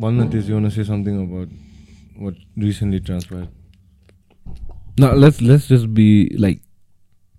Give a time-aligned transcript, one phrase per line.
[0.00, 1.48] भन्न त्यस you say something about
[2.22, 3.46] what recently transfer
[5.00, 6.04] No, let's let's just be
[6.44, 6.56] like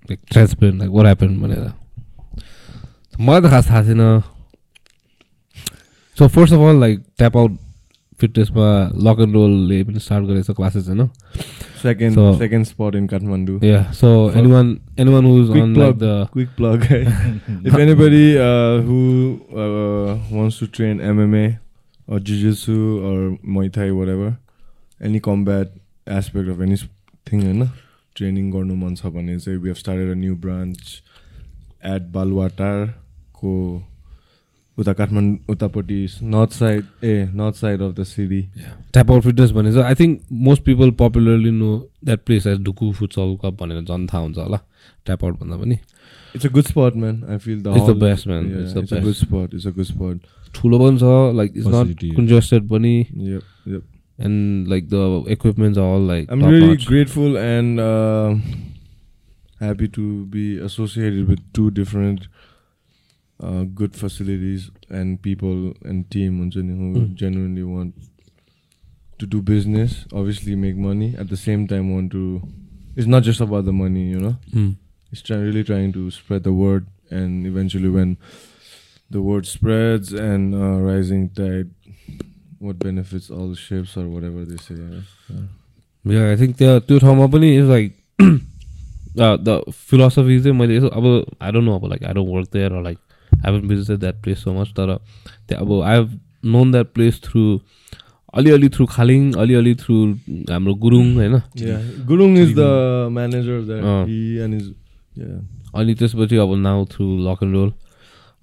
[0.10, 1.72] like transparent, like what happened भनेर
[3.20, 4.04] मलाई त खास थाहा छैन
[6.18, 7.58] so first of all like tap out
[8.20, 8.68] फिटनेसमा
[9.08, 11.08] lock and रोलले पनि स्टार्ट गरेको छ क्लासेस होइन
[11.84, 14.10] second So- second spot in Kathmandu yeah so
[14.52, 14.76] anyone
[15.14, 16.04] anyone who's Quick on like plug.
[16.04, 16.88] The quick plug
[17.72, 19.00] if anybody uh, who
[19.64, 21.46] uh, wants to train MMA
[22.10, 23.18] or jiu-jitsu or
[23.56, 24.30] Muay Thai whatever.
[25.02, 25.68] Any combat
[26.20, 27.70] aspect of anything होइन
[28.16, 30.80] training गर्नु मन छ भने चाहिँ we have started a new branch
[31.86, 33.52] at बालुवाटारको
[34.78, 36.00] उता काठमाडौँ उतापट्टि
[36.34, 38.42] north side uh north side of the city
[38.94, 41.72] tap out fitness भने चाहिँ I think most people popularly know
[42.06, 44.60] that place as Dhuku futsal cup भनेर झन् थाहा हुन्छ होला
[45.06, 45.78] ट्याप आउट भन्दा पनि।
[46.36, 48.52] It's a good spot man I feel the It's the best, man.
[48.62, 49.00] It's the it's a.
[49.04, 50.18] Good spot it's a good spot
[50.56, 52.16] ठुलो पनि छ like it's not Facility.
[52.16, 53.84] Congested पनि yup yup
[54.26, 58.36] and like the equipments are all like I'm really grateful and uh,
[59.62, 60.04] happy to
[60.36, 62.28] be associated with two different
[63.40, 64.70] uh, good facilities
[65.00, 67.10] and people and team हुन्छ नि, who Mm.
[67.24, 68.08] genuinely want
[69.22, 72.22] to do business, obviously make money, at the same time want to.
[72.96, 74.36] It's not just about the money, you know.
[75.14, 76.86] It's try, really trying to spread the word,
[77.20, 78.14] and eventually, when
[79.12, 81.70] the word spreads and uh, rising tide,
[82.60, 84.76] what benefits all ships or whatever they say.
[84.76, 85.48] yeah.
[86.06, 87.96] Yeah I think त्यहाँ त्यो ठाउँमा पनि is like
[89.18, 91.06] the philosophy चाहिँ मैले यसो अब
[91.42, 92.98] I don't know अब like I don't work there like
[93.32, 94.96] I haven't visited that place so much तर
[95.50, 96.20] त्यहाँ अब I have
[96.56, 97.44] known that place through
[98.34, 99.96] अलिअलि थ्रु खालिङ अलिअलि थ्रु
[100.50, 102.72] हाम्रो गुरुङ होइन Yeah, Gurung is the
[103.12, 103.84] manager there.
[103.84, 104.06] Uh.
[104.06, 104.72] he and his
[105.16, 105.38] yeah.
[105.76, 107.72] अनि त्यसपछि अब now through lock and roll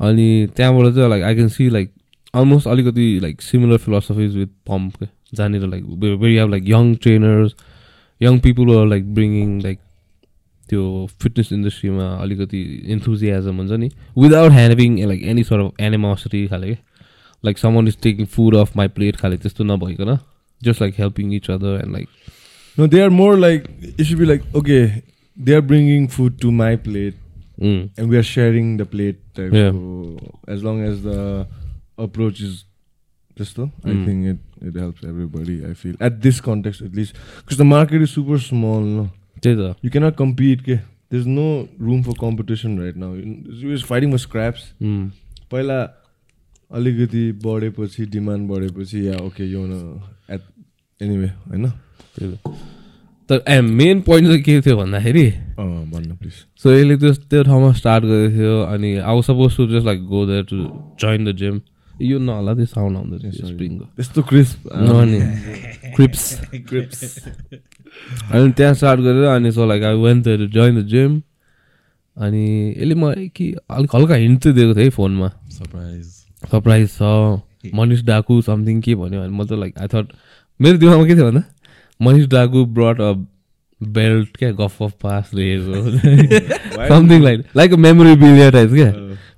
[0.01, 1.91] अनि त्यहाँबाट चाहिँ like I can see like
[2.35, 5.07] almost अलिकति like similar philosophies with pump के?
[5.35, 7.55] जहाँनिर like very have like young trainers
[8.23, 9.79] young people are like bringing like
[10.69, 10.85] त्यो
[11.23, 16.79] फिटनेस इन्डस्ट्रीमा अलिकति इन्थुजियाजम हुन्छ नि without having like any sort of animosity खाले के?
[17.45, 20.19] Like someone is taking food off my plate खाले त्यस्तो नभइकन
[20.65, 22.09] just like helping each other and like
[22.79, 25.03] No, they are more like it should be like okay,
[25.37, 27.15] they are bringing food to my plate
[27.59, 29.21] and we are sharing the plate.
[29.35, 29.53] Type.
[29.53, 29.71] Yeah.
[29.73, 31.47] So as long as the
[31.99, 32.65] approach is
[33.37, 34.05] just though, I Mm.
[34.07, 35.57] think it it helps everybody.
[35.71, 38.81] I feel at this context at least because the market is super small.
[38.99, 39.07] No,
[39.43, 40.61] त्यही त you cannot compete.
[40.67, 40.81] Okay?
[41.11, 41.47] There's no
[41.79, 43.13] room for competition right now.
[43.15, 44.67] You're just fighting with scraps.
[44.83, 45.11] उम्.
[45.51, 45.79] पहिला
[46.71, 49.61] अलिकति बढेपछि demand बढेपछि या okay यो
[50.37, 50.41] at
[51.03, 52.57] anyway होइन त्यही त
[53.31, 55.27] तर ए मेन पोइन्ट चाहिँ के थियो भन्दाखेरि
[56.63, 60.27] सो यसले त्यो त्यो ठाउँमा स्टार्ट गरेको थियो अनि I suppose to just like go
[60.27, 60.57] there to
[61.01, 61.61] join the gym
[62.03, 63.53] यो नहोला त्यो साउन्ड आउँदै Sorry.
[63.53, 65.21] स्प्रिङको त्यस्तो क्रिस्प अनि
[65.97, 66.23] क्रिप्स
[68.33, 71.21] अनि त्यहाँ स्टार्ट गरेर अनि so like I went to join the gym
[72.17, 72.45] अनि
[72.77, 75.29] यसले मलाई कि अलिक हल्का हिन्ट चाहिँ दिएको थियो है फोनमा
[75.59, 76.05] सरप्राइज
[76.53, 80.13] सरप्राइज छ मनिष डाकु समथिङ के भन्यो भने म त लाइक आई थट
[80.61, 81.43] मेरो दिमागमा के थियो भन्दा
[82.01, 83.13] Manish Daku brought a
[83.81, 85.75] belt क्या गफ अफ पास रहेको
[86.89, 87.77] something like like a
[88.23, 88.91] memorabilia type क्या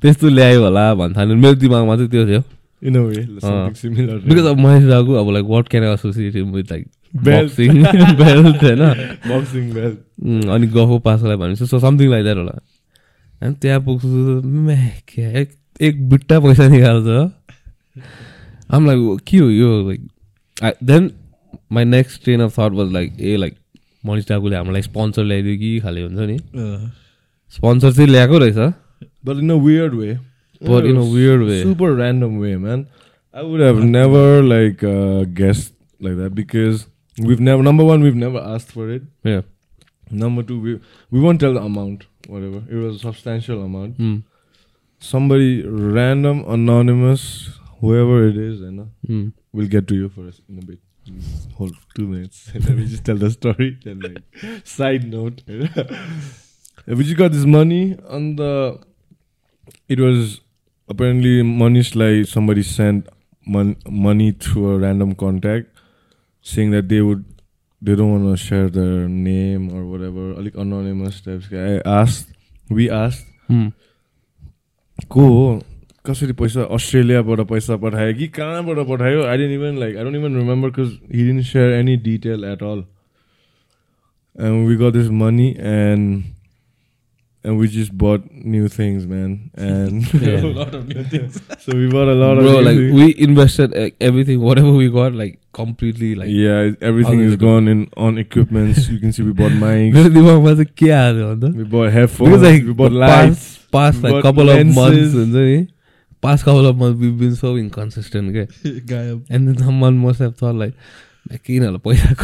[0.02, 2.42] त्यस्तो ल्यायो होला भन्थ्यो भने मेरो दिमागमा चाहिँ त्यो थियो
[2.82, 6.70] इन अ वे अँ। Similar because of Mahesh Daku अब like what can associate with
[6.72, 6.86] like.
[7.14, 7.82] Boxing
[8.16, 8.82] belt होइन
[9.28, 12.58] बक्सिङ बेल उम्, अनि गफ अफ पासलाई भनेपछि सो समथिङ लाइक द्याट होला
[13.42, 14.70] अनि त्यहाँ पुग्छु
[15.40, 17.30] एक एक बुट्टा पैसा निकाल्छ
[18.74, 21.10] आम लाइक के हो यो like then
[21.72, 23.56] my next train of thought was like a like
[24.06, 26.38] Manish डाकुले हामीलाई स्पोन्सर ल्याइदियो कि खाले हुन्छ नि
[27.56, 28.72] स्पोन्सर चाहिँ ल्याएको रहेछ
[29.28, 30.12] But in a weird way.
[30.68, 31.56] But in a weird way.
[31.64, 32.80] Super random way, man.
[33.40, 35.74] I would have never like uh, guessed
[36.06, 36.80] like that because
[37.28, 39.04] we've never number one we've never asked for it.
[39.32, 39.42] Yeah.
[40.22, 40.74] Number two we
[41.16, 44.00] we won't tell the amount whatever it was a substantial amount.
[45.02, 45.50] Somebody
[46.00, 47.24] random anonymous
[47.80, 48.88] whoever it is, you know,
[49.52, 50.78] we'll get to you for us in a bit.
[51.56, 52.50] hold two minutes.
[52.54, 53.78] Let me just tell the story.
[53.84, 55.42] Then, like, side note,
[56.86, 58.80] we just got this money on the.
[59.88, 60.40] It was
[60.88, 63.08] apparently Manish like somebody sent
[63.46, 65.68] mon- money through a random contact,
[66.42, 67.24] saying that they would
[67.80, 71.46] they don't want to share their name or whatever, like anonymous types.
[71.52, 72.28] I asked,
[72.68, 73.68] we asked, hmm.
[75.08, 75.62] cool.
[76.07, 80.35] कसरी पैसा अस्ट्रेलियाबाट पैसा पठायो कि कहाँबाट पठायो I didn't even like I don't even
[80.39, 82.83] remember because he didn't share any detail at all
[84.35, 86.23] and we got this money and
[87.45, 89.31] and we just bought new things, man,
[89.69, 90.43] and Yeah.
[90.49, 91.39] a lot of new things.
[91.63, 92.93] so we bought a lot Bro, of new like things.
[92.99, 96.29] we invested like, everything, whatever we got, like completely like.
[96.35, 97.41] yeah, everything is Unbelievable.
[97.47, 98.79] gone in on equipments.
[98.93, 102.31] you can see we bought mics, मेरो दिमागमा चाहिँ के आयो भन्दा we bought headphones,
[102.31, 103.43] Because like we bought the lights.
[103.79, 105.59] past like But couple of months lenses- हुन्छ नि
[106.20, 108.52] past couple of months we've been so inconsistent, okay?
[108.80, 109.26] Gayab.
[109.30, 110.74] And then someone must have thought like,
[111.30, 112.14] Kinala poisa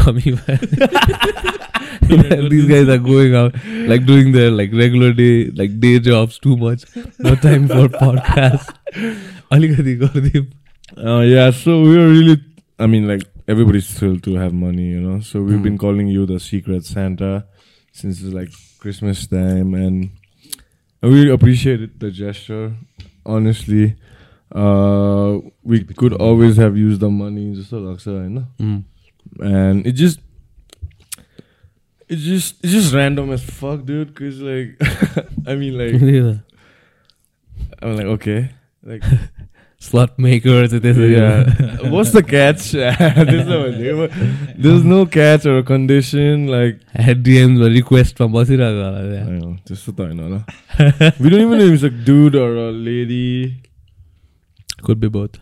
[2.51, 3.55] These guys are going out,
[3.89, 6.85] like doing their like regular day, like day jobs too much.
[7.19, 8.75] No time for podcast.
[9.51, 10.53] Alikati Gordip.
[10.97, 12.43] Uh, yeah, so we are really,
[12.79, 15.21] I mean, like everybody's thrilled to have money, you know.
[15.21, 15.63] So we've mm.
[15.63, 17.47] been calling you the secret Santa
[17.93, 20.11] since it's like Christmas time, and
[21.03, 22.75] we appreciate the gesture
[23.27, 23.97] Honestly,
[24.53, 28.85] uh, we could always have used the money, just like you know, Mm.
[29.41, 30.21] and it just.
[32.07, 34.15] It's just it's just random as fuck, dude.
[34.15, 34.77] Cause like,
[35.47, 35.95] I mean, like,
[37.83, 38.51] I'm like, okay,
[38.83, 39.03] like,
[39.88, 41.90] slut maker चाहिँ त्यसरी yeah.
[41.92, 42.72] What's the catch?
[42.72, 43.60] There's no,
[44.66, 46.48] there's no catch or condition.
[46.54, 46.82] Like,
[47.28, 50.42] डिएम्समा रिक्वेस्टमा बसिरहेको होला I त्यहाँ don't know, just the time, no?
[51.20, 53.62] We don't even know if it's a dude or a lady.
[54.88, 55.38] could be both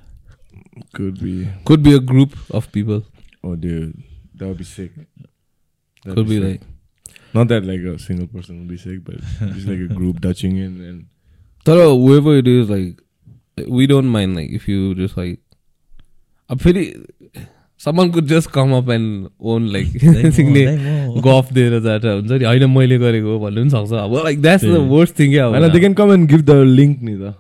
[0.94, 1.34] Could be.
[1.66, 3.02] could be a group of people
[3.44, 3.94] Oh, dude,
[4.36, 4.92] that would be sick.
[6.06, 6.46] That'd could be sick.
[6.48, 6.62] like
[7.34, 9.20] not that like a single person would be sick, but
[9.56, 11.06] just like a group touching in and
[11.66, 13.02] तर whoever it is like
[13.79, 15.39] we don't mind like if you just like
[16.51, 16.85] अब फेरि
[17.85, 19.95] someone could just come up and own like
[20.37, 20.65] सिक्ने
[21.29, 24.75] गफ दिएर जाँदा हुन्छ नि होइन मैले गरेको भन्नु पनि सक्छ अब लाइक द्याट्स द
[24.75, 27.35] त्यही। वर्स्ट थिङ क्या and they can come and give the link, neither.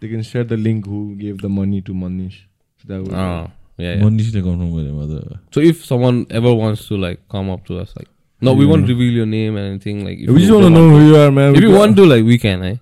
[0.00, 2.40] They can share the link who gave the money to Manish.
[2.80, 3.46] So that would Ah,
[3.78, 4.02] yeah, yeah.
[4.04, 7.94] मनिषले confirm गरेमा त So if someone ever wants to like come up to us,
[8.00, 8.10] like
[8.48, 10.04] no, we won't reveal your name and anything.
[10.08, 11.54] Like if we just want to know who you are, man.
[11.54, 12.74] If We you want to, like we can, eh?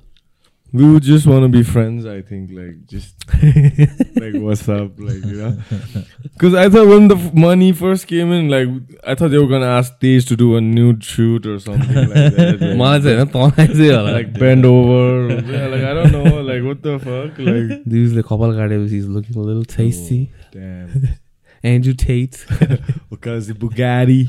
[0.72, 3.14] we would just want to be friends i think like just
[4.16, 5.58] like what's up like you know?
[6.22, 8.68] Because i thought when the f- money first came in like
[9.06, 12.08] i thought they were gonna ask these to do a nude shoot or something like
[12.08, 12.58] that
[14.02, 17.84] like, like bend over yeah, like i don't know like what the fuck like.
[17.84, 20.30] These the couple guys he's looking a little tasty.
[20.32, 21.08] Oh, damn.
[21.62, 22.44] Andrew tate.
[23.10, 24.28] Because the bugatti.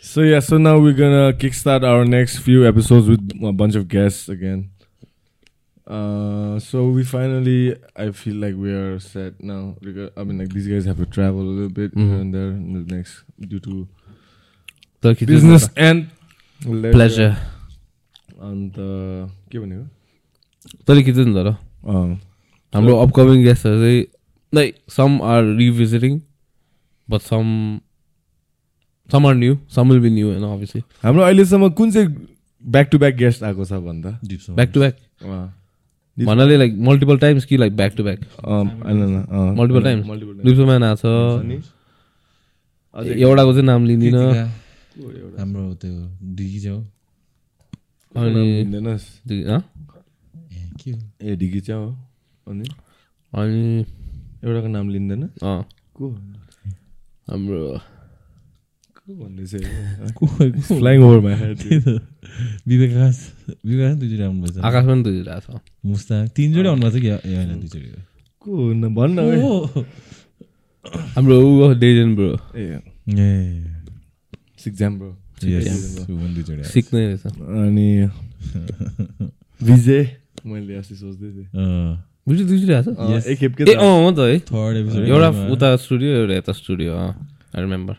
[0.00, 3.88] So yeah so now we're gonna kickstart our next few episodes with a bunch of
[3.88, 4.70] guests again.
[5.86, 9.76] Uh, so we finally, I feel like we are set now.
[10.16, 12.20] I mean, like these guys have to travel a little bit here Mhm.
[12.20, 13.22] and there in the next
[13.52, 13.86] due to
[15.02, 16.08] खिच्नु business and
[16.96, 17.36] pleasure.
[18.40, 19.84] And uh, के भनेको?
[20.86, 21.50] तैँले खिच्नु नि तर
[22.74, 24.04] हाम्रो upcoming गेस्टहरू चाहिँ
[24.52, 26.18] like some are revisiting
[27.08, 27.46] but some
[29.08, 32.08] some are new some will be new होइन अभियसली हाम्रो अहिलेसम्म कुन चाहिँ
[32.64, 34.98] ब्याक टु ब्याक गेस्ट आएको छ भन्दा ब्याक टु ब्याक
[36.24, 38.18] भन्नाले लाइक मल्टिपल टाइम्स कि like back to back
[39.82, 40.22] times.
[40.46, 41.06] लिप्सोम्यान आएको छ
[43.06, 44.34] एउटाको चाहिँ नाम लिँदिनँ?
[45.38, 46.66] हाम्रो त्यो डिगी?
[49.44, 49.62] हँ?
[51.22, 51.96] ए ढिकी च्या हो।
[52.48, 52.64] अनि?
[53.34, 53.80] अनि
[54.44, 55.30] एउटाको नाम लिँदैन?
[55.94, 56.10] को
[57.30, 57.80] हाम्रो
[58.96, 59.54] को भन्दैछ?
[60.78, 61.02] फ्लाइङ
[62.26, 63.16] माई हेड विवेकास
[63.66, 67.10] विवेकास दुईचोटि आउनु भएछ आकाश पनि दुइरहेको छ। मुस्ताङ तिनचोटि आउनु भएको छ कि?
[67.34, 68.02] होइन दुईचोटि।
[68.42, 69.18] को हुन्न भन्न
[71.16, 72.80] हाम्रो ऊ डेजन ब्रो ए।
[74.64, 75.10] सिक्जाम ब्रो
[75.42, 77.88] दुईचोटि आएको छ। सिक्नै रहेछ। अनि
[79.66, 80.02] विजय
[80.46, 81.48] मैले अस्ति सोच्दै थिएँ।
[82.26, 83.26] बुझ्यो दुइचोटि आएको छ?
[83.38, 87.10] के ए अँ हो त है। थर्ड एपिसोड एउटा उता स्टुडियो एउटा यता स्टुडियो अँ
[87.54, 87.94] आई रिमेम्बर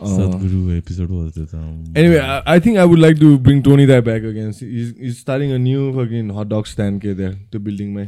[0.00, 1.54] सद्गुरु एपिसोड हो त्यो त
[1.96, 4.52] Anyway, I, I think I would like to bring Tony Dai back again.
[4.52, 8.06] He's, he's starting a new fucking hot dog stand के there, त्यो बिल्डिङमै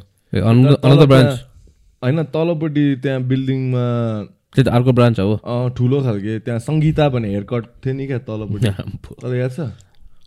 [2.03, 3.85] होइन तलपट्टि त्यहाँ बिल्डिङमा
[4.55, 8.07] त्यही त अर्को ब्रान्च हो अँ, ठुलो खालके त्यहाँ सङ्गीता भन्ने हेयर कट थियो नि
[8.07, 8.71] क्या तलपट्टि
[9.23, 9.69] तल याद छ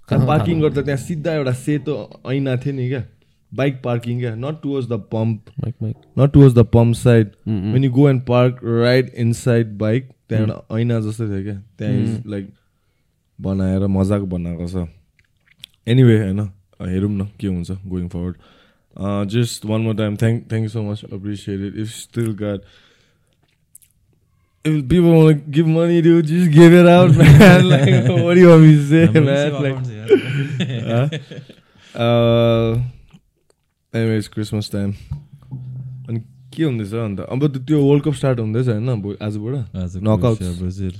[0.10, 1.98] त्यहाँ पार्किङ गर्दा त्यहाँ सिधा एउटा सेतो
[2.31, 3.03] ऐना थियो नि क्या
[3.51, 5.51] बाइक पार्किङ क्या not towards the pump
[5.84, 10.79] not towards the pump side when you go and park right inside bike त्यहाँ एउटा
[10.79, 12.50] ऐना जस्तै थियो क्या त्यहाँ लाइक
[13.39, 14.88] बनाएर मजाको बनाएको छ
[15.88, 16.39] एनिवे होइन
[16.82, 21.03] हेरौँ न के हुन्छ going forward just one more time thank thank you so much
[21.13, 22.60] appreciate it if still got
[24.65, 27.70] If people want to give money, dude, just give it out, man.
[27.70, 29.51] like, what do you want me to say, man?
[29.65, 31.20] Like,
[31.94, 32.01] huh?
[32.01, 32.79] uh,
[33.94, 34.96] anyways, Christmas time.
[36.55, 37.19] के हुँदैछ अन्त?
[37.19, 38.89] अब त्यो world cup start हुँदैछ होइन
[39.21, 39.55] आजबाट?
[40.03, 40.39] Knockouts.
[40.62, 40.93] Brazil.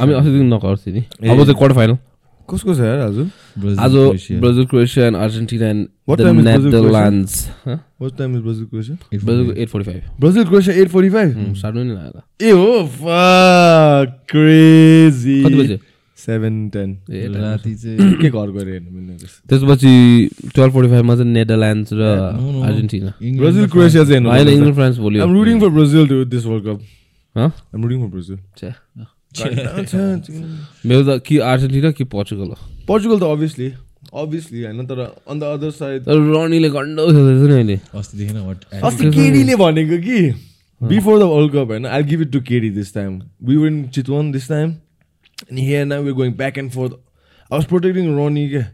[0.00, 1.96] हामी अस्तिदेखि नकाउँछ नि। अब चाहिँ क्वार्टर फाइनल
[2.48, 3.18] कसको छ यार आज?
[3.78, 3.94] आज.
[4.40, 6.62] Brazil Croatia and Argentina and is Brazil, Croatia?
[6.66, 7.34] Netherlands
[7.68, 12.20] what time is Brazil Croatia forty five Brazil Croatia at forty five start पनि लाग्यो
[12.42, 15.78] ए हो फक क्रेजी कति बजे?
[16.20, 16.90] सेभेन टेन
[17.34, 19.16] राति चाहिँ के घर गएर हेर्नु मिल्ने
[19.48, 19.92] त्यसपछि
[20.54, 22.02] टुवेल्भ फोर्टी फाइभमा चाहिँ नेदरल्यान्ड्स र.
[22.66, 24.10] Argentina Brazil Croatia France.
[24.10, 26.80] चाहिँ होइन इङ्ग्ल्यान्ड फ्रान्स भोलि I'm rooting for Brazil to win this World Cup.
[27.34, 27.50] Huh?
[27.72, 28.38] I'm rooting for Brazil.
[28.58, 28.74] छ्या।
[29.30, 30.20] Portugal
[30.86, 32.54] मेरो त कि अर्जेन्टिना कि पोर्चुगल
[32.88, 33.68] हो त obviously,
[34.12, 36.04] obviously होइन तर on the other side.
[36.06, 40.18] तर रनीले गन्डो खेल्दैछ नि अहिले अस्तिदेखि अस्ति केडीले भनेको कि
[40.80, 44.30] बिफोर द वर्ल्ड कप होइन I give it to KD this time we win Chitwan
[44.32, 44.74] this time
[45.50, 48.64] अनि here now we going back and forth I was protecting runny क्या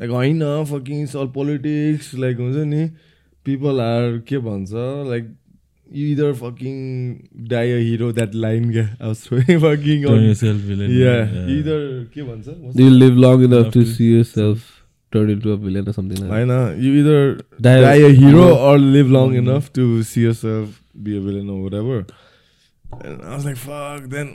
[0.00, 0.42] लाइक होइन
[0.74, 2.86] फकिङ अल पोलिटिक्स लाइक हुन्छ नि
[3.46, 4.70] people are के भन्छ
[5.10, 5.34] like
[5.86, 6.78] you either fucking
[7.50, 9.26] die a hero that line क्या I was
[9.66, 10.90] fucking Turn yourself villain.
[11.00, 11.76] Yeah, either
[12.14, 14.72] के भन्छ You live long enough Enough to to- see yourself
[15.12, 16.48] turn into a villain or something like that.
[16.48, 17.20] होइन you either
[17.66, 18.70] Die- die a hero Uh-huh.
[18.70, 19.42] or live long Mhm.
[19.44, 22.00] enough to see yourself be a villain or whatever.
[22.84, 24.10] And I was like, fuck.
[24.16, 24.34] Then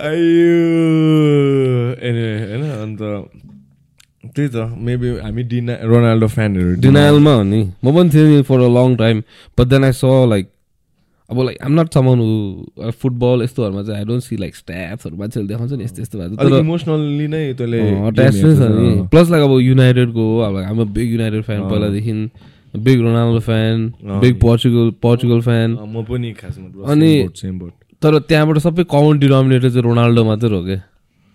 [0.00, 1.23] आयो
[4.34, 8.60] त्यही त maybe हामी डिना Ronaldo फ्यानहरू डिनायलमा हो नि। म पनि थिएँ नि for
[8.60, 9.22] a long time
[9.58, 10.46] but then I saw like
[11.30, 15.46] अब like I'm not someone who football यस्तोहरूमा चाहिँ आई डोन्ट सी लाइक स्ट्याप्सहरू मान्छेले
[15.48, 19.42] देखाउँछ नि यस्तो यस्तो भएको तर इमोसनल्ली नै तैँले अट्याच नै छ नि। प्लस लाइक
[19.44, 22.12] अब युनाइटेडको अब हाम्रो बिग युनाइटेड फ्यान। पहिलादेखि।
[22.74, 23.76] Big Ronaldo fan.
[24.20, 27.28] Big Portugal Portugal fan म पनि खासमा अनि-.
[28.02, 30.80] तर त्यहाँबाट सबै कमन डिनोमिनेटर चाहिँ रोनाल्डो मात्रै हो क्या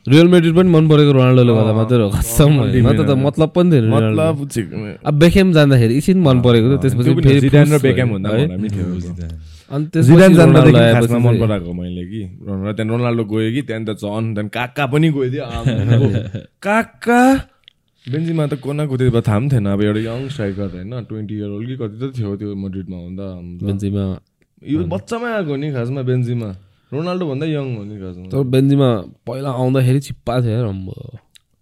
[0.07, 2.51] रियल मेड्रिड पनि मन परेको रोनाल्डोले गर्दा मात्रै हो कसम
[2.95, 4.35] त त मतलब पनि थिएन मतलब
[5.05, 8.45] अब बेखेम जाँदाखेरि एकछिन मन परेको थियो त्यसपछि फेरि जिडान र भयो, भन्दा है?
[8.73, 8.85] थियो.
[9.69, 10.31] अनि जिडान
[10.95, 14.85] खासमा मन पराएको मैले कि। रोनाल्डो त्यहाँदेखि रोनाल्डो गयो कि त्यहाँदेखि त झन् त्यहाँदेखि काका
[14.87, 16.07] पनि गइदियो आम्माको।
[16.65, 17.21] काका?
[18.05, 21.67] बेन्जीमा त त्यति बेला थाहा पनि थिएन अब एउटा यङ स्ट्राइकर होइन ट्वेन्टी इयर ओल्ड
[21.69, 23.27] कि कति त थियो त्यो मड्रिडमा हुँदा।
[23.67, 24.05] बेन्जीमा
[24.71, 26.49] यो बच्चामै आएको नि खासमा बेन्जीमा।
[26.91, 27.95] रोनाल्डो भन्दा यङ हो नि
[28.31, 28.89] तर बेन्जीमा
[29.27, 30.95] पहिला आउँदाखेरि चिप्पा थियो अम्बो।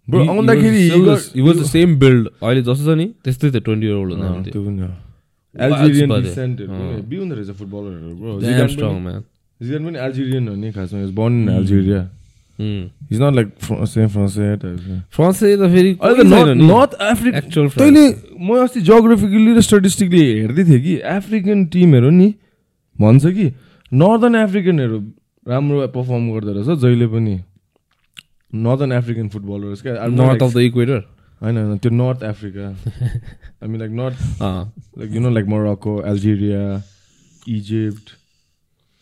[0.08, 3.96] Bro, आउँदाखेरि got- was the same build अहिले जस्तो छ नि त्यस्तै थियो ट्वेन्टी इयर
[3.96, 4.90] ओल्ड हुँदा त्यो पनि हो।
[5.54, 6.08] एल्जेरियन।
[7.08, 9.20] बी हुँदो रहेछ फुटबलरहरू bro Damn strong man
[9.60, 12.00] Zidane पनि एल्जेरियन हो नि खासमा। Born in Algeria.
[13.12, 13.48] Is not like
[13.92, 14.34] same France
[15.12, 17.78] France त फेरि नर्थ अफ्रिका France.
[17.78, 18.04] तैँले
[18.40, 22.34] म अस्ति जोग्राफिकली र स्टेटिस्टिकली हेर्दै थिएँ कि अफ्रिकन टिमहरू नि
[22.96, 23.46] भन्छ कि
[23.92, 24.98] नर्दर्न अफ्रिकनहरू
[25.46, 27.34] राम्रो पर्फर्म गर्दो रहेछ जहिले पनि
[28.52, 31.00] नर्दर्न अफ्रिकन फुटबलर्स क्या। नर्थ अफ द इक्वेटर
[31.40, 36.62] होइन होइन त्यो north Africa I mean like north like you know like Morocco Algeria
[37.56, 38.14] Egypt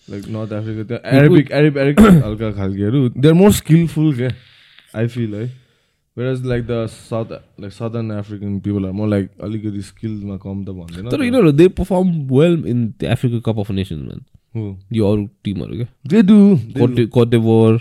[0.08, 4.30] like north Africa त्यो एरेबिक एरेब एरेबिक हल्का खालकेहरू दे आर मोर स्किलफुल क्या
[4.96, 5.44] आई फिल है
[6.16, 10.78] where like the south like southern African people are more like अलिकति स्किलमा कम त
[10.78, 14.24] भन्दैन तर यिनीहरू they perform well in the Africa cup of nations man
[14.92, 17.78] यो अरू टिमहरू क्या they do Cote d'Ivoire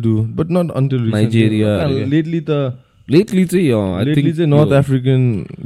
[0.00, 2.08] do but not until Nigeria, yeah.
[2.08, 2.58] Lately त
[3.08, 5.22] लेटली चाहिँ लेटली चाहिँ north African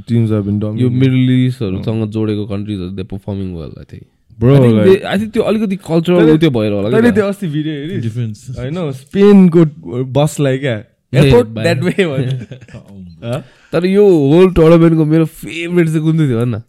[0.08, 4.06] teams been dumb यो मिडल इस्टहरूसँग जोडेको कन्ट्रिजहरू they performing well I think
[4.38, 8.40] bro I think त्यो अलिकति कल्चरल त्यो भएर होला तैँले त्यो अस्ति भिडियो Difference.
[8.58, 9.64] होइन स्पेनको
[10.12, 10.76] बसलाई क्या.
[11.12, 13.38] द्याट वे भयो
[13.72, 16.62] तर यो होल टुर्नामेन्टको मेरो फेभरेट चाहिँ कुन चाहिँ थियो भन्न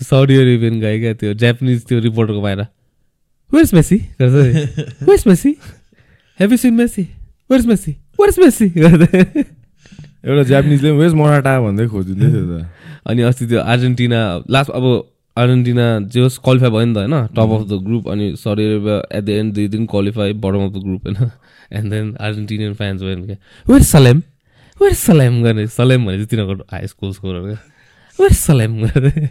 [0.00, 1.34] साउदी अरेबियन गाई क्या त्यो?
[1.34, 2.60] जापानिज त्यो रिपोर्टरको बाहिर
[3.50, 4.34] वेयर्स मेसी गर्छ
[5.04, 5.50] where's Messi
[6.40, 7.02] have you seen Messi
[7.50, 9.22] where's Messi where's Messi गर्दै।
[10.20, 12.66] एउटा जापानिजले वेज मराठा भन्दै खोजिँदै थियो त।
[13.08, 14.84] अनि अस्ति त्यो अर्जेन्टिना लास्ट अब
[15.36, 18.96] अर्जेन्टिना जे होस् क्वालिफाई भयो नि त होइन टप अफ द ग्रुप अनि Saudi Arabia
[19.18, 21.30] at the end they दिन qualify bottom of the group होइन।
[21.72, 24.18] एन्ड देन अर्जेन्टिनियन फ्यान्स भयो क्या वेयर सलेम
[24.80, 27.58] वेयर सलेम गर्ने। सलेम भने चाहिँ तिनीहरूको हाई स्कुल स्कोरहरू क्या।
[28.18, 29.28] वेयर सलेम गर्दै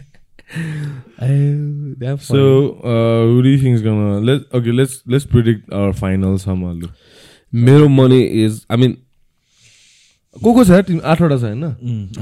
[2.18, 4.42] So, uh, who do you think is gonna let?
[4.52, 6.44] Okay, let's let's predict our finals.
[6.44, 6.88] Hamalu.
[7.52, 8.96] मेरो मनी इज आई मिन
[10.36, 11.64] को को छ टिम आठवटा छ होइन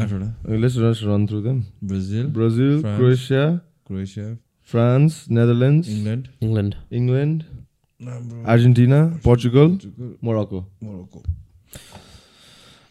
[0.03, 2.97] आठवटा let's run through them Brazil Brazil France.
[2.99, 3.45] Croatia
[3.87, 4.37] Croatia
[4.71, 7.43] France Netherlands England England England
[8.47, 9.79] Argentina Portugal
[10.25, 11.23] Morocco Morocco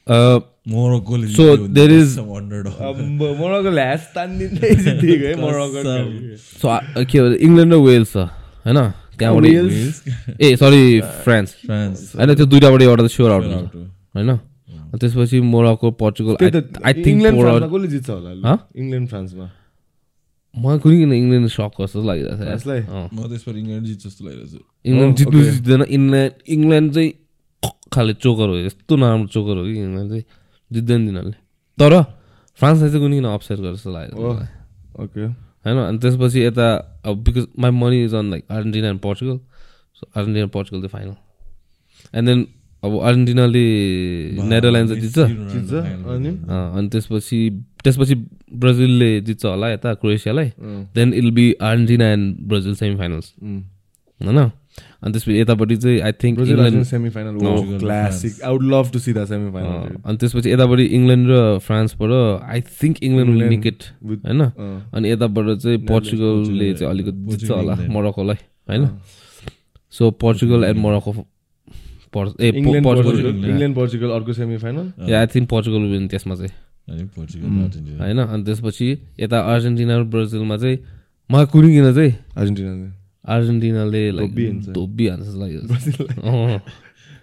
[0.08, 1.46] Uh, मोरक्कोले So,
[1.78, 5.80] there is- Morocco ल्यास तानिँदै जितेको है मोरक्को
[6.38, 6.68] सो
[7.04, 8.18] के भन्छ इङ्ल्यान्ड र वेल्स छ
[8.66, 8.80] होइन
[9.18, 9.46] त्यहाँबाट?
[10.40, 10.82] ए सरी
[11.24, 13.76] फ्रान्स फ्रान्स होइन त्यो दुइटाबाट एउटा त स्योर आउट हुन्छ
[14.16, 14.30] होइन
[14.98, 18.54] त्यसपछि Morocco Portugal I think England four फ्रान्समा कसले जित्छ होला?
[18.76, 19.46] इङ्ल्यान्ड फ्रान्समा
[20.56, 24.22] मलाई कुनै किन इङ्ल्यान्ड सक जस्तो लागिरहेको छ अँ। म त यसपालि इङ्ल्यान्ड जित्छ जस्तो
[24.26, 25.38] लागिरहेको छ इङ्ल्यान्ड Oh, जित्नु.
[25.48, 27.12] जित्दैन इङ्ल्यान्ड इङ्ल्यान्ड चाहिँ
[27.94, 30.24] खाले चोकर हो यस्तो नराम्रो चोकर हो कि इङ्ल्यान्ड चाहिँ
[30.72, 31.38] जित्दैन तिनीहरूले।
[31.78, 31.94] तर
[32.60, 34.18] फ्रान्सलाई चाहिँ कुनै किन अपसेट गर्छ जस्तो लाग्यो।
[35.04, 35.24] ओके।
[35.66, 36.68] होइन अनि त्यसपछि यता
[37.06, 39.38] अब because my money is on like Argentina and Portugal
[39.98, 41.16] so Argentina Portugal चाहिँ फाइनल
[42.18, 42.40] एन्ड देन
[42.84, 43.64] अब अर्जेन्टिनाले
[44.50, 45.20] नेदरल्यान्ड चाहिँ जित्छ।
[45.54, 46.30] जित्छ अनि?
[46.30, 47.40] अँ, अनि त्यसपछि
[47.84, 48.16] त्यसपछि
[48.54, 50.52] ब्राजिलले जित्छ होला यता क्रोएसियालाई
[50.96, 54.40] then it'll be Argentina and Brazil semi finals होइन?
[55.04, 59.14] अनि त्यसपछि यतापट्टि चाहिँ I think England semifinal Portugal, classic I would love to see
[59.14, 62.12] the uh, semifinal अनि त्यसपछि यतापट्टि इङ्ल्यान्ड र फ्रान्सबाट
[62.46, 64.42] आई थिङ्क इङ्ल्यान्ड विल निकेट with- होइन?
[64.94, 67.76] अनि यताबाट चाहिँ पोर्चुगलले चाहिँ अलिकति जित्छ होला.
[67.90, 68.38] मोरक्कोलाई
[68.68, 68.86] होइन?
[69.94, 71.12] So Portugal and Morocco
[72.40, 76.54] a England Portugal Portugal England Portugal अर्को semifinal I think Portugal win त्यसमा चाहिँ।
[76.88, 78.20] अर्जेन्टिना होइन?
[78.26, 78.88] अनि त्यसपछि
[79.20, 80.78] यता अर्जेन्टिना र ब्राजिलमा चाहिँ
[81.30, 82.12] मलाई कुनै किन चाहिँ?
[82.36, 82.72] Argentina
[83.36, 85.60] अर्जेन्टिनाले like धोबिहाल्छ। धोबिहाल्छ जस्तो लाग्यो।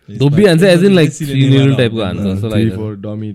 [0.09, 1.11] धोबिहाल्छ एज इन लाइक
[1.55, 2.77] निल टाइपको हान्छ जस्तो लाग्यो
[3.11, 3.33] अनि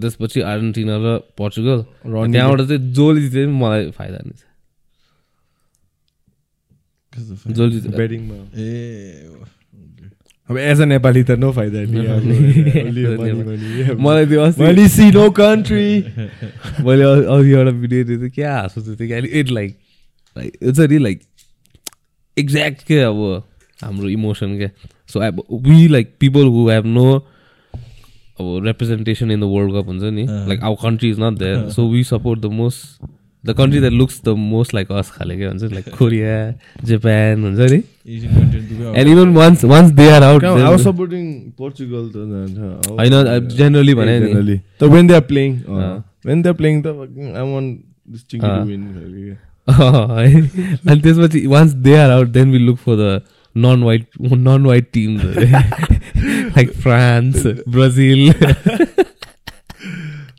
[0.00, 1.06] त्यसपछि अर्जेन्टिना र
[1.38, 4.42] पोर्चुगल रनी त्यहाँबाट चाहिँ जसले जिते पनि मलाई फाइदा नि छ
[8.56, 8.60] ए
[10.48, 12.00] अब एज अ नेपाली त नो फाइदा नि.
[13.98, 15.88] मलाई त्यो अस्ति no country.
[16.86, 19.70] मैले अघि एउटा भिडियो हेरेको थिएँ क्या हाँसो थियो क्या it like
[20.36, 21.18] like it's a like
[22.36, 23.42] exact के अब
[23.84, 24.68] हाम्रो इमोसन क्या
[25.12, 27.12] सो अब we like people who have no
[28.40, 31.88] अब representation in the world cup हुन्छ नि। Like our country is not there so
[31.90, 33.06] we support the most
[33.44, 36.34] the country that looks the most like us खाले के हुन्छ like Korea
[36.84, 37.82] Japan हुन्छ नि
[38.96, 41.28] and even once once they are out I was supporting
[41.60, 44.58] Portugal त। होइन generally भने नि Generally.
[44.80, 47.78] So when they are playing, uh, अँ। when they are playing, the fucking- I want
[49.70, 53.20] है अनि त्यसपछि once they are out then we look for the
[53.56, 55.16] non white non white team
[56.56, 58.32] like France Brazil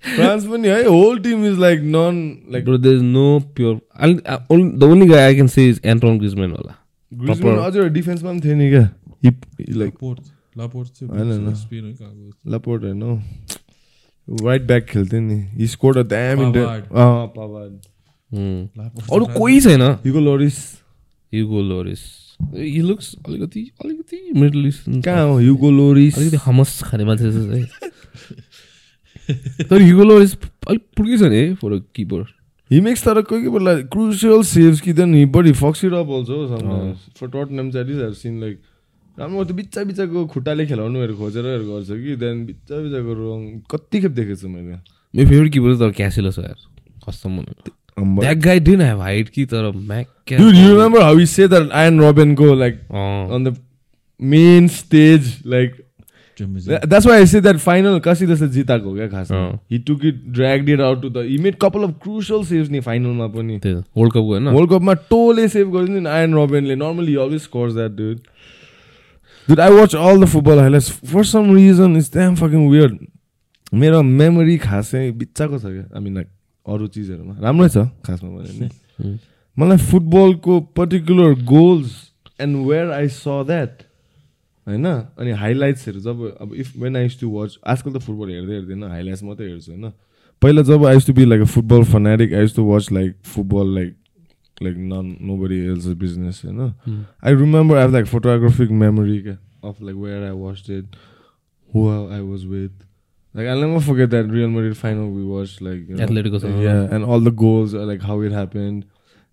[0.08, 2.20] France पनि है whole team is like non
[2.54, 3.24] like Bro, there is no
[3.56, 3.74] pure.
[3.96, 6.54] I'll, I, only, the only guy I can say is Antoine Griezmann.
[6.58, 6.76] Wala.
[7.12, 8.90] Griezmann proper- अझ डिफेन्समा पनि थियो नि क्या
[9.26, 9.96] He- he like
[12.52, 13.04] Laporte होइन,
[14.28, 16.52] right back खेल्थ्यो नि score a damn in
[18.32, 20.58] अरू कोही छैन Hugo Lloris
[21.34, 22.02] Hugo Lloris
[22.56, 27.54] he looks अलिकति अलिकति मिडल इस्ट कहाँ हो हिगो लोरिस अलिकति हमस खाने मान्छे जस्तो
[27.54, 27.66] है
[29.70, 30.36] तर युगो लोरिस
[30.68, 32.26] अलिक पुर्कै छ नि है फर किपर
[32.72, 34.94] He makes तर कोही कोही बेला crucial saves कि
[35.32, 36.98] but he fucks it up also sometimes.
[37.16, 38.60] For Tottenham at least I've seen like
[39.18, 43.40] राम्रो त्यो बिच्चा बिच्चाको खुट्टाले खेलाउनुहरू खोजेरहरू गर्छ कि देन बिच्चा बिच्चाको रङ
[43.72, 44.76] कति खेप देखेको छु मैले
[45.13, 46.60] मेरो फेभरेट किपर तर क्यासिलो छ यार
[47.08, 47.46] कस्तो मन
[47.99, 51.69] द्याट गाई डिन हेभ हाइट कि तर म्याक Dude, you remember how he said that
[51.81, 53.51] Iron Robin go like on the
[54.19, 55.77] main stage like
[56.39, 60.17] That's why I say that final kasi जस्तो जिताएको क्या खासमा अँ। He took it,
[60.31, 62.79] dragged it out to the he made couple of crucial saves नि?
[62.89, 67.41] फाइनलमा पनि world कपको होइन वर्ल्ड कपमा टोले सेभ गरिदिन्छ नि आयन रोबेनले normally always
[67.41, 68.17] scores that dude
[69.47, 72.97] dude I watch all the football highlights for some reason is damn fucking weird
[73.73, 76.27] मेरो मेमोरी खासै बिच्चाको छ क्या आई मिन लाइक
[76.73, 79.17] अरू चिजहरूमा। राम्रै छ खासमा भन्यो भने.
[79.60, 81.93] मलाई फुटबलको particular goals
[82.41, 83.84] and where I saw that
[84.67, 84.86] होइन?
[85.17, 89.23] अनि हाइलाइट्सहरू जब अब if when I to watch आजकल त फुटबल हेर्दै हेर्दैन हाइलाइट्स
[89.23, 89.91] मात्रै हेर्छु होइन?
[90.41, 93.95] पहिला जब I to be like a football fanatic I to watch like football like
[94.63, 96.73] like none nobody else business होइन?
[97.43, 100.95] Remember I have like photographic memory ka- of like where I watched it,
[101.71, 102.75] who I was with.
[103.38, 105.60] Like I'll never forget that Real Madrid final we watched.
[105.62, 108.86] Like you know, Atletico San- yeah, and all the goals, uh, like how it happened,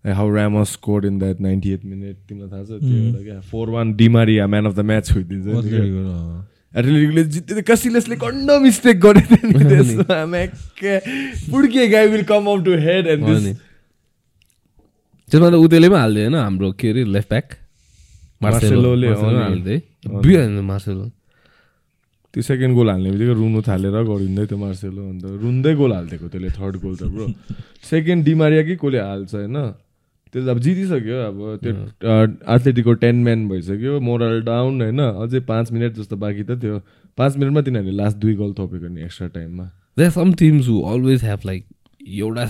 [0.05, 2.17] like how Ramos scored in that 98th minute.
[2.27, 5.47] तिमीलाई थाहा छ त्यो क्या four one Di Maria man of the match खोइदिन्छ
[6.77, 10.95] एटलेटिकले जित्यो कसिलेसले कन्ड mistake गरेको थियो
[11.51, 13.25] पुड्के guy will come out to head and
[15.31, 17.47] त्यसमा त उतेले पनि हालिदियो होइन हाम्रो के अरे लेफ्ट ब्याक
[18.43, 21.05] मार्सेलोले, हालिदियो मार्सेलो
[22.35, 26.49] त्यो सेकेन्ड गोल हाल्ने बित्तिकै रुनु थालेर गरिँदै त्यो मार्सेलो अन्त रुन्दै गोल हालिदिएको त्यसले
[26.59, 27.25] थर्ड गोल त ब्रो
[27.89, 29.57] सेकेन्ड डिमारिया कि कसले हाल्छ होइन?
[30.33, 31.73] त्यो त अब जितिसक्यो अब त्यो
[32.55, 36.79] एथलेटिकको टेन म्यान भइसक्यो मोरल डाउन होइन अझै पाँच मिनट जस्तो बाँकी त थियो।
[37.17, 39.65] पाँच मिनटमा तिनीहरूले लास्ट दुई गोल थपेको नि एक्स्ट्रा टाइममा
[39.97, 41.63] there some teams who always have like
[42.19, 42.43] एउटा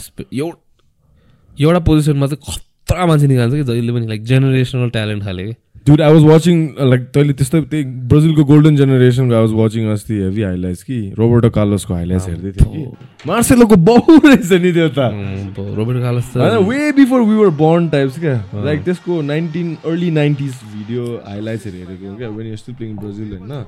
[1.57, 5.45] एउटा पोजिसनमा चाहिँ खतरा मान्छे निकाल्छ कि जहिले पनि लाइक जेनेरेसनल ट्यालेन्ट खाले
[5.85, 10.15] dude I was watching like तैँले त्यस्तै त्यही ब्राजिलको गोल्डन जेनेरेसनको आई वाज वाचिङ अस्ति
[10.17, 15.67] हेभी हाइलाइट्स कि रोबर्टो कार्लोसको हाइलाइट्स हेर्दै थियो कि मार्सेलोको बहु रहेछ नि त्यो त
[15.77, 20.53] रोबर्ट कार्लस होइन way before we were born types क्या लाइक त्यसको नाइन्टिन अर्ली नाइन्टिज
[20.71, 23.63] भिडियो हाइलाइट्सहरू हेरेको क्या when you still playing Brazil होइन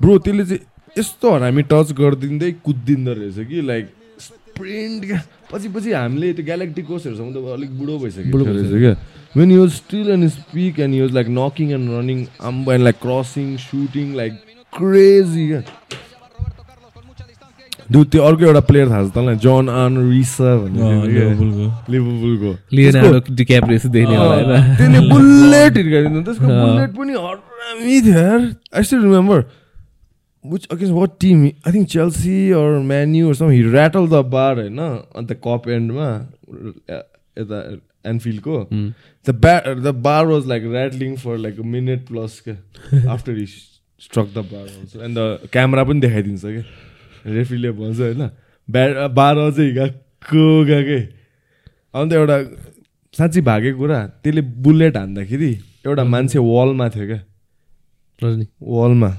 [0.00, 3.92] ब्रो त्यसले चाहिँ यस्तो हामी टच गरिदिँदै कुद्दिँदो रहेछ कि लाइक
[4.52, 5.20] स्प्रिन्ट क्या
[5.52, 8.94] पछि पछि हामीले त्यो ग्यालेक्टिकोसहरूसँग त अलिक बुढो भइसक्यो। क्या?
[9.36, 13.46] When you still and speak and use like knocking and running um and like crossing
[13.66, 14.32] shooting like
[14.72, 15.62] crazy क्या
[17.92, 19.36] दुध त्यो अर्को एउटा प्लेयर थाहा छ तँलाई?
[19.44, 20.50] जन आन रिसा
[24.76, 28.40] त्यसले बुलेट हिर्काइदिनु त्यसको बुलेट पनि हरामी थियो यार।
[28.76, 29.38] I still remember
[30.44, 35.32] which against what team I think Chelsea or some he rattle the bar होइन अन्त
[35.44, 36.08] कप एन्डमा
[37.36, 37.60] यता
[38.06, 38.58] एनफिल्डको
[39.26, 43.46] the bar the bar was like rattling for like a minute plus क्या after he
[43.46, 48.28] struck the bar and the camera पनि देखाइदिन्छ क्या रेफ्रीले भन्छ होइन
[48.68, 51.00] ब्या बार चाहिँ गएको गएकै
[51.94, 52.38] अन्त एउटा
[53.14, 55.52] साँच्ची भागेको कुरा त्यसले बुलेट हान्दाखेरि
[55.86, 57.20] एउटा मान्छे वलमा थियो क्या
[58.70, 59.10] वलमा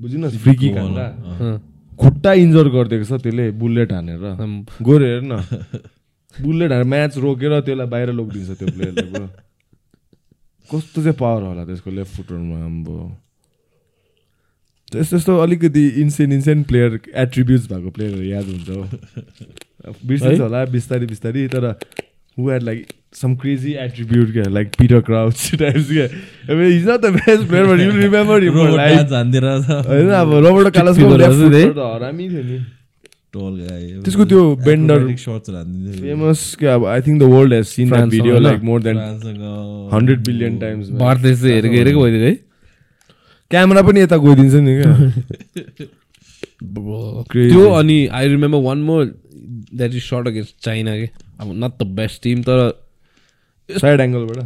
[0.00, 1.58] बुझिन फ्री किक हान्दा अँ,
[1.98, 4.22] खुट्टा इन्जर गरिदिएको छ त्यसले बुलेट हानेर।
[4.82, 5.40] गोरे हेर न।
[6.42, 9.26] बुलेट हानेर म्याच रोकेर त्यसलाई बाहिर लगिदिन्छ त्यो प्लेयरलाई ब्रो
[10.70, 12.96] कस्तो चाहिँ पावर होला त्यसको लेफ्ट फुटरमा आम्बो
[14.92, 18.82] त्यस्तो यस्तो अलिकति इन्सेन इन्सेन प्लेयर एट्रिब्युट्स भएको प्लेयरहरू याद हुन्छ हो।
[20.08, 21.64] बिर्सिन्छ होला बिस्तारै बिस्तारै तर
[23.76, 27.90] एट्रिब्युट क्या लाइक पिटर क्राउच टाइप्स क्या अब is not the best player but you
[27.92, 32.58] remember him robot like dance हान्दिएर त होइन अब रोबर्टो कालासको लेफ्ट हरामी थियो नि
[34.04, 38.62] त्यसको त्यो हान्दिन्थ्यो फेमस क्या अब I think the world has seen that video like
[38.62, 38.98] more than
[39.92, 42.34] hundred billion times भारदेश चाहिँ हेरेको हेरेको भइदियो है
[43.50, 45.86] क्यामेरा पनि यता गइदिन्छ नि क्या
[46.60, 47.50] Crazy.
[47.50, 49.04] त्यो अनि I remember one more
[49.74, 51.08] that is shot against China के
[51.40, 52.58] अब नट द बेस्ट टिम तर
[53.68, 54.38] साइड एङ्गलबाट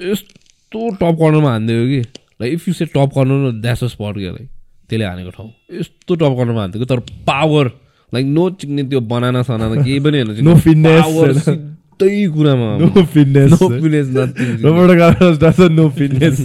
[0.00, 2.00] यस्तो टप कर्नरमा हानिदियो कि?
[2.40, 4.30] Like if you say top corner that's a spot क्या?
[4.32, 4.48] लाइक
[4.88, 7.70] त्यसले हानेको ठाउँ। यस्तो टप कर्नरमा हानिदिएको तर पावर
[8.14, 10.46] लाइक नो चिक्ने त्यो बनाना सनाना केही पनि होइन
[10.82, 11.38] Power होइन?
[11.38, 14.06] सिधै कुरामा no fitness no fitness.
[14.64, 16.36] Roberto no fitness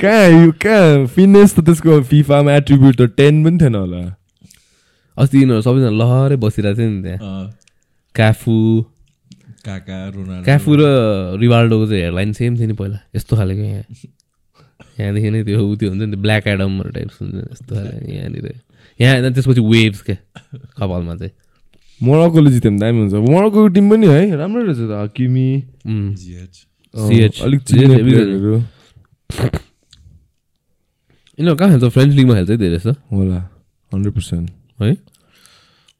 [0.00, 4.00] कहाँ यो कहाँ फिटनेस त त्यसको फिफामा एट्रिब्युट त टेन पनि थिएन होला।
[5.20, 7.46] अस्ति यिनीहरू सबैजना लहरै बसिरहेको थियो नि त्यहाँ। अँ,
[8.14, 8.54] क्याफु
[9.66, 10.82] काका रोनाल्डो। क्याफु र
[11.40, 13.84] रिवाल्डोको चाहिँ हेडलाइन सेम थियो नि पहिला। यस्तो खालेको यहाँ।
[15.00, 17.92] यहाँदेखि नै त्यो उ त्यो हुन्छ नि त्यो ब्ल्याक एडमहरू टाइप्स हुन्छ नि यस्तो खाले
[18.16, 18.46] यहाँनिर।
[19.00, 20.16] यहाँ होइन त्यसपछि वेभ्स क्या
[20.80, 21.32] कपालमा चाहिँ।
[22.00, 25.48] मोरक्कोले जित्यो भने दामी हुन्छ। मोरक्कोको टिम पनि है राम्रो रहेछ त किमी
[25.86, 26.54] उम्, जिएच
[26.94, 27.36] अँ, CH.
[27.44, 27.60] अलिक
[31.38, 31.84] यिनीहरू कहाँ खेल्छ?
[31.92, 33.38] फ्रेन्च लिगमा खेल्छ है धेरै जस्तो। होला।
[33.92, 34.96] हन्ड्रेड पर्सेन्ट है?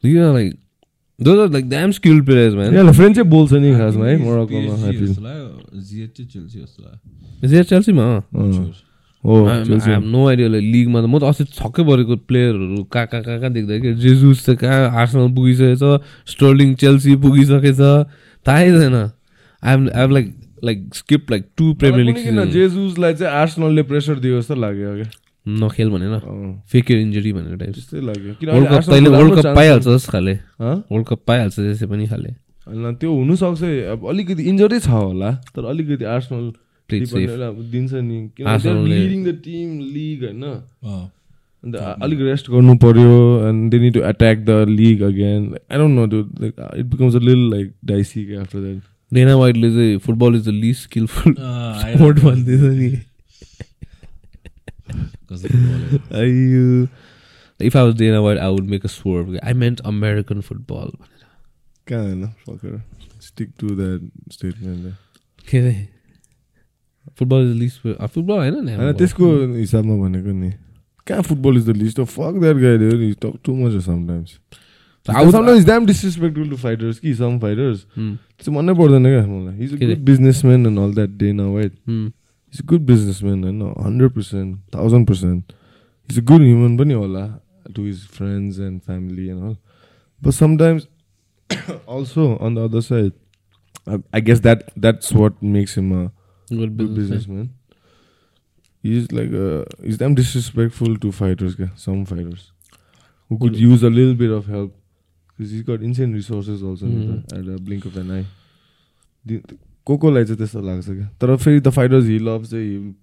[0.05, 0.55] Like
[1.21, 5.15] though like damn skill players man फ्रेन्चै बोल्छ नि खासमा है मोरक्कोमा I feel.
[7.43, 8.05] जिएच चेल्सीमा।
[9.25, 9.37] हो.
[10.01, 13.79] नो आइडिया लिगमा त म त अस्ति छक्कै परेको प्लेयरहरू कहाँ कहाँ कहाँ कहाँ देख्दा
[13.79, 15.83] कि जेजुस चाहिँ कहाँ आर्सनल पुगिसकेछ
[16.33, 17.81] स्टर्लिङ चेल्सी पुगिसकेछ
[18.47, 20.35] थाहै छैन I am I like
[20.65, 22.17] like skip like to Premier League
[22.53, 25.09] जेजुसलाई चाहिँ आर्सनलले प्रेसर दियो जस्तो लाग्यो क्या
[25.47, 26.13] नखेल भनेर
[26.73, 30.75] फेक इन्जुरी भनेर टाइप त्यस्तै लाग्यो। वर्ल्ड कप तैँले वर्ल्ड कप पाइहाल्छ जस्तो खाले। हँ?
[30.93, 32.31] वर्ल्ड कप पाइहाल्छ त्यसै पनि खाले।
[32.67, 36.53] होइन त्यो हुनसक्छ। अब अलिकति इन्जरी छ होला तर अलिकति आर्सनल
[36.91, 41.11] दिन्छ नि। लिडिङ द टिम लिग होइन। अँ,
[41.65, 43.17] अन्त अलिक रेस्ट गर्नु पर्यो
[43.49, 46.21] and they need to attack the league again I don't know त्यो
[46.79, 48.81] it becomes a lil like dicey के आफ्टर द्याट
[49.13, 52.91] डेना वाइटले चाहिँ football is the least skillful sport भन्दैछ नि।
[57.71, 60.91] Football Dana White I would make a swerve I meant American football
[61.89, 62.83] कहाँ होइन fucker
[63.21, 64.95] stick to that statement
[65.51, 65.89] के अरे
[67.19, 70.53] football is list football होइन नि होइन त्यसको हिसाबमा भनेको नि।
[71.07, 74.39] कहाँ football is the least of fuck that guide talk too much sometimes
[75.09, 77.77] I was- sometimes damn disrespectful to fighters कि some fighters.
[77.99, 78.17] Hmm.
[78.17, 81.73] त्यो चाहिँ मनै पर्दैन क्या मलाई good businessman and all that Dana White
[82.51, 85.43] he's a good businessman, I know, 100%, 1000%.
[86.09, 87.41] He's a good human, but all
[87.75, 89.59] to his friends and family and all.
[90.21, 90.89] But sometimes,
[91.87, 93.13] also on the other side,
[93.87, 96.13] I, I, guess that that's what makes him a
[96.55, 97.55] good, good businessman.
[98.83, 102.53] He's like, a, he's damn disrespectful to fighters, some fighters
[103.29, 103.61] who could good.
[103.61, 104.75] use a little bit of help
[105.29, 107.39] because he's got insane resources also mm -hmm.
[107.39, 108.27] at a blink of an eye.
[109.91, 112.95] को कोलाई चाहिँ त्यस्तो लाग्छ क्या। तर फेरि the fighters he love चाहिँ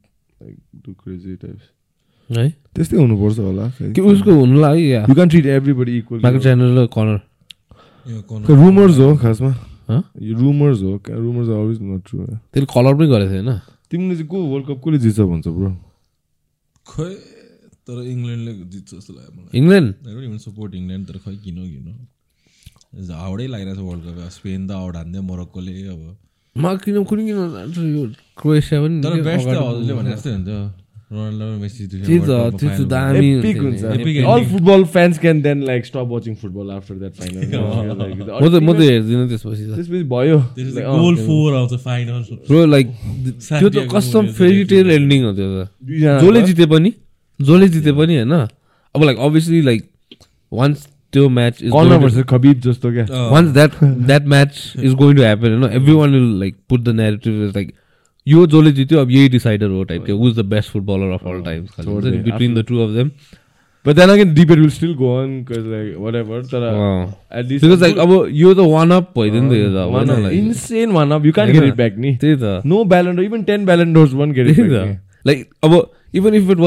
[1.04, 2.50] crazy types है?
[2.76, 6.78] त्यस्तै हुनुपर्छ होला। कि उसको हुनु लाग्यो yeah you can treat everybody equal Michael Chandler
[6.80, 7.20] र कर्नर
[8.12, 9.52] यो corner- रुमर्स हो खासमा।
[10.40, 13.60] रुमर्स हो रुमर्स अलवेज नट ट्रु त्यसले कलर पनि गरेको थियो होइन
[13.92, 15.70] तिमीले चाहिँ को वर्ल्ड कप कसले जित्छ भन्छ ब्रो?
[16.88, 17.10] खै?
[17.88, 19.96] तर इङ्ल्यान्डले जित्छ जस्तो लाग्यो मलाई। England?
[20.08, 21.88] I don't even support England तर खै किन किन
[23.12, 26.18] हाउडै लागिरहेको छ वर्ल्ड कप स्पेन त आउट हान्दै मोरक्कोले अब।
[26.58, 28.04] म किन कुनै किन जान्छु यो
[28.40, 30.34] क्रोएसिया पनि तर बेस्ट त हजुरले भने जस्तै
[31.08, 31.88] रोनाल्डो मेसी
[32.92, 33.48] दामी म
[38.44, 40.38] त म त हेर्दिनँ त्यसपछि त्यसपछि भयो
[41.00, 42.88] गोल फोर आउँछ फाइनल ब्रो लाइक
[43.40, 45.72] त्यो त कस्टम फेरि टेल एन्डिङ हो त्यो त।
[46.20, 46.92] जसले। जिते पनि
[47.40, 48.48] जसले जिते पनि होइन।
[48.96, 49.90] अब like obviously like
[50.52, 55.17] once त्यो match is Conor versus Khabib जस्तो क्या once that that match is going
[55.17, 57.73] to happen होइन every one will like put the narrative is like
[58.27, 61.71] यो जसले जित्यो अब यही डिसाइडर हो type was the best footballer of all times
[61.81, 62.23] Totally.
[62.25, 63.11] Between the two of them
[63.85, 66.37] But then again, debate will still go on because like whatever.
[66.51, 66.67] तर
[67.39, 69.95] at least because like अब यो त वान अप भइदियो नि त यो त अब
[69.95, 71.25] one होइन up, like- insane one up.
[71.29, 72.13] You can't get होइन। it back, ni.
[72.21, 74.85] त्यही त No Ballon d'Or, even ten Ballon d'Ors won't get it त्यही back.
[74.85, 74.95] त ni.
[75.27, 75.75] लाइक अब
[76.21, 76.63] even if it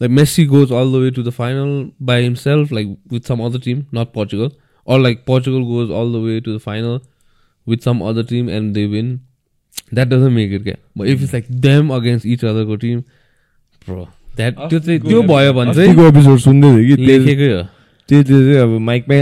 [0.00, 3.60] like Messi goes all the way to the final by himself like with some other
[3.60, 4.50] team not Portugal
[4.88, 7.02] or like Portugal goes all the way to the final
[7.66, 9.08] with some other team and they win,
[9.92, 10.62] that doesn't make it.
[10.64, 13.02] क्या But if it's like them against each other को team,
[13.88, 14.06] bro,
[14.38, 17.62] that त्यो चाहिँ त्यो भयो भने चाहिँ episode सुन्दै थियो कि लेखेकै हो
[18.08, 19.20] त्यसले चाहिँ अब माइकमा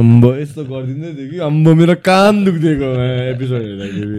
[0.00, 2.88] अम्बो यस्तो गरिदिँदै थियो कि अम्बो मेरो कान दुख्दिएको
[3.36, 4.18] एपिसोड हेर्दाखेरि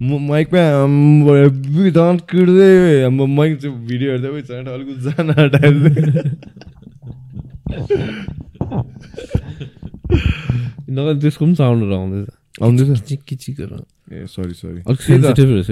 [0.00, 0.62] माइकमा
[1.90, 5.74] झन् किड्दै अम्बो माइक चाहिँ भिडियो हेर्दै उयो झन् अलिक जान हटाएर
[10.88, 12.28] नगद त्यसको पनि साउन्डहरू आउँदैछ।
[12.62, 13.76] आउँदैछ। चिक चिकहरू
[14.12, 14.80] ए sorry sorry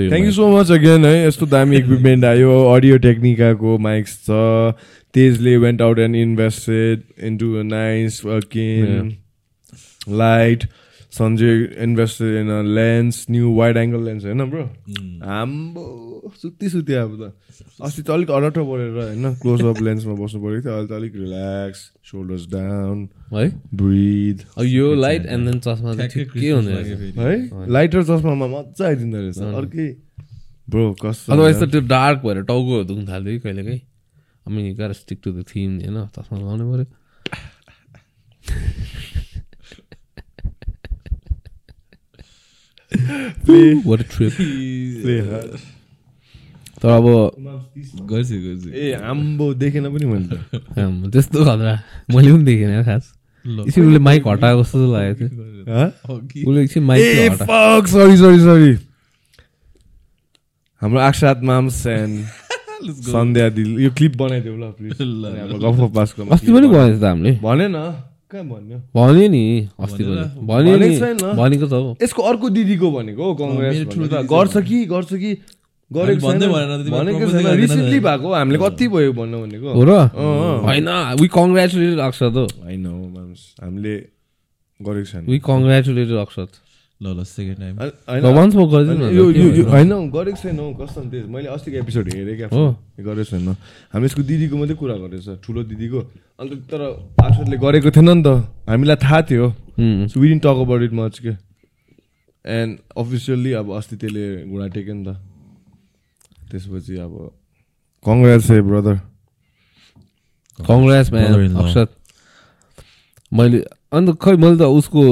[0.08, 0.32] thank you.
[0.32, 4.30] So much again है। यस्तो दामी इक्विपमेन्ट आयो अडियो टेक्निकाको माइक्स छ।
[5.14, 9.12] तेजले went out and invested into nice working
[10.18, 10.64] light
[11.14, 11.52] Sanjay
[11.84, 14.64] invested in a lens new wide angle lens होइन ब्रो?
[15.38, 15.84] आम्बो
[16.42, 17.32] सुत्ती सुत्यो अब त
[17.86, 21.14] अस्ति त अलिक अलटो परेर होइन क्लोज अप लेन्समा बस्नु परेको थियो। अहिले त अलिक
[21.16, 22.98] रिल्याक्स सोल्डर्स डाउन
[23.32, 23.46] है?
[23.74, 26.72] ब्रिथ अब यो लाइट एन्ड देन चस्मा ठिकै हुने।
[27.20, 27.34] है?
[27.76, 29.88] लाइटर चस्मामा मजा आइदिँदो रहेछ। अर्कै
[30.70, 33.80] ब्रो कस्तो अदरवाइज त त्यो डार्क भएर टाउकोहरू दुख्नु थाल्यो कि कहिलेकाहीँ
[34.46, 35.96] हामी गाह्रो स्टिक टु द थिम होइन?
[36.16, 36.86] चस्मा लगाउनु पऱ्यो।
[43.84, 44.32] What a trip.
[46.82, 47.04] तर अब
[48.10, 51.74] गर्छु गर्छु। ए आम्बो देखेन पनि मैले त। त्यस्तो खतरा
[52.14, 53.04] मैले पनि देखेन यार खास।
[53.44, 55.30] एकछिन उसले माइक हटाएको जस्तो लागेको थियो?
[55.68, 55.88] हँ?
[56.48, 57.02] उसले एकछिन माइक
[57.88, 58.72] सरी सरी सरी
[60.82, 62.24] हाम्रो अक्षात माम्स एन्ड
[63.08, 64.96] सन्ध्या दिल यो क्लिप बनाइदेऊ ल प्लिज
[65.64, 67.76] गफ पासको अस्ति पनि भनेको त हामीले। भनेन।
[68.34, 68.78] कहाँ भन्यो?
[68.90, 69.42] भन्यो नि
[69.78, 73.76] अस्ति भन्यो। भनेको त हो। यसको अर्को दिदीको भनेको हौ कङ्ग्रेस
[74.26, 75.32] गर्छ कि गर्छ कि?
[75.90, 76.26] गरेको
[77.54, 79.90] रिसेन्टली। भएको हामीले कति भयो भन्नु भनेको। हो र?
[80.66, 80.88] होइन
[81.22, 83.94] वी कङ्ग्रेचुलेटेड अक्षत हो। होइन हौ माम्स हामीले
[84.82, 86.50] गरेको छैन। वी कङ्ग्रेचुलेटेड अक्षत
[87.02, 87.74] ल ल सेकेन्ड टाइम
[88.06, 92.64] होइन, गरेको छैन हौ कसम त्यस मैले अस्तिको एपिसोड हेरेँ क्या। हो।
[93.02, 93.48] गरेको छैन।
[93.92, 96.00] हामी यसको दिदीको मात्रै कुरा गरेछ ठुलो दिदीको।
[96.38, 96.80] अन्त तर
[97.18, 99.46] अक्षरले गरेको थिएन नि त। हामीलाई थाहा थियो।
[100.06, 101.34] So within talk about it much के
[102.44, 105.18] एन्ड अफिसियल्ली अब अस्ति त्यसले घुँडा टेक्यो नि त।
[106.50, 107.12] त्यसपछि अब
[108.06, 108.96] कङ्ग्रेस है ब्रदर
[110.58, 111.06] कङ्ग्रेस.
[111.10, 111.90] अक्षत।
[113.34, 113.58] मैले
[113.90, 115.02] अन्त खै मैले त उसको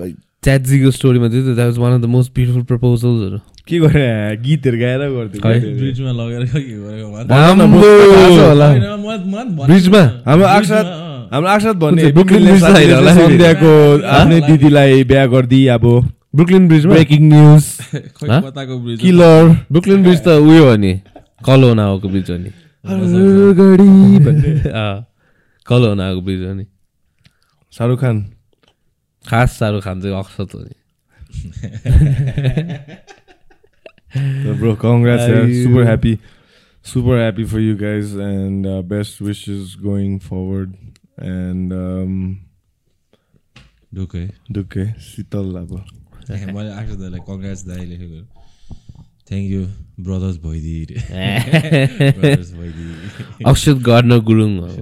[0.00, 4.04] लाइक च्याटजीको स्टोरीमा थियो that was one of the most beautiful प्रपोजल्सहरू के गरे
[4.42, 5.40] गीतहरू गाएर गर्थ्यो?
[7.30, 7.66] हाम्रो
[10.86, 12.02] अँ। हाम्रो अक्षत भन्ने
[14.48, 15.84] दिदीलाई बिहा गरिदिई अब
[16.36, 17.64] Brooklyn ब्रिजमा breaking news
[19.00, 20.92] killer Brooklyn Bridge त उयो हो नि
[21.46, 22.50] कलोनाको ब्रिज हो नि।
[23.60, 24.96] गढी भन्ने अँ,
[25.66, 26.64] कल हुन आएको ब्रिज हो नि।
[27.72, 28.16] शाहरुख खान।
[29.24, 30.74] खास शाहरुख खान चाहिँ अक्षत हो नि
[34.60, 35.42] bro congrats yeah.
[35.42, 35.62] Aye.
[35.64, 36.18] super happy.
[36.82, 40.74] Super happy for you guys and uh, best wishes going forward.
[41.16, 42.14] And um
[43.94, 45.72] ढुक्कै दुःखै शीतल अब
[46.54, 48.20] मैले आफ्नो दाइलाई कङ्ग्रेट्स दाइ लेखेको
[49.30, 49.62] थ्याङ्क यू
[50.06, 50.84] ब्रदर्स भइदिए
[53.50, 54.78] अक्षत गार्डनर गुरुङ अब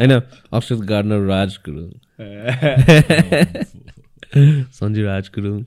[0.00, 0.12] होइन
[0.52, 1.90] Akshat Gardner Raj Gurung.
[4.78, 5.62] Sanju Raj Gurung.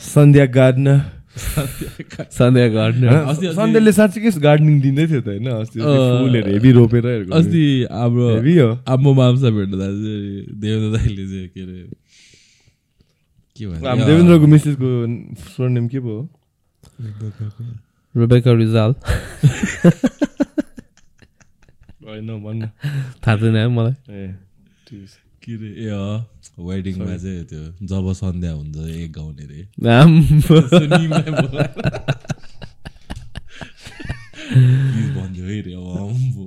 [0.00, 1.00] Sandhya Gardner.
[2.32, 3.06] Sandhya Gardner.
[3.06, 8.34] अस्ति- अस्ति- सन्ध्याले साँच्चीकै गार्डनिङ दिँदै थियो त होइन अस्ति। फुलहरू हेभी रोपेर अस्ति हाम्रो
[8.34, 11.88] हेभी हो। आम्मो माम्सा भेट्दा चाहिँ देवेन्द्र दाइले चाहिँ के अरे
[13.56, 13.84] के भन्छ?
[13.84, 15.06] हाम्रो देवेन्द्रको मिसेसको
[15.56, 16.28] स्वर्नेम के पो हो
[18.16, 18.94] रुबेका रिजाल।
[22.16, 22.62] होइन भन्न
[23.22, 24.26] थाहा छैन है मलाई ए।
[25.42, 25.88] के अरे ए
[26.58, 30.00] वेडिङमा चाहिँ त्यो जब सन्ध्या हुन्छ एक गाउने रे है
[35.66, 35.84] अब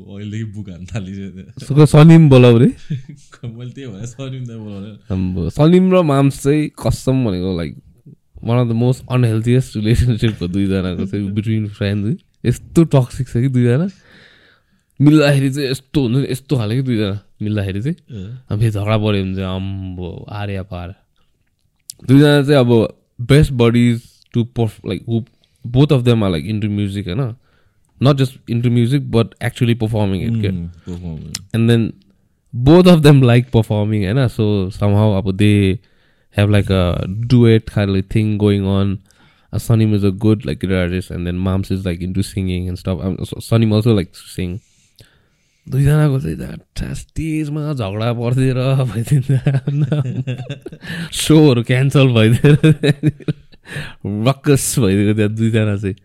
[0.09, 6.35] अहिले बुक थालिसक्यो सुको सनिम बोलाउ रे मैले त्यही भनेर सनिम बोलाउने। सनिम र माम्स
[6.43, 7.73] चाहिँ कसम भनेको like
[8.43, 13.49] one of the most unhealthiest relationship हो दुईजनाको चाहिँ बिट्विन फ्रेन्ड्स यस्तो टक्सिक छ कि
[13.49, 13.87] दुईजना
[14.99, 17.95] मिल्दाखेरि चाहिँ यस्तो हुन्छ नि यस्तो खाले कि दुईजना मिल्दाखेरि चाहिँ
[18.49, 20.63] हामी झगडा पऱ्यो भने चाहिँ अम्ब आर्य
[22.07, 22.71] दुईजना चाहिँ अब
[23.21, 23.97] best buddy
[24.33, 25.23] to perf like who
[25.67, 27.35] both of them are like into music होइन?
[28.03, 30.45] Not just into music but actually performing it
[31.55, 31.91] and then
[32.53, 34.27] both of them like performing होइन?
[34.27, 35.79] सो सम हाउ अब they
[36.37, 38.97] have like a duet it hide lie going on
[39.59, 43.23] Sunny is a good like yes and then mums is like into singing and stop
[43.39, 44.57] Sunny also like sing
[45.71, 48.59] दुईजनाको चाहिँ झट्ट स्टेजमा झगडा पर्थिएर
[48.91, 49.29] भइदिन्छ
[51.15, 52.55] सोहरू cancel भइदिएर
[54.27, 55.95] रक्कस भइदिएको त्यहाँ दुईजना चाहिँ।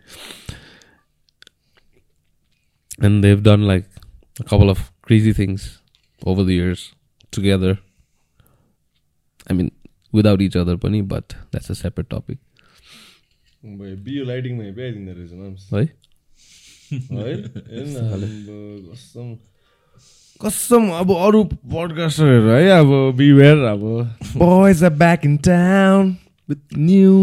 [3.05, 3.85] And they done like
[4.41, 5.63] couple of crazy things
[6.27, 6.81] over the years
[7.33, 9.71] together I mean
[10.13, 12.39] without each other पनि but that's a separate topic
[14.25, 14.61] lighting
[15.73, 15.85] है?
[20.41, 23.81] कसम अब अरू पडकास्टरहरू है अब बिवेयर अब।
[24.37, 26.15] Boys are back in town
[26.49, 27.13] with new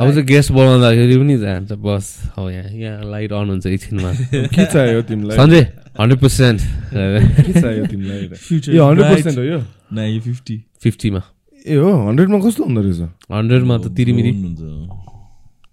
[0.00, 2.06] अब चाहिँ गेस्ट बोलाउँदाखेरि पनि जान्छ बस।
[2.38, 4.12] हो यहाँ यहाँ लाइट अन हुन्छ एकछिनमा।
[4.56, 5.36] के चाहियो तिमीलाई?
[5.36, 5.62] सन्जय
[6.00, 6.60] हन्ड्रेड पर्सेन्ट
[7.46, 9.08] के चाहियो तिमीलाई हन्ड्रेड.
[9.12, 9.60] पर्सेन्ट हो यो?
[10.24, 11.22] फिफ्टी फिफ्टीमा
[11.66, 13.00] ए हो हन्ड्रेडमा कस्तो हुँदो रहेछ?
[13.32, 14.60] हन्ड्रेडमा त तिरिमिरी। हुन्छ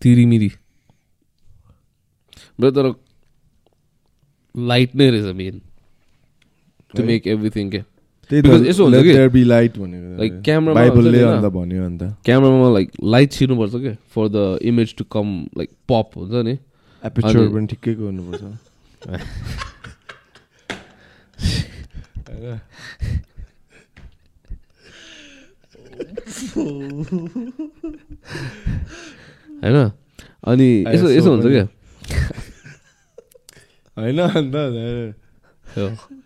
[0.02, 0.52] तिरिमिरी।
[2.60, 2.94] बरु तर
[4.56, 5.62] लाइट नै रहेछ मेन
[6.94, 7.04] टु?
[7.04, 7.80] मेक एभ्रिथिङ के
[8.30, 11.54] त्यही Because यसो हुन्छ कि- बी लाइट भनेको Like camera मा बाइबलले हुन्छ नि अन्त
[11.54, 16.46] भन्यो अन्त क्यामरामा लाइक लाइट छिर्नुपर्छ क्या for the image to come like pop हुन्छ
[16.46, 16.58] नि
[17.04, 18.42] एपिचर अनि- पनि ठिकैको हुनुपर्छ
[29.60, 29.92] होइन?
[30.44, 31.66] अनि यसो यसो हुन्छ। क्या
[33.98, 34.56] होइन अन्त।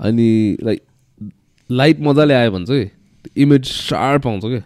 [0.00, 0.28] अनि
[0.62, 0.80] लाइक
[1.70, 2.86] लाइट मजाले आयो भने चाहिँ
[3.36, 4.62] इमेज सार्प आउँछ क्या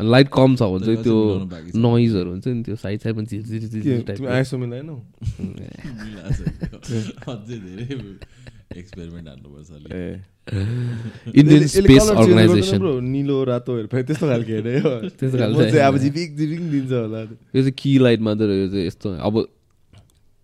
[0.00, 1.16] अनि लाइट कम छ भने चाहिँ त्यो।
[1.78, 3.22] नोइजहरू हुन्छ नि त्यो साइड साइडमा
[4.34, 4.96] आइसो मिलाएनौ
[7.28, 7.86] अझै धेरै
[8.80, 9.26] एक्सपेरिमेन्ट
[9.92, 9.94] ए।
[11.38, 13.36] इन्डियन स्पेस अर्गनाइजेसन निलो
[13.68, 17.98] फेरि त्यस्तो खालको हेरे हो। त्यस्तो खालको अब। झिपिक झिपिक दिन्छ होला यो चाहिँ की
[17.98, 19.34] लाइट मात्रै हो यो चाहिँ यस्तो। अब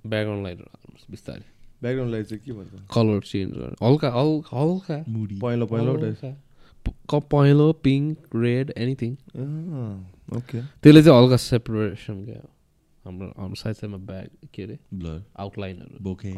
[0.04, 1.46] ब्याकग्राउन्ड लाइटहरू हाल्नुहोस् बिस्तारै।
[1.82, 2.68] ब्याकग्राउन्ड लाइट चाहिँ के भन्छ?
[2.94, 6.14] कलर चेन्ज गरेर हल्का हल्का हल्का। मुडी। पहेँलो पहेँलो
[7.10, 9.12] क- पहेँलो पिङ्क रेड एनिथिङ
[10.36, 12.48] ओके त्यसले चाहिँ हल्का सेपरेसन क्या।
[13.04, 14.78] हाम्रो हाम्रो साइड साइडमा ब्याग के अरे?
[14.94, 16.32] ब्लर आउटलाइनहरू बोके।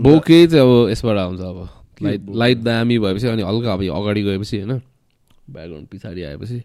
[0.00, 1.68] बोके चाहिँ अब यसबाट आउँछ अब।
[2.02, 4.80] लाइट लाइट दामी भएपछि अनि हल्का अब अगाडि गएपछि होइन
[5.50, 6.62] ब्याकग्राउन्ड पछाडि आएपछि।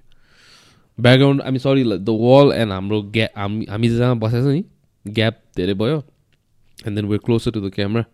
[1.00, 4.64] ब्याकग्राउन्ड हामी सरी द वाल एन्ड हाम्रो ग्याप हामी हामी जहाँ बसेको छ नि
[5.08, 6.04] ग्याप धेरै भयो।
[6.80, 8.06] And then we're closer to the camera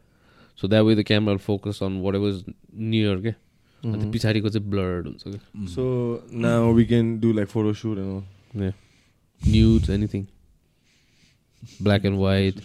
[0.59, 2.53] so that way the camera focus on whatever
[2.85, 3.33] near क्या
[3.83, 5.83] अन्त पछाडिको चाहिँ ब्लर्ड हुन्छ क्या so
[6.41, 7.97] now we can do like photo shoot
[9.41, 10.25] news anything
[11.81, 12.55] black and white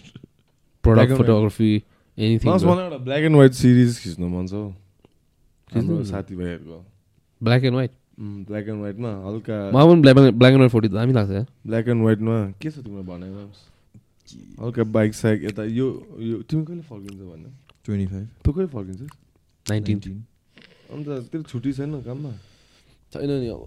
[0.83, 1.27] Black product and white.
[1.27, 1.71] Photography
[2.17, 6.03] anything मलाई एउटा black and white series खिच्नु मन छ हौ?
[6.03, 6.77] साथीभाइहरूको
[7.41, 7.91] black and white
[8.47, 12.77] black and व्हाइटमा हल्का ब्ल्याक एन्ड वाइट फोटो दामी लाग्छ black and व्हाइटमा के छ
[12.79, 13.45] तिम्रो भनेको
[14.61, 15.87] हल्का बाइक साइक यता यो
[16.19, 17.45] यो तिमी कहिले फर्किन्छ भन्न?
[17.85, 19.01] ट्वेन्टी फाइभ तँ कहिले फर्किन्छ
[19.65, 19.97] नाइन्टिन
[20.93, 22.31] अन्त तेरो छुट्टी छैन काममा?
[23.13, 23.61] छैन नि अब।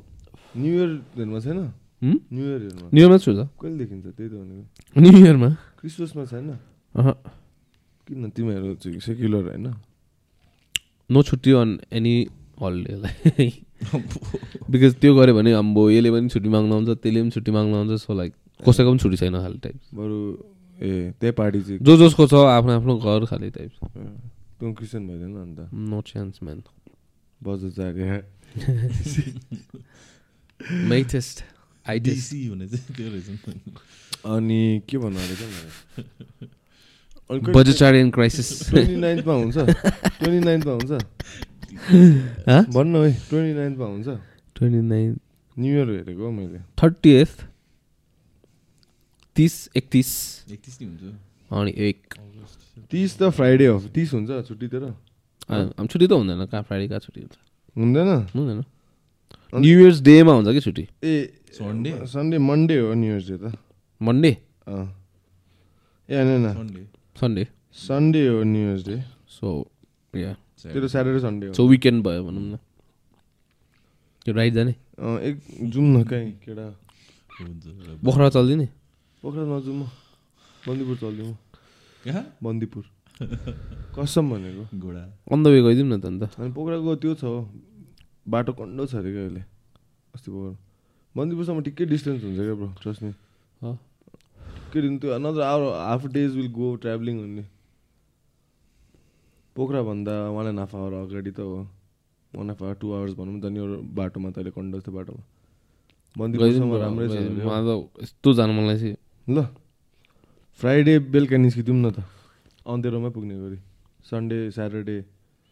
[0.57, 1.59] न्यु इयरहरूमा छैन?
[2.03, 2.17] हुँ?
[2.33, 4.07] न्यु इयरहरूमा न्यु इयरमा छु त। कहिले देखिन्छ?
[4.17, 5.51] त्यही त भनेको। न्यु इयरमा
[5.81, 6.49] क्रिसमसमा छैन?
[6.95, 7.09] अह।
[8.07, 9.67] किन तिमीहरू चाहिँ सेक्युलर होइन?
[11.11, 12.15] नो छुट्टी अन एनी
[12.61, 13.49] हलिडे
[14.71, 18.01] बिकज त्यो गऱ्यो भने अम्बो यसले पनि छुट्टी माग्नु आउँछ त्यसले पनि छुट्टी माग्नु आउँछ
[18.01, 18.33] सो लाइक
[18.65, 20.19] कसैको पनि छुट्टी छैन खालि टाइप बरु
[20.83, 23.73] ए त्यही पार्टी चाहिँ जो जसको छ आफ्नो आफ्नो घर खालि टाइप
[24.61, 26.63] तँ क्रिस्चियन भइदिएन अन्त। नो चान्स म्यान
[27.45, 28.23] बजार चाहिँ
[30.89, 31.45] मेटेस्ट
[31.89, 33.29] आइडिया डिसी भने चाहिँ त्यो रहेछ।
[34.27, 35.19] अनि के भन्नु
[37.31, 40.93] अरे बजेटारियन क्राइसिस ट्वेन्टी नाइन्थमा हुन्छ। ट्वेन्टी नाइन्थमा हुन्छ।
[42.75, 44.09] भन्नु है ट्वेन्टी नाइन्थमा हुन्छ।
[44.55, 45.21] Twenty nine.
[45.59, 47.54] न्यु इयर हेरेको मैले। Thirty eighth.
[49.37, 50.11] तिस एकतिस।
[50.53, 51.03] एकतिस नि हुन्छ
[51.51, 52.15] अनि एक।
[52.91, 54.91] तिस त फ्राइडे हो। तिस हुन्छ छुट्टी तेरो
[55.51, 57.37] अब छुट्टी त हुँदैन। कहाँ फ्राइडे कहाँ छुट्टी हुन्छ?
[57.77, 58.61] हुँदैन। हुँदैन।
[59.55, 60.85] न्यु इयर्स डेमा हुन्छ कि छुट्टी?
[61.05, 61.15] ए
[61.59, 63.53] सन्डे सन्डे मन्डे हो न्यु इयर्स डे त
[64.01, 66.83] मन्डे ए होइन होइन। सन्डे
[67.17, 68.97] सन्डे सन्डे हो New Year's Day.
[69.35, 69.47] So
[70.15, 70.33] yeah
[70.65, 72.57] तेरो स्याटरडे सन्डे हो। सो विकेन्ड भयो भनौँ न।
[74.25, 75.37] त्यो राइड जाने। अँ, एक
[75.71, 76.67] जाउँ न कहीँ केटा
[78.03, 78.67] पोखरा चल्दिने।
[79.25, 79.89] पोखरा नजाउँ म
[80.69, 81.37] बन्दीपुर चलिदिउँ म
[82.05, 82.85] कहाँ बन्दीपुर।
[83.97, 84.63] कसम भनेको?
[84.69, 85.03] अन घोडा।
[85.33, 87.49] द वे गइदिउँ न त अन्त। अनि पोखराको त्यो छ हो
[88.29, 89.43] बाटो कन्डो छ अरे क्या अहिले।
[90.13, 90.53] अस्ति पोखरा
[91.17, 93.01] बन्दीपुरसम्म ठिकै डिस्टेन्स हुन्छ क्या ब्रो ट्रस्ट
[93.65, 93.77] अँ।
[94.69, 97.45] ठिकै दिन त्यो another hour half days will go travelling हुने
[99.57, 101.65] पोखराभन्दा वान एन्ड हाफ आवर अगाडि त हो।
[102.37, 105.23] One half hour two hours भनौँ त नि बाटोमा तैँले कन्डो त्यो बाटोमा।
[106.13, 108.97] बन्दीपुरसम्म राम्रै छ त यस्तो जानु मलाई चाहिँ
[109.27, 109.45] ल।
[110.61, 111.99] फ्राइडे बेलुका निस्किदिउँ न त।
[112.69, 113.59] अन्धेरोमै पुग्ने गरी।
[114.09, 114.97] सन्डे स्याटरडे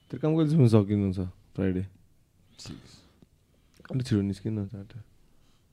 [0.08, 1.20] त्यो काम कहिलेसम्म सकिनु छ
[1.56, 1.82] फ्राइडे
[3.92, 4.54] अलिक छिटो निस्किन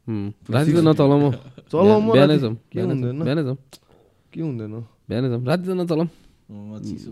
[0.08, 1.32] हुँ। राति त नचलाउ
[1.70, 3.20] चलाउँ बिहानै। जाउँ। के हुँदैन?
[3.28, 3.58] बिहानै जाउँ।
[4.34, 4.74] के हुँदैन?
[5.10, 6.10] बिहानै जाउँ। राति त नचलाउँ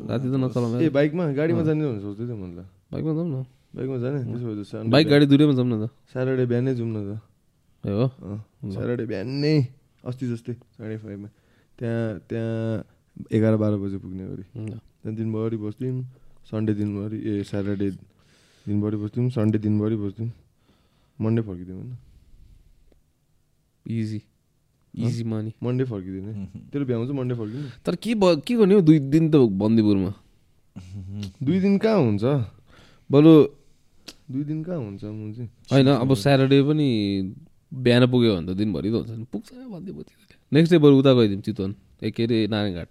[0.10, 1.24] राति त नचलाउँ ए बाइकमा?
[1.38, 3.36] गाडीमा जाने भनेर सोच्दै थिएँ मैले त। बाइकमा जाउँ न।
[3.76, 4.20] बाइकमा जाने?
[4.26, 7.10] त्यसो बाइक गाडी दुइटैमा जाउँ न त। स्याटरडे बिहानै जाउँ न त।
[7.86, 8.06] ए हो।
[8.74, 9.56] स्याटरडे बिहानै।
[10.04, 11.30] अस्ति जस्तै साढे फाइभमा।
[11.80, 12.84] त्यहाँ त्यहाँ
[13.32, 16.04] एघार बाह्र बजी पुग्ने गरी। ल। त्यहाँ दिनभरि बस्थ्यौँ
[16.52, 17.90] सन्डे दिनभरि ए स्याटरडे
[18.66, 20.30] दिनभरि बस्थ्यौँ सन्डे दिनभरि बस्थ्यौँ।
[21.20, 21.98] मन्डे फर्किदिउँ होइन?
[23.86, 24.22] Easy
[24.94, 26.34] easy money Monday फर्किदिने।
[26.72, 27.70] तेरो भ्याउ चाहिँ मन्डे फर्किनु?
[27.86, 28.14] तर के
[28.46, 30.14] के गर्ने हौ दुई दिन त बन्दीपुरमा?
[31.44, 32.24] दुई दिन कहाँ हुन्छ?
[33.10, 33.34] बरु
[34.32, 35.50] दुई दिन कहाँ हुन्छ म चाहिँ?
[35.72, 36.90] होइन अब स्याटरडे पनि
[37.72, 40.06] बिहान पुग्यो भने त दिनभरि त हुन्छ नि। पुग्छ बन्दीपुर
[40.52, 41.72] नेक्स्ट डे बरु उता गइदिउँ चितवन
[42.04, 42.90] ए के अरे नारायणघाट।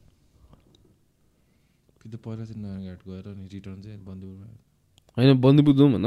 [2.01, 4.47] कि त पहिला चाहिँ नारायणघाट गएर नि रिटर्न चाहिँ बन्दीपुरमा।
[5.17, 6.07] होइन बन्दीपुर जाउँ होइन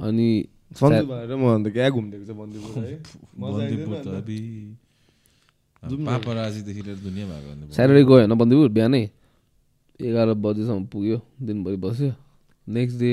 [0.00, 0.28] अनि
[0.72, 2.94] म अन्त क्या घुमिदिएको छ बन्दीपुर है।
[3.42, 4.16] बन्दीपुर त अन्त?
[4.20, 4.38] अबि
[5.82, 9.02] जाउँ न। पापराजीदेखि लिएर दुनियाँ भएको अन्त स्याटरडे गयो होइन बन्दीपुर बिहानै।
[10.00, 12.10] एघार बजीसम्म पुग्यो दिनभरि बस्यो।
[12.66, 13.12] नेक्स्ट डे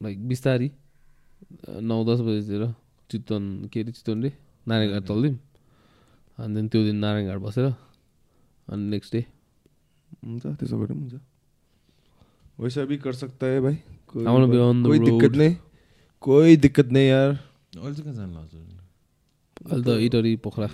[0.00, 0.68] लाइक बिस्तारी
[1.80, 2.62] नौ दस बजीतिर।
[3.10, 4.30] चितवन के अरे चितवन रे?
[4.68, 5.36] नारायणघाट चल्दिउँ
[6.38, 7.66] अनि then त्यो दिन नारायणघाट बसेर
[8.68, 9.20] अनि नेक्स्ट डे
[10.24, 11.20] हुन्छ त्यसो गरे पनि हुन्छ।
[12.60, 13.76] वैसा भी कर सकता है भाई।
[14.10, 15.32] कोई दिक्कत.
[15.36, 15.54] नहीं
[16.22, 17.30] कोई दिक्कत नहीं यार।
[17.76, 20.68] अहिले चाहिँ कहाँ जानु लाग्छ अहिले त इटरी पोखरा।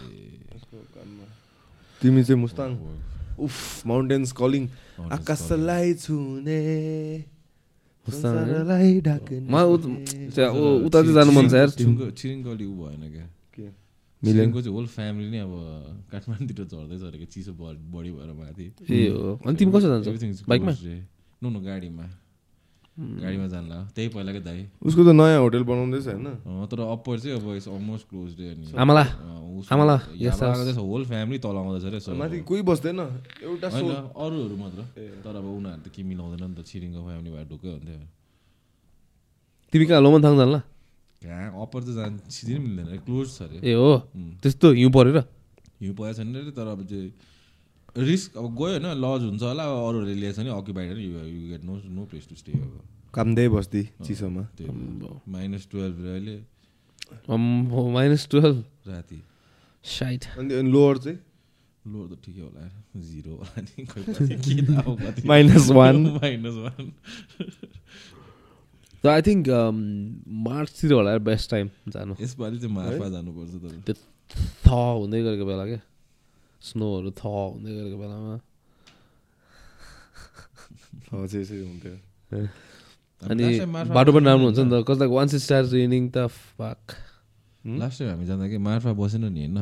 [2.01, 2.71] तिमी चाहिँ मुस्ताङ।
[3.39, 4.69] उफ माउन्टेन्स कलिङ
[5.13, 6.61] आकाशलाई छुने।
[9.75, 13.67] उत- चाहिँ जानु मन छ यार छिरिङगली ऊ भएन क्या के?
[14.23, 15.53] मिलेनको चाहिँ होल फ्यामिली नै अब
[16.11, 20.11] काठमाडौँतिर झर्दैछ अरे चिसो बढी भएर माथि ए हो अनि तिमी कसो जान्छौ
[20.49, 20.73] बाइकमा।
[21.43, 22.05] नो नो गाडीमा
[22.93, 26.27] गाडीमा जान्ला त्यही पहिलाकै दाइ उसको त नयाँ होटल बनाउँदैछ होइन?
[26.45, 28.65] अँ, तर अप्पर चाहिँ अब इट्स अलमोस्ट क्लोज डे अनि।
[30.77, 33.01] होल फ्यामिली तल आउँदैछ रे माथि कोही बस्दैन
[33.49, 34.81] एउटा अरूहरू मात्र।
[35.25, 37.97] तर अब उनीहरू त के मिलाउँदैन नि त छिरिङको फ्यामिली भएर ढुक्कै हुन्थ्यो।
[39.73, 40.61] तिमी कहाँ लोमन थाङ जान्ला
[41.25, 41.49] कहाँ?
[41.65, 43.91] अप्पर त जान सिधै नै मिल्दैन क्लोज छ अरे ए हो
[44.43, 45.19] त्यस्तो हिउँ परेर
[45.81, 47.09] हिउँ परेको छैन रे तर अब चाहिँ
[47.97, 51.63] रिस्क अब गयो होइन लज हुन्छ होला अब अरूहरूले लिएछ भने अक्युपाइड होइन you get
[51.65, 52.81] no no place to stay अब।
[53.15, 56.37] कामदै बस्ती चिसोमा। त्यो माइनस टुवेल्भ अहिले।
[57.99, 59.19] माइनस टुवेल्भ राति।
[59.85, 61.19] साइट अनि लोवर चाहिँ?
[61.93, 62.63] लो त ठिकै होला
[63.11, 66.93] जिरो होला नि माइनस वान माइनस वान
[69.05, 69.45] त आई थिङ्क
[70.49, 73.95] मार्चतिर होला बेस्ट टाइम जानु। यसपालि चाहिँ मार्फा जानुपर्छ तर त्यो
[74.65, 75.81] थ हुँदै गरेको बेला क्या।
[76.63, 78.35] स्नोहरू थ हुँदै गरेको बेलामा
[81.13, 81.95] हो, चाहिँ यसरी हुन्थ्यो
[83.23, 83.45] अनि
[83.95, 86.81] बाटो पनि राम्रो हुन्छ नि त कस्तो वान्स इट स्टार्ट रेनिङ त फाक
[87.63, 89.59] लास्ट टाइम हामी जाँदा कि मार्फा बसेन नि होइन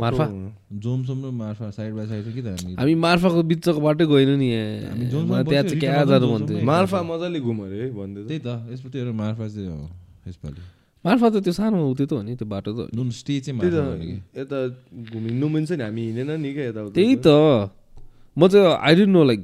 [0.00, 0.24] मार्फा?
[0.72, 4.48] जोमसोम र मार्फा साइड बाई साइड कि त हामी हामी मार्फाको बिचको बाटो गएन नि
[4.52, 7.86] हामी यहाँ त्यहाँ चाहिँ क्या जानु पनि मन थियो जोनसम्मै। मार्फा मजाले घुम अरे है
[7.92, 9.88] भन्दै त्यही त यसपट्टि एउटा मार्फा चाहिँ हो
[10.28, 10.62] यसपालि
[11.04, 13.58] मार्फा त त्यो सानो उ त्यो त हो नि त्यो बाटो त। नुन स्टे चाहिँ
[13.58, 14.58] भने यता
[15.12, 17.28] घुमिनु मिल्छ नि हामी हिँडेन नि क्या यता त्यही त।
[18.38, 19.40] म चाहिँ आई डिन्ट नो लाइक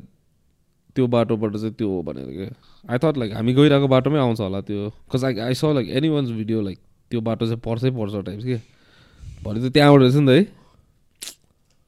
[0.94, 2.48] त्यो बाटोबाट चाहिँ त्यो हो भनेर क्या
[2.86, 6.30] आई थट लाइक हामी गइरहेको बाटोमै आउँछ होला त्यो। Cause I I saw like anyone's
[6.38, 6.78] video like
[7.10, 8.58] त्यो बाटो चाहिँ पर्छै पर्छ टाइप्स के।
[9.42, 10.42] भरे त त्यहाँबाट रहेछ नि त है।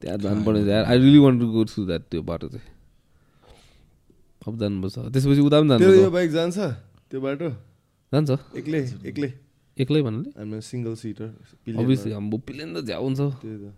[0.02, 2.66] त्यहाँ जानुपर्ने यार I really want to go through that त्यो बाटो चाहिँ।
[4.46, 6.58] अब जानुपर्छ। त्यसपछि उता पनि त्यो यो जानुपर्छ बाइक जान्छ?
[7.10, 7.48] त्यो बाटो?
[8.12, 9.30] जान्छ। एक्लै एक्लै।
[9.82, 10.30] एक्लै भन्नाले?
[10.38, 11.28] हामी सिङ्गल सिटर
[11.80, 13.20] अभियसली हाम्रो प्लेन त झ्याउ हुन्छ।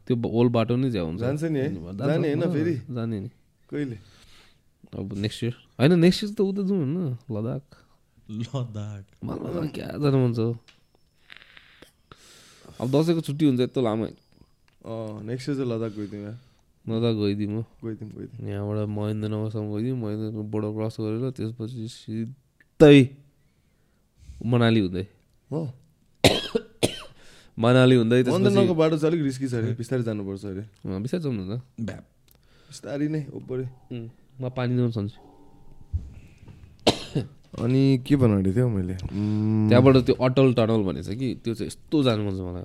[0.07, 1.61] त्यो होल बाटो नै झ्याउ हुन्छ। जान्छ नि
[1.99, 2.75] जाने होइन फेरि?
[2.91, 3.31] जाने नि।
[3.71, 3.97] कहिले?
[4.93, 7.65] अब नेक्स्ट इयर होइन नेक्स्ट इयर त उता जाउँ होइन। लद्दाख।
[8.45, 10.41] लद्दाख। मलाई क्या जानु मन छ?
[12.81, 16.35] अब दसैँको छुट्टी हुन्छ यत्रो लामो। अँ नेक्स्ट इयर चाहिँ लद्दाख गइदिउँ
[16.85, 22.99] लद्दाख गइदिउँ गइदिउँ गइदिउँ। यहाँबाट महेन्द्रनगरसम्म गइदिउँ। महेन्द्र बोर्डर क्रस गरेर त्यसपछि सिधै
[24.43, 25.07] मनाली हुँदै।
[25.51, 25.61] हो।
[27.59, 30.63] मनाली हुँदै मन्दनको बाटो चाहिँ अलिक रिस्की छ अरे बिस्तारै जानुपर्छ अरे।
[31.05, 32.05] बिस्तारै जाउँ न त। ब्याप
[32.69, 33.65] बिस्तारै नै ओपरे
[34.41, 35.19] म पानी जाउँ सन्छु
[37.53, 38.95] अनि के भन्नु आँटेको थियो मैले?
[39.69, 42.65] त्यहाँबाट त्यो अटल टनल भनेछ कि त्यो चाहिँ यस्तो जानु मन छ मलाई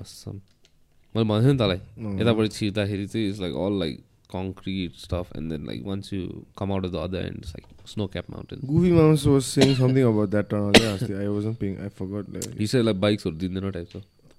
[1.16, 1.80] मैले भनेको नि तँलाई।
[2.24, 3.96] यतापट्टि छिर्दाखेरि चाहिँ it's like all like
[4.32, 6.22] concrete stuff and then like once you
[6.58, 10.06] come out of the other end like snow cap mountain Goofy Mouse was saying something
[10.12, 10.72] about that tunnel.
[10.82, 11.78] Yeah, actually, I wasn't paying.
[11.80, 12.24] I forgot.
[12.34, 13.96] Like, हिसाब like बाइक्सहरू दिँदैन type छ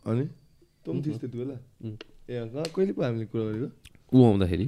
[0.07, 1.57] अनि तँ पनि थिइस् त्यति बेला.
[2.31, 2.33] ए
[2.77, 3.69] कहिले पो हामीले कुरा गरेको
[4.13, 4.67] ऊ आउँदाखेरि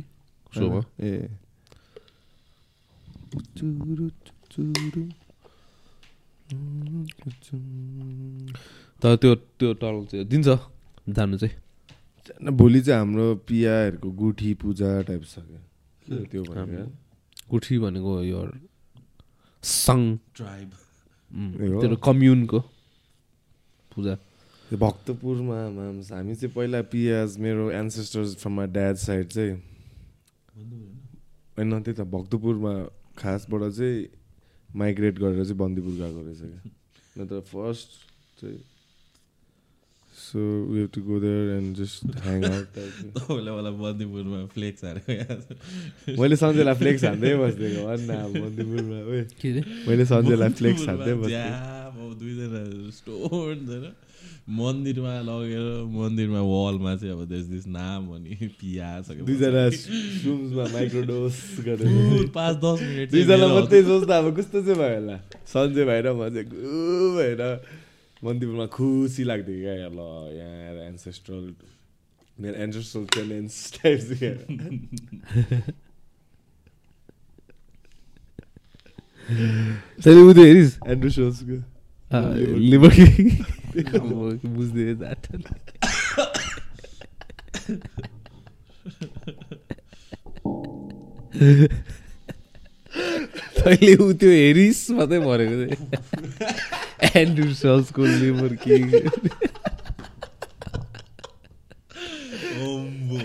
[0.57, 1.29] सोमा ए
[9.03, 10.49] तर त्यो त्यो टनल चाहिँ दिन्छ
[11.17, 11.55] जानु चाहिँ
[12.43, 16.89] न, भोलि चाहिँ हाम्रो पियाहरूको गुठी पूजा टाइप छ क्या त्यो भनेर
[17.51, 18.41] कुठी भनेको यो
[19.63, 20.71] सङ ट्राइब।
[21.81, 22.59] त्यो कम्युनको
[23.93, 24.15] पूजा।
[24.71, 25.59] भक्तपुरमा
[26.11, 29.55] हामी चाहिँ पहिला पियाज मेरो ancestors from my dad side चाहिँ
[31.57, 32.73] होइन त्यही त भक्तपुरमा
[33.19, 34.07] खासबाट चाहिँ
[34.71, 36.61] माइग्रेट गरेर चाहिँ बन्दीपुर गएको रहेछ क्या।
[37.19, 37.89] नत्र फर्स्ट
[38.41, 38.59] चाहिँ
[40.31, 40.39] so
[40.73, 46.37] we have to go there and just hang out तपाईँलाई मलाई बन्दीपुरमा फ्लेक्स हारेको मैले
[46.43, 51.15] सन्जयलाई फ्लेक्स हान्दै बस्दिएको भन् न अब बन्दीपुरमा ओए के अरे मैले सन्जयलाई फ्लेक्स हान्दै
[52.21, 52.61] दुईजना
[53.01, 53.59] स्टोन
[54.59, 55.67] मन्दिरमा लगेर
[55.97, 58.33] मन्दिरमा वालमा चाहिँ अब देश दिस नाम अनि।
[59.27, 64.63] दुईजना सुम्समा माइक्रोडोस गरेर दुर पाँच दस मिनट चाहिँ दुईजना मेरो मात्रै सोच्दा अब कस्तो
[64.63, 65.17] चाहिँ भयो होला
[65.55, 67.43] सन्जय भाइ र म चाहिँ गु भएर
[68.25, 70.01] मन्दिरमा खुसी लाग्थ्यो क्या ल
[70.37, 71.45] यहाँ एन्सेस्ट्रल
[72.37, 74.01] मेरो एन्सेस्ट्रल टेलेन्स टाइप
[80.05, 81.57] तैँले त्यो हेरिस्। एन्ड्रु सोल्सको
[82.71, 82.93] लिभर
[84.57, 84.85] बुझ्दै
[93.61, 95.77] तैँले उ त्यो हेरिस् मात्रै भनेको चाहिँ
[102.61, 103.19] अम्बो,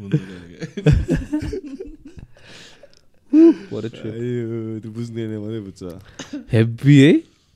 [0.00, 0.92] हुँदो रहेछ क्या।
[4.12, 5.82] आयो, त्यो बुझ्दैन मात्रै बुझ्छ
[6.52, 7.12] हेभी है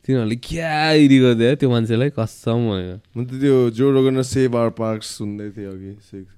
[0.09, 0.73] तिनीहरूले क्या
[1.05, 5.49] इरी गरिदियो त्यो मान्छेलाई कसम भनेको म त त्यो जो रोगन सेभ आवर पार्क्स सुन्दै
[5.57, 6.33] थिएँ अघि सिक्स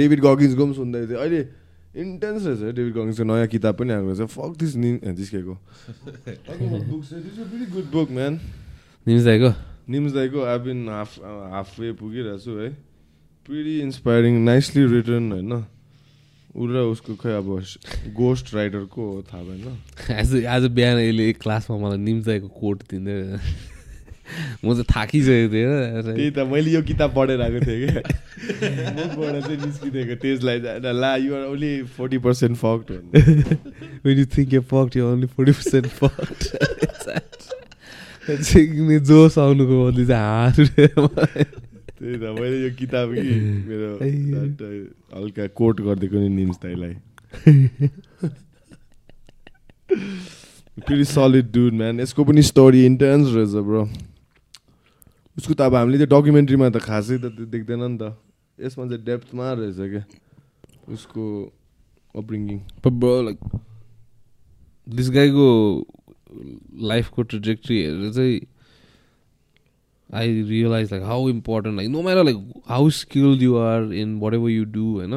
[0.00, 1.40] डेभिड गगिन्सको पनि सुन्दै थिएँ अहिले
[1.92, 5.54] इन्टेन्स रहेछ डेभिड गगिन्सको नयाँ किताब पनि आएको रहेछ फक दिस नि जिस्केको
[7.74, 8.40] गुड बुक म्यान
[9.06, 9.50] निम्स दाइको
[9.90, 10.40] निम्स दाईको?
[10.42, 11.18] I been half
[11.52, 12.70] half way पुगिरहेको छु है।
[13.46, 15.52] प्रिटी इन्सपायरिङ नाइसली रिटर्न होइन?
[16.56, 17.48] ऊ र उसको खै अब
[18.14, 19.76] गोस्ट राइडरको थाहा भएन।
[20.20, 23.16] आज आज बिहान यसले क्लासमा मलाई निम्स दाइको कोट दिँदै।
[24.64, 25.68] म चाहिँ थाकिसकेको थिएँ
[26.02, 28.02] त्यही त मैले यो किताब पढेर आएको थिएँ क्या।
[28.96, 30.58] मुखबाट चाहिँ निस्किदिएको त्यसलाई
[31.02, 32.86] ला you're only forty percent fucked
[34.04, 36.44] when you think you're fucked, you're only 40% fucked.
[38.22, 40.54] चाहिँ जोस आउनुको बदली चाहिँ हार
[42.02, 43.32] त्यही त मैले यो किताब कि
[43.68, 43.90] मेरो
[45.16, 46.94] हल्का कोट गरिदिएको नि निम्स दाईलाई।
[50.82, 53.82] प्रिटी सलिड डुड म्यान यसको पनि स्टोरी इन्टेन्स रहेछ ब्रो
[55.38, 58.12] उसको त अब हामीले त्यो डकुमेन्ट्रीमा त खासै त त्यो देख्दैन नि त।
[58.58, 60.04] यसमा चाहिँ डेप्थमा रहेछ क्या।
[60.92, 61.24] उसको
[62.14, 62.58] अपब्रिङ्गिङ
[64.86, 65.50] this guy go
[66.90, 68.40] लाइफको ट्रेजेक्ट्री हेरेर चाहिँ
[70.10, 74.50] I realize like how important like no matter like how skilled you are in whatever
[74.50, 75.14] you do होइन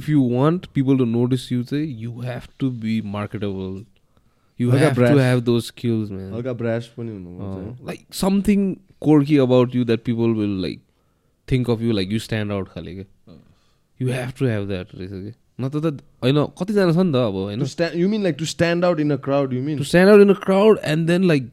[0.00, 3.84] if you want people to notice you चाहिँ you have to be marketable
[4.60, 5.18] you have to.
[5.18, 10.60] Have those skills हल्का brash पनि हुनु like something quirky about you that people will
[10.62, 10.80] like
[11.48, 13.34] think of you like you stand out खाले क्या
[14.00, 17.34] you have to have that रहेछ कि नत्र त होइन कतिजना छ नि त अब
[17.34, 17.60] होइन।
[18.00, 20.30] You mean like to stand out in a crowd you mean to stand out in
[20.34, 21.52] a crowd and then like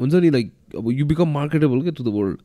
[0.00, 2.38] हुन्छ नि लाइक अब यु बिकम मार्केटेबल के to the world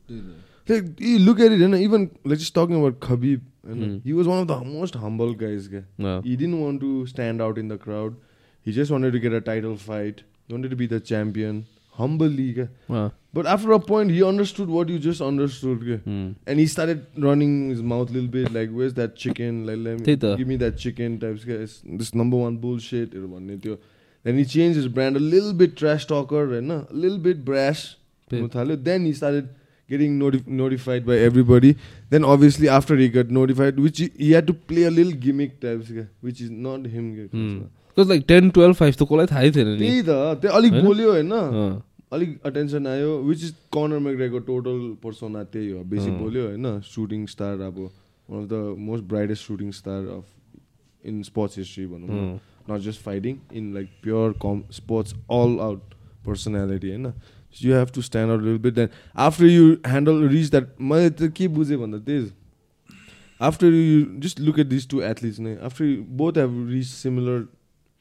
[1.20, 4.00] look at it होइन even like just talking about Khabib होइन.
[4.04, 7.58] He was one of the most humble guys क्या he didn't want to stand out
[7.62, 8.20] in the crowd.
[8.66, 10.20] He just wanted to get a title fight.
[10.46, 11.00] He wanted to be the
[11.92, 12.54] Humbly.
[12.54, 12.68] kya.
[13.34, 16.00] But after a point, he understood what you just understood.
[16.04, 16.32] Hmm.
[16.46, 19.66] And he started running his mouth a little bit like, where's that chicken?
[19.66, 20.04] Like, let me,
[20.36, 21.44] give me that chicken types.
[21.46, 23.12] It's this number one bullshit.
[23.12, 26.70] Then he changed his brand a little bit trash talker, होइन?
[26.70, 27.96] a little bit brash.
[28.28, 29.48] Then he started
[29.88, 31.76] getting noti- notified by everybody.
[32.10, 35.60] Then obviously after he got notified, which he, he had to play a little gimmick
[35.60, 35.90] types,
[36.20, 37.28] which is not him.
[37.28, 37.62] Hmm.
[37.96, 40.10] Because like ten twelve five त कसलाई थाहै थिएन नि। त्यही त
[40.42, 40.72] त्यो अलिक?
[40.84, 41.32] बोल्यो होइन।
[42.12, 47.26] अलिक अटेन्सन आयो विच इज कर्नर मेग्रेको टोटल पर्सोना त्यही हो। बेसी। बोल्यो होइन सुटिङ
[47.26, 50.24] स्टार अब one of the most brightest shooting star of
[51.04, 52.40] in sports history भनौँ।
[52.70, 55.94] Not just fighting in like pure come sports all out
[56.26, 57.12] personality होइन।
[57.56, 58.88] You have to stand out lil bit then
[59.20, 62.30] after you handle reach that मैले त के बुझेँ भन्दा त्यही।
[63.40, 67.42] After you just look at this two athletes नै after both have reach similar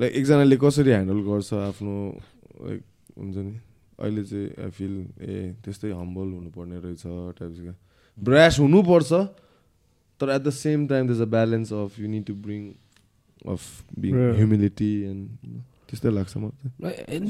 [0.00, 1.94] like एकजनाले कसरी ह्यान्डल गर्छ आफ्नो
[2.66, 2.80] लाइक
[3.18, 3.54] हुन्छ नि?
[4.00, 7.02] अहिले चाहिँ आई फिल ए त्यस्तै हम्बल हुनुपर्ने रहेछ
[7.38, 7.72] टाइप्सको
[8.18, 9.12] ब्रास हुनुपर्छ
[10.20, 12.62] तर at the same time does a balance of you need to bring
[13.52, 13.60] of
[13.98, 14.12] being.
[14.36, 15.28] Humility and
[15.88, 17.20] त्यस्तै लाग्छ मलाई.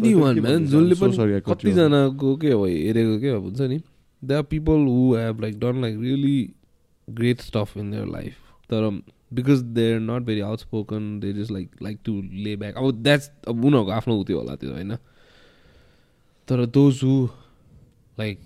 [0.65, 1.41] जसले पनि.
[1.47, 3.79] कतिजनाको के अब हेरेको के अब हुन्छ नि?
[4.23, 6.39] They people who have like done like really
[7.09, 8.35] great stuff in their life
[8.73, 8.83] तर
[9.35, 13.31] because they are not very outspoken they just like like to lay back अब द्याट्स
[13.49, 14.97] अब उनीहरूको आफ्नो उत्यो होला त्यो होइन?
[16.49, 17.29] तर those who
[18.19, 18.41] like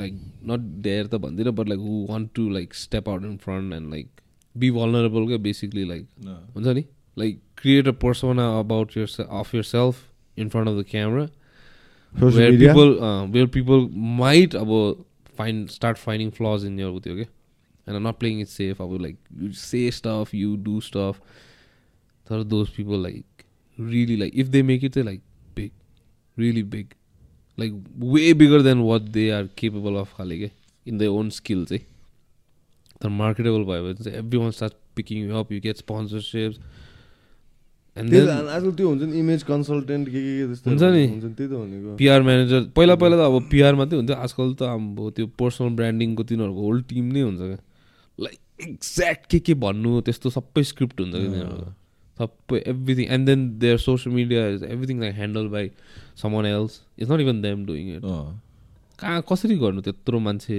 [0.00, 0.14] like
[0.50, 3.90] not there त भन्दिनँ but like who want to like step out in front and
[3.90, 4.08] like
[4.54, 6.06] be vulnerable क्या बेसिकली लाइक
[6.56, 6.84] हुन्छ नि?
[7.18, 10.04] Like create a persona about your of yourself
[10.38, 11.28] in front of the camera
[12.14, 12.72] Social where media?
[12.72, 13.80] people uh, where people
[14.18, 14.98] might about
[15.38, 16.76] find start finding flaws in
[17.86, 21.20] and i'm not playing it safe i would like you say stuff you do stuff
[22.26, 23.44] there are those people like
[23.78, 25.20] really like if they make it they're like
[25.54, 25.72] big
[26.36, 26.94] really big
[27.58, 30.50] like way bigger than what they are capable of खाले के
[30.86, 31.82] in their own skills eh
[33.00, 36.58] they're marketable by it everyone starts picking you up you get sponsorships
[37.96, 41.52] आजकल त्यो हुन्छ नि image consultant के के त्यस्तो हुन्छ नि। हुन्छ नि त्यही त
[41.52, 45.68] भनेको पिआर म्यानेजर पहिला पहिला त अब पिआर मात्रै हुन्थ्यो आजकल त अब त्यो पर्सनल
[45.78, 47.60] ब्रान्डिङको तिनीहरूको होल टिम नै हुन्छ क्या
[48.20, 48.38] लाइक
[48.68, 51.72] एक्ज्याक्ट के के भन्नु त्यस्तो सबै स्क्रिप्ट हुन्छ तिनीहरूको
[52.18, 55.70] सबै everything and then their social media is everything like handle by
[56.22, 58.02] someone else it's not even them doing it
[58.98, 59.80] कहाँ कसरी गर्नु?
[59.82, 60.56] त्यत्रो मान्छे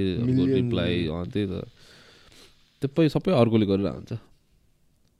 [0.53, 1.67] रिप्लाई त्यही त.
[2.81, 4.17] सबै सबै अर्कोले गरेर हुन्छ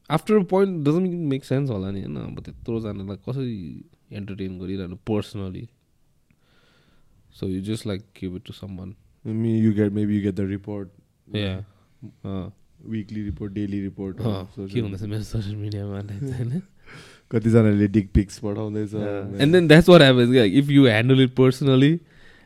[0.10, 2.18] after point doesn't make sense होला नि होइन?
[2.18, 3.56] अब त्यत्रोजनालाई कसरी
[4.20, 5.66] एन्टरटेन गरिरहनु personally
[7.40, 8.94] so you just like give it to someone
[9.26, 10.46] me you get maybe you get the
[12.06, 12.52] report या
[12.94, 14.18] weekly report daily report
[14.74, 16.62] के हुँदैछ मेरो सोसियल मिडियामा होइन
[17.32, 18.94] कतिजनाले dick pics पठाउँदैछ
[19.42, 21.92] and then that's what happens क्या if you handle it personally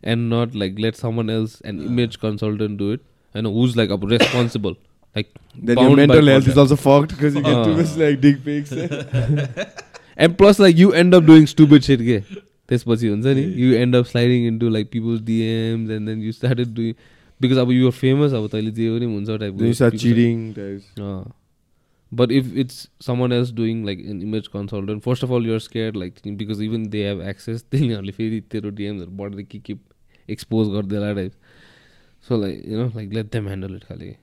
[0.04, 3.02] and not like let someone else and image consultant do it
[3.36, 4.76] होइन who's like अब responsible
[5.16, 5.28] like
[5.68, 7.78] then your mental health is also fucked because you get too Ah.
[7.78, 8.72] much like dick pics.
[10.20, 12.20] And plus like you end up doing stupid shit के
[12.70, 16.74] त्यसपछि हुन्छ नि you end up sliding into like people's DMs and then you started
[16.76, 16.94] doing
[17.42, 19.54] because अब you're famous अब तैँले जे पनि हुन्छ type.
[22.12, 25.96] But if it's someone else doing like in image consultant first of all you're scare
[25.96, 29.74] like because even they have access तिनीहरूले फेरि तेरो डिएम्सहरू बढ्दै के के
[30.30, 31.34] expose गरिदिएला type
[32.28, 34.14] so like you know like let them handle it खालि.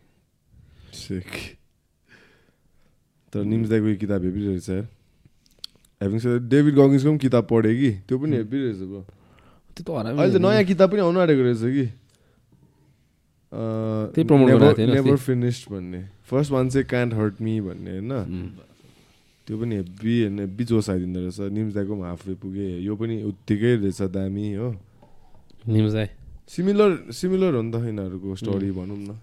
[3.33, 4.87] तर निम्स दाईको यो किताब हेभी रहेछ यार
[6.01, 7.91] हेभिङ सेड डेभिड गगिन्सको पनि किताब पढेँ कि?
[8.09, 9.01] त्यो पनि हेभी रहेछ ब्रो
[9.77, 11.85] त्यो त हरामी अहिले त नयाँ किताब पनि आउनु आँटेको रहेछ कि त्यही promote गरिरहेको
[11.85, 11.91] थियो नि
[13.53, 18.13] नेभर। फिनिस्ड भन्ने फर्स्ट वान चाहिँ कान्ट हर्ट मी भन्ने होइन.
[19.47, 23.23] त्यो पनि हेब्बी होइन हेब्बी जोस आइदिँदो रहेछ निम्स दाईको पनि हाफवे पुगेँ यो पनि
[23.31, 24.69] उत्तिकै रहेछ दामी हो
[25.69, 26.09] निम्स दाई
[26.51, 29.15] सिमिलर सिमिलर हो नि त यिनीहरूको स्टोरी भनौँ न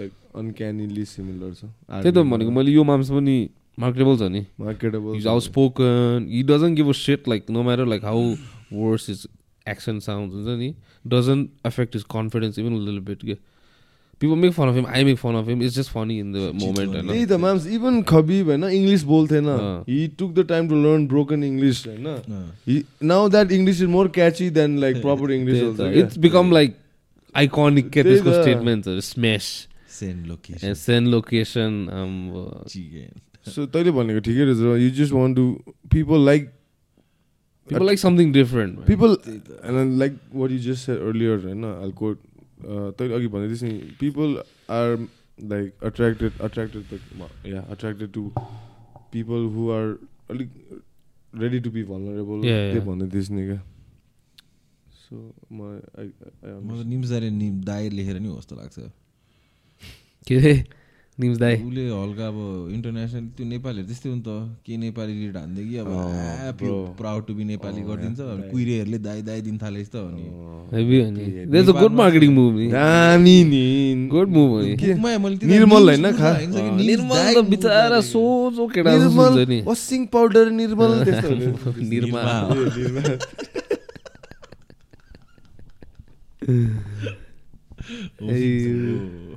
[0.00, 3.36] लाइक अनक्यानिली सिमिलर छ त्यही त भनेको मैले यो माम्स पनि
[3.78, 6.28] मार्केटेबल छ नि marketable He's outspoken.
[6.28, 7.26] He doesn't give a shit.
[7.26, 8.36] Like no matter like how
[8.70, 9.26] worse his
[9.66, 10.74] accent sounds, doesn't he?
[11.06, 13.22] Doesn't affect his confidence even a little bit.
[13.22, 13.36] Yeah.
[14.22, 14.86] People make fun of him.
[14.98, 15.60] I make fun of him.
[15.62, 16.88] It's just funny in the moment.
[16.90, 16.96] one.
[17.00, 19.46] And त्यही त mums even Khabib होइन English बोल्थेन।
[19.88, 22.06] He took the time to learn broken English होइन।
[23.12, 26.74] Now that English is more catchy then like proper English it's become like
[27.34, 27.90] iconic.
[27.96, 28.86] Get त्यही this त। statements.
[28.88, 29.50] uh, Smash
[29.98, 30.68] Send location.
[30.68, 31.80] and send location.
[31.88, 33.12] Um, uh, Chicken.
[33.54, 35.44] So तैँले भनेको ठिकै रहेछ you just want to
[35.94, 36.50] people like
[37.68, 38.78] people like something different.
[38.78, 38.86] man.
[38.86, 39.16] People
[40.02, 42.18] like what you just earlier होइन अल्कोट
[42.60, 44.28] तैँले अघि भन्दै नि people
[44.78, 44.88] are
[45.38, 46.82] like attracted attracted
[47.52, 48.22] yeah attracted to
[49.12, 49.86] people who are
[50.30, 50.50] अलिक
[51.42, 52.38] रेडी टु बी भनरेबल
[52.86, 53.60] भन्दै थिइस् नि क्या।
[55.08, 55.14] सो
[55.52, 55.58] म
[56.66, 58.78] म त निम्स दाइले निम दाई लेखेर नि हो जस्तो लाग्छ।
[60.26, 60.54] के अरे?
[61.18, 62.36] निम्स दाई उसले हल्का अब
[62.74, 64.30] इन्टरनेसनल त्यो नेपालीहरू त्यस्तै हो नि त।
[64.66, 65.88] के नेपाली रिड हान्दै कि अब.
[66.98, 68.18] प्राउड टु बी नेपाली गरिदिन्छ
[68.50, 69.96] कुहिरेहरूले दाई दाई दिन थालेछ त
[71.50, 73.64] there's a good marketing move नि। दामी नि।
[74.14, 74.60] Good move हो
[75.52, 76.30] निर्मल बुक खा।
[76.82, 79.32] निर्मल त बिचरा। सोझो केटा निर्मल
[79.66, 81.46] वसिङ पाउडर निर्मल त्यस्तो हुने।
[81.92, 82.22] निर्मा
[82.78, 83.02] निर्मा।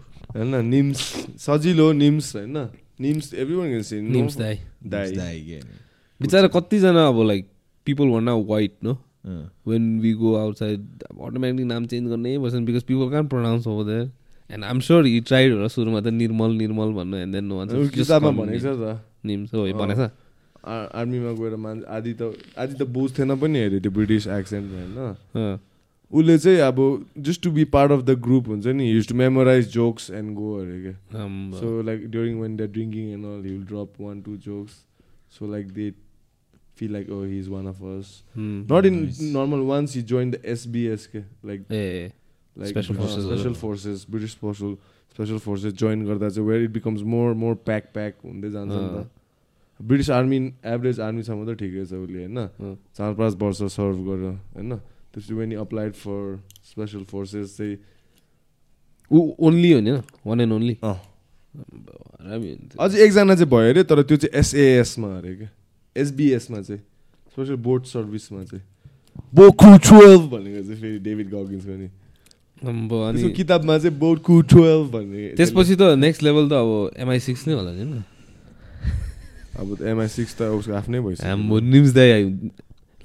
[0.36, 1.00] होइन निम्स
[1.46, 2.58] सजिलो निम्स होइन।
[3.02, 4.56] Nims everyone can see Nims दाई।
[4.88, 5.80] दाई। दाई के अरे।
[6.22, 7.48] बिचरा कतिजना अब लाइक
[7.88, 8.94] पिपल भन white no.
[9.68, 14.10] When we go outside automatic name change गर्नै पर्छ because people can't pronounce over there
[14.50, 17.66] and I'm sure he tried होला सुरुमा त निर्मल निर्मल भन्नु एन्ड देन नो
[17.96, 22.88] किताबमा भनेको छ त। निम्स हो भनेछ आ- आर्मीमा गएर मान्छे आदि त आदि त
[22.96, 25.60] बुझ्थेन पनि अरे त्यो ब्रिटिस एक्सेन्ट होइन?
[26.12, 26.80] उसले चाहिँ अब
[27.20, 30.54] just to be part of the group हुन्छ नि he's to memorize jokes and go
[30.60, 31.28] अरे क्या।
[31.60, 34.74] So like during one the drinking and all he'll drop one two jokes
[35.38, 35.92] so like they
[36.78, 41.08] feel like he is one of us not in normal ones he's join the SBS
[41.08, 47.34] के like like special forces British special forces join गर्दा चाहिँ where it becomes more
[47.36, 49.08] more pack pack हुँदै जान्छ
[49.80, 54.80] British army average आर्मीसम्म त ठिकै छ उसले होइन चार पाँच वर्ष सर्भ गर्यो होइन
[55.14, 56.40] त्यसपछि when applied for
[56.72, 57.78] special forces चाहिँ
[59.12, 59.92] ऊ ओन्ली हो नि
[60.26, 60.76] वान एन्ड ओन्ली।
[62.80, 65.50] अझै एकजना चाहिँ भयो अरे तर त्यो चाहिँ एसएएसमा अरे क्या।
[65.96, 66.82] एसबिएसमा चाहिँ।
[67.32, 68.64] स्पेसल बोर्ड सर्भिसमा चाहिँ।
[69.36, 71.88] बोकु टुवेल्भ भनेको चाहिँ फेरि डेभिड गगिन्सको नि
[72.62, 76.70] अनि किताबमा चाहिँ बोकु टुवेल्भ भन्ने त्यसपछि त नेक्स्ट लेभल त अब
[77.04, 78.04] एमआई सिक्स नै होला नि
[79.60, 81.60] अब एमआई सिक्स त उसको आफ्नै भइसक्यो। हाम्रो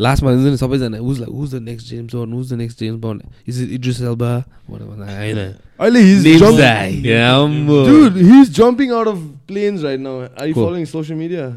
[0.00, 3.00] लास्टमा हुन्छ नि सबैजना was like was the next James Bond was the next James
[3.00, 4.32] Bond is Idris Elba
[4.70, 6.00] भनेर भन्दा होइन अहिले
[8.58, 10.14] jumping out of planes right now.
[10.36, 10.64] Are you Cool.
[10.64, 11.48] following social media?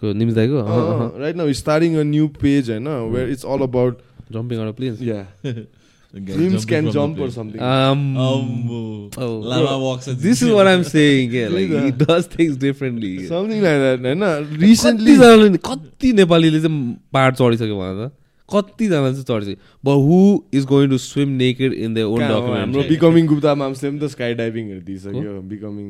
[0.00, 3.44] को निम्स दाइको Uh, right now, he's starting a new page, I know, where it's
[3.44, 4.02] all about
[4.32, 5.75] jumping out planes yeah, Guys
[6.20, 7.60] dreams can jump or something.
[7.60, 9.10] Ambo.
[9.16, 9.78] Oh, Lama bro.
[9.86, 13.14] walks at this is what I'm saying के like त्यही ही त। Does things differently
[13.32, 14.22] something like that, होइन
[14.66, 18.12] Recently, कतिजनाले कति नेपालीले चाहिँ पाहाड चढिसक्यो भन त
[18.48, 20.18] कतिजना चाहिँ चढिसक्यो but who
[20.54, 24.82] is going to swim naked in the own हाम्रो बिकमिङ गुप्ता पनि त स्काई डाइभिङहरू
[24.90, 25.88] दिइसक्यो बिकमिङ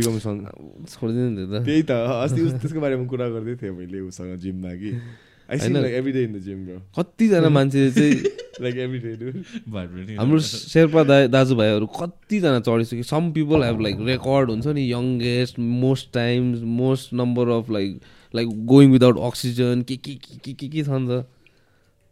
[0.00, 0.36] बिकमिङ सन
[0.94, 1.92] छोडिदिनु नि त त्यही त
[2.24, 4.90] अस्ति त्यसको बारेमा कुरा गर्दै थिएँ मैले उसँग जिममा कि
[5.48, 5.82] द
[6.98, 8.14] कतिजना मान्छे चाहिँ
[8.62, 10.16] लाइक.
[10.18, 10.38] हाम्रो
[10.72, 16.60] शेर्पा दाइ दाजुभाइहरू कतिजना चढिसक्यो some people have like record हुन्छ नि youngest most times
[16.80, 18.00] most number of like
[18.34, 21.26] like going without oxygen के के के के के छ नि त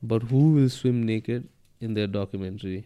[0.02, 1.42] but who will swim naked
[1.80, 2.76] in the documentary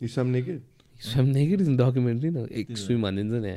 [0.00, 0.60] you some naked
[1.00, 3.50] swim naked in documentary न एक स्विम हानिदिन्छ नि।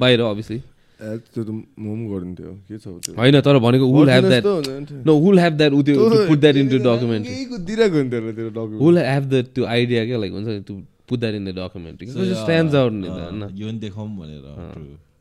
[0.00, 0.60] बाहिर अभियसली
[1.02, 2.86] त्यो त म पनि गरिन्थ्यो के छ
[3.18, 5.94] होइन तर भनेको विल हेभ द्याट थियो। नो विल हेभ द्याट उ त्यो
[6.30, 10.00] पुट द्याट इन टु केही कुदिरहेको हुन्थ्यो होला त्यो document। विल हेभ द त्यो आइडिया
[10.06, 10.60] क्या लाइक हुन्छ नि
[11.08, 14.44] put that in the yeah, stand out नि त अँ, होइन यो पनि देखाउँ भनेर.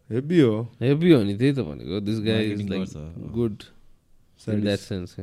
[0.10, 2.84] हेभी हो हेभी हो नि त्यही त भनेको this guy is like.
[3.34, 3.56] Good
[4.54, 5.16] in that sense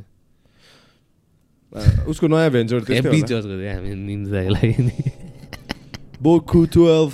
[2.09, 4.97] उसको नयाँ भेन्चर हेभी जज गरे हामी निम्स दाइलाई नि
[6.23, 7.13] बोकु twelve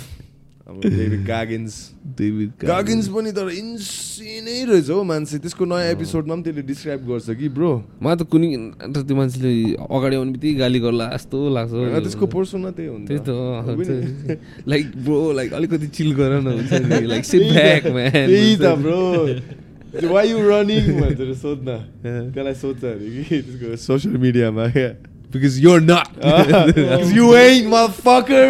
[0.65, 1.73] David Goggins
[2.17, 7.27] David Goggins पनि तर इन्सिनै रहेछ हौ मान्छे। त्यसको नयाँ एपिसोडमा पनि त्यसले डिस्क्राइब गर्छ
[7.37, 8.49] कि ब्रो मलाई त कुनै
[8.81, 13.21] अन्त त्यो मान्छेले अगाडि आउने बित्तिकै गाली गर्ला जस्तो लाग्छ त्यसको पर्सोना त्यही हुन्छ त्यही?
[13.21, 13.29] त
[14.65, 16.71] लाइक ब्रो लाइक अलिकति चिल गर न हुन्छ
[17.13, 19.01] लाइक सिट ब्याक म्यान त्यही त ब्रो
[20.13, 21.69] वाइ यु रनिङ भनेर सोध्न।
[22.33, 24.89] त्यसलाई सोध्छ अरे कि त्यसको सोसियल मिडियामा क्या
[25.29, 26.07] because you're not
[27.13, 28.49] you ain't motherfucker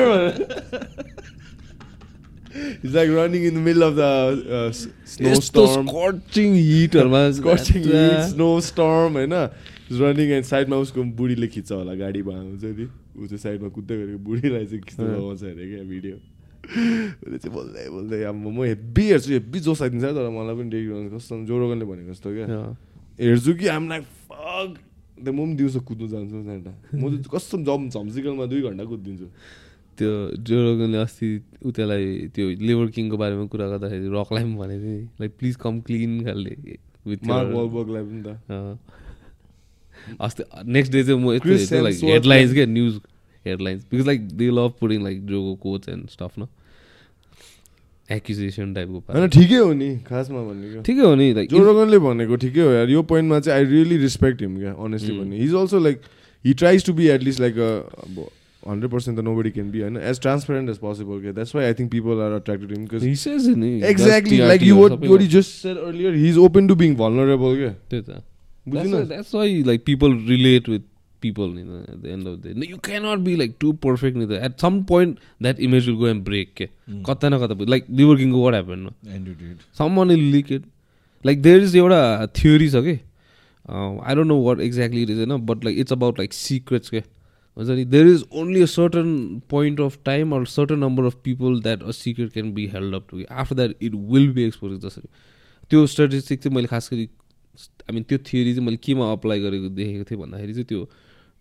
[2.82, 4.10] He's like running in the middle of the
[4.58, 4.72] uh,
[5.06, 5.88] snowstorm.
[5.88, 9.34] Scorching हिटहरूमा Scorching heat, snowstorm होइन?
[9.92, 12.86] रनिङ एन्ड साइडमा उसको बुढीले खिच्छ होला गाडीमा हुन्छ नि।
[13.16, 16.16] ऊ चाहिँ साइडमा कुद्दै गरेको बुढीलाई चाहिँ खिच्नु लगाउँछ अरे क्या भिडियो
[16.66, 20.88] उसले चाहिँ बोल्दै बोल्दै अब म हेब्बी हेर्छु हेब्बी जोस आइदिन्छ तर मलाई पनि डेरी
[21.16, 22.48] कस्तो जोरोगनले भनेको जस्तो क्या।
[23.20, 24.72] हेर्छु कि आम लाइक फक
[25.22, 29.28] म पनि दिउँसो कुद्नु जान्छु म चाहिँ कस्तो जम झम्सिकलमा दुई घन्टा कुदिदिन्छु।
[29.98, 30.12] त्यो
[30.48, 31.28] जोरोगनले अस्ति
[31.66, 35.56] ऊ त्यसलाई त्यो लिभर किङको बारेमा कुरा गर्दाखेरि रकलाई पनि भनेको थियो नि। लाइक प्लिज
[35.64, 36.52] कम क्लिन खालले
[40.22, 42.94] अस्ति नेक्स्ट डे चाहिँ म यस्तो लाइक हेडलाइन्स क्या news
[43.46, 46.48] headlines because like they love putting like Djoko coach and stuff न
[48.10, 52.62] एक्युजेसन टाइपको होइन। ठिकै हो नि खासमा भनेको। ठिकै हो नि लाइक जोरोगनले भनेको ठिकै
[52.62, 56.02] हो यार। यो पोइन्टमा चाहिँ आई रियली रेस्पेक्ट हिम क्या अनेस्टली भन्ने। He's also like
[56.46, 58.26] he tries to be at least like अब
[58.65, 61.65] हन्ड्रेड पर्सेन्ट त नो बडी क्यान बी होइन एज ट्रान्सपेरेन्ट एज पोसिबल क्या that's why
[61.65, 64.75] I think people are attracted him because He says it नि exactly TRT like you
[64.75, 67.73] हरू what सबै what you just said earlier he is open to being vulnerable क्या
[67.91, 68.23] त्यही त
[68.67, 70.89] बुझिन that's why like people relate with
[71.23, 74.27] people नि त at the end of the you cannot be like too perfect नि
[74.27, 76.69] त at some point that image will go and break के
[77.07, 78.89] कता न कता like liver किङको what happen
[79.79, 80.67] some one will leak it
[81.25, 82.99] like there is एउटा theory छ कि
[83.69, 87.03] I don't know what exactly it is होइन but like it's about like secrets के
[87.58, 91.60] हुन्छ नि there is only a certain point of time or certain number of people
[91.62, 95.08] that a secret can be held up to after that it will be expose जसरी।
[95.72, 97.10] त्यो statistic चाहिँ मैले खास गरी
[97.84, 100.86] I mean त्यो थियोरी चाहिँ मैले केमा अप्लाई गरेको देखेको थिएँ भन्दाखेरि चाहिँ त्यो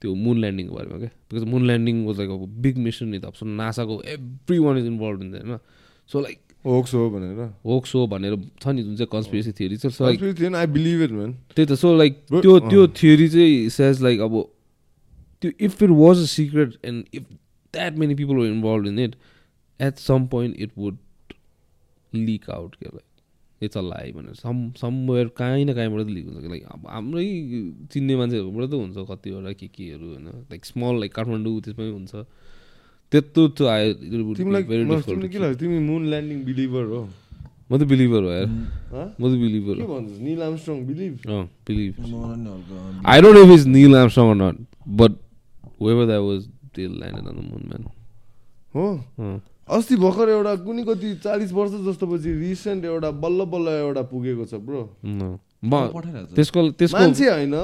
[0.02, 3.24] त्यो मुन ल्यान्डिङको बारेमा क्या because moon landing was like अब बिग मिसन नि त
[3.24, 5.58] अब सो नासाको every one is involve in होइन
[6.10, 9.50] सो लाइक होक्स हो भनेर। होक सो भनेर छ नि जुन चाहिँ conspiracy
[10.04, 14.44] I believe it man त्यही त। सो लाइक त्यो। त्यो थियोरी चाहिँ सेज लाइक अब
[15.44, 17.22] त्यो if it was a secret and if
[17.74, 19.16] that many people were involved in it
[19.80, 20.98] at some point it would
[22.12, 23.02] leak out क्या like
[23.60, 27.24] it's a lie भनेर some somewhere काहीँ न काहीँबाट लिक हुन्छ like अब हाम्रै
[27.92, 32.24] चिन्ने मान्छेहरूबाट त हुन्छ कतिवटा के केहरू होइन लाइक स्मल लाइक काठमाडौँ त्यसमै हुन्छ
[33.12, 37.02] त्यत्रो त्यो आयो के तिमी मुन ल्यान्डिङ बिलिभर हो
[37.70, 39.06] म त बिलिभर हो यार हँ?
[39.20, 41.94] म त बिलिभर के हो निल आर्मस्ट्रङ बिलिभ अँ believe
[43.04, 44.52] I don't know if it's Neil Armstrong or
[45.78, 47.82] whoever that was, they landed on the moon, man.
[48.74, 48.86] हो
[49.76, 54.44] अस्ति भर्खर एउटा कुनै कति चालिस वर्ष जस्तो पछि रिसेन्ट एउटा बल्ल बल्ल एउटा पुगेको
[54.44, 54.82] छ ब्रो
[56.36, 57.54] त्यसको त्यसको मान्छे होइन।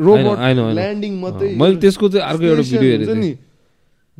[0.00, 0.36] रोबोट.
[0.78, 3.38] ल्यान्डिङ मात्रै मैले त्यसको चाहिँ अर्को एउटा भिडियो हेरेको नि। थिएँ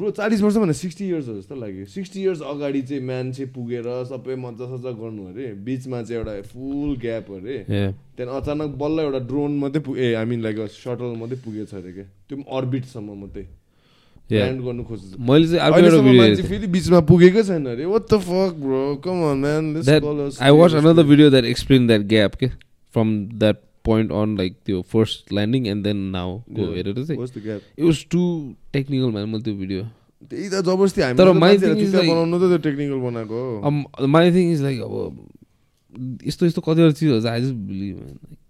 [0.01, 3.87] ब्रो चालिस वर्ष भने सिक्सटी इयर्स हो जस्तो लाग्यो। सिक्सटी इयर्स अगाडि चाहिँ मान्छे पुगेर
[4.09, 7.57] सबै मजा सजा गर्नु अरे। बिचमा चाहिँ एउटा फुल ग्याप अरे.
[7.69, 12.05] त्यहाँदेखि अचानक बल्ल एउटा ड्रोन मात्रै पुगे आई मिन लाइक सटल मात्रै पुगेछ अरे क्या।
[12.29, 13.47] त्यो पनि अर्बिटसम्म मात्रै.
[14.31, 18.83] ल्यान्ड गर्नु खोजेछ। मैले चाहिँ भिडियो फेरि बिचमा पुगेकै छैन अरे। What the fuck bro
[19.05, 19.65] come on man
[20.41, 22.49] I watched another video that explained that gap के
[22.95, 26.75] from that point on like त्यो first landing and then now को Yeah.
[26.77, 29.27] हेरेर चाहिँ it was too technical man.
[29.33, 29.83] मैले त्यो video
[30.31, 34.53] त्यही त जबरजस्ती हामी तर is चुच्चा like- बनाउनु त त्यो टेक्निकल बनाएको माई थिङ
[34.53, 35.29] इज लाइक अब
[36.27, 37.97] यस्तो यस्तो कतिवटा चिजहरू चाहिँ आई जस्ट बिलिभ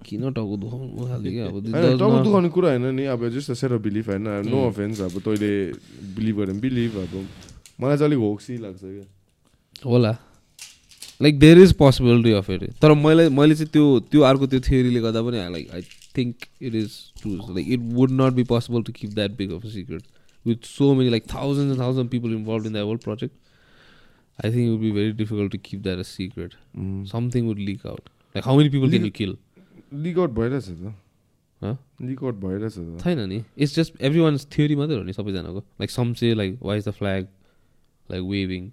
[0.07, 3.73] किन टाउको दुखाउनु खालको क्या अब होइन टाउको दुखाउने कुरा होइन नि अब जस्ट सेट
[3.73, 4.23] अफ बिलिफ होइन?
[4.23, 4.69] No Mm.
[4.73, 5.51] अफेन्स अब तैँले
[6.17, 7.15] बिलिभ गऱ्यो भने बिलिभ अब
[7.81, 9.07] मलाई चाहिँ अलिक होक्सी लाग्छ क्या।
[9.85, 10.13] होला।
[11.23, 15.01] Like there is possibility of it तर मैले मैले चाहिँ त्यो त्यो अर्को त्यो थियोरीले
[15.01, 15.83] गर्दा पनि like I
[16.17, 19.67] think it is true like it would not be possible to keep that big of
[19.67, 20.03] a secret
[20.45, 23.35] with so many like thousand and thousand people involve in the whole project
[24.45, 26.55] I think would be very difficult to keep that a secret
[27.13, 29.37] something would leak out like how many people can you kill
[30.03, 30.95] leak out भइरहेछ त?
[32.03, 35.59] Leak out भइरहेछ त। छैन नि। It's just every one theory मात्रै हो नि सबैजनाको।
[35.59, 37.27] लाइक सम चाहिँ like why is the flag
[38.11, 38.71] like waving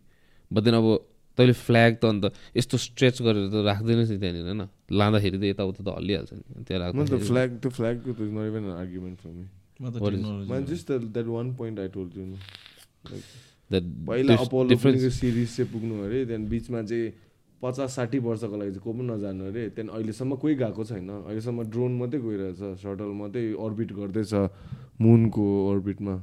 [0.52, 0.86] but then अब
[1.38, 2.26] तैँले फ्ल्याग त अन्त
[2.58, 4.62] यस्तो स्ट्रेच गरेर त राख्दैनस् नि त्यहाँनिर होइन?
[4.90, 8.46] लाँदाखेरि त यताउता त हल्लिहाल्छ नि त्यहाँ म त राख्दाखेरि फ्ल्याग त्यो फ्ल्यागको त not
[8.50, 9.46] even argument for me
[13.70, 14.76] पहिला अपोलो
[15.12, 17.08] सिरिज चाहिँ पुग्नु अरे त्यहाँदेखि बिचमा चाहिँ
[17.62, 21.60] पचास साठी वर्षको लागि चाहिँ को पनि नजानु अरे त्यहाँदेखि अहिलेसम्म कोही गएको छैन। अहिलेसम्म
[21.74, 24.34] ड्रोन मात्रै गइरहेछ सटल मात्रै अर्बिट गर्दैछ।
[25.02, 26.16] मुनको अर्बिटमा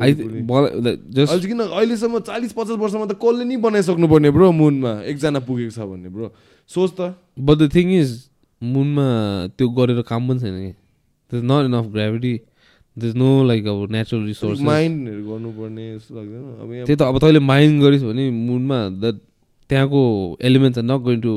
[0.00, 4.92] आई किन अहिलेसम्म चालिस पचास वर्षमा त कसले नि बनाइसक्नु पर्ने ब्रो मुनमा?
[5.10, 6.30] एकजना पुगेको छ भन्ने ब्रो।
[6.70, 8.10] सोच त। बट द थिङ इज
[8.62, 9.06] मुनमा
[9.58, 10.72] त्यो गरेर काम पनि छैन कि।
[11.30, 12.34] There's not enough gravity
[12.96, 17.40] there's no like अब नेचुरल रिसोर्स माइन्डहरू गर्नुपर्ने जस्तो लाग्दैन। अब त्यही त अब तैँले
[17.52, 19.18] माइन्ड गरिस् भने मुनमा द
[19.70, 20.02] त्यहाँको
[20.40, 21.34] elements are not going to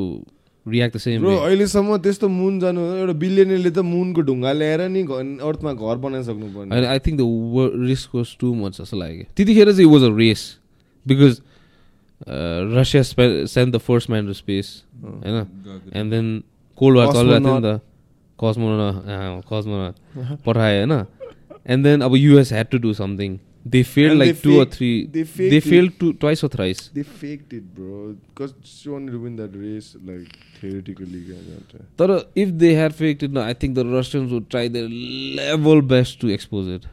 [0.65, 5.01] react the same bro अहिलेसम्म त्यस्तो मुन जानु एउटा बिलियनरले त मुनको ढुङ्गा ल्याएर नि
[5.39, 7.23] अर्थमा घर बनाइसक्नु पर्ने I think the
[7.89, 10.41] risk was too much जस्तो लाग्यो। त्यतिखेर चाहिँ was a race
[11.05, 11.33] because
[12.75, 13.03] Russia
[13.47, 14.67] send the first man to space
[15.03, 15.37] होइन?
[15.95, 16.25] एन्ड देन
[16.77, 17.81] कोल्ड वार चलिरहेको थियो नि त।
[18.39, 18.73] कस्मोन
[19.51, 19.81] कस्मोन
[20.45, 20.93] पठायो होइन?
[21.67, 23.37] एन्ड देन अब US had to do something
[23.71, 25.05] They failed and like they two faked, or three.
[25.05, 26.89] They, they failed two, twice or thrice.
[26.93, 28.15] They faked it, bro.
[28.27, 31.23] Because she wanted to win that race, like theoretically.
[31.97, 35.81] But if they had faked it, no, I think the Russians would try their level
[35.81, 36.87] best to expose it.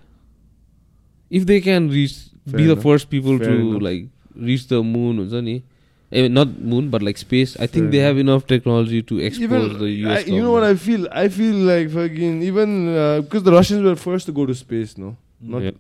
[1.31, 2.17] If they can reach,
[2.51, 2.77] Fair be enough.
[2.77, 3.83] the first people Fair to enough.
[3.83, 5.49] like reach the moon, isn't
[6.13, 7.57] I mean, not moon, but like space.
[7.59, 10.19] I think they have enough technology to expose even the US.
[10.19, 11.09] I, you know what I feel?
[11.11, 12.87] I feel like fucking even
[13.23, 15.71] because uh, the Russians were first to go to space, no, not yeah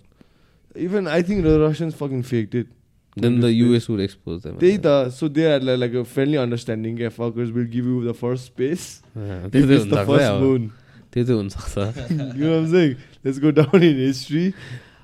[0.76, 2.68] even I think the Russians fucking faked it.
[3.16, 4.58] Then the US would expose them.
[4.58, 6.98] They the so they had like, like a friendly understanding.
[6.98, 9.02] Yeah, fuckers will give you the first space.
[9.16, 10.72] Yeah, give us the first moon.
[11.16, 12.96] you know what I'm saying?
[13.24, 14.54] Let's go down in history.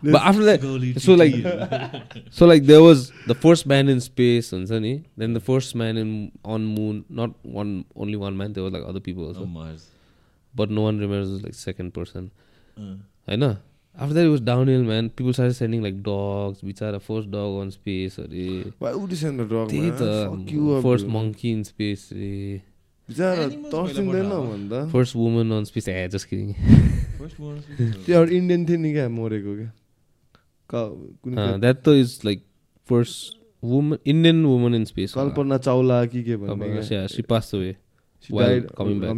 [0.02, 1.32] Let's but after that, so like,
[2.30, 6.32] so like there was the first man in space, and Then the first man in
[6.44, 7.06] on moon.
[7.08, 8.52] Not one, only one man.
[8.52, 9.42] There were like other people also.
[9.42, 9.86] Oh Mars.
[10.54, 12.30] But no one remembers like second person.
[12.76, 12.96] Uh.
[13.26, 13.56] I know.
[13.94, 15.10] After that, it was downhill, man.
[15.10, 16.60] People started sending like dogs.
[16.64, 19.72] बिचारा first dog on space, अरे Why would you send a dog?
[19.72, 19.90] man?
[19.92, 21.12] Fuck you त up, first dude.
[21.16, 22.62] monkey in space, अरे
[23.08, 25.88] बिचारा तर्सिँदैन भन्दा first woman on space.
[25.88, 26.54] Eh, just kidding.
[27.20, 27.60] first one.
[27.78, 29.70] त्यो एउटा Indian थियो नि क्या मरेको क्या
[30.70, 30.88] का-
[31.24, 32.42] कुनै Uh, that though is like
[32.92, 35.12] first woman, Indian woman in space.
[35.14, 37.76] कल्पना चावला कि के भन्ने Uh, yeah, she passed away.
[38.24, 39.16] She while died coming back,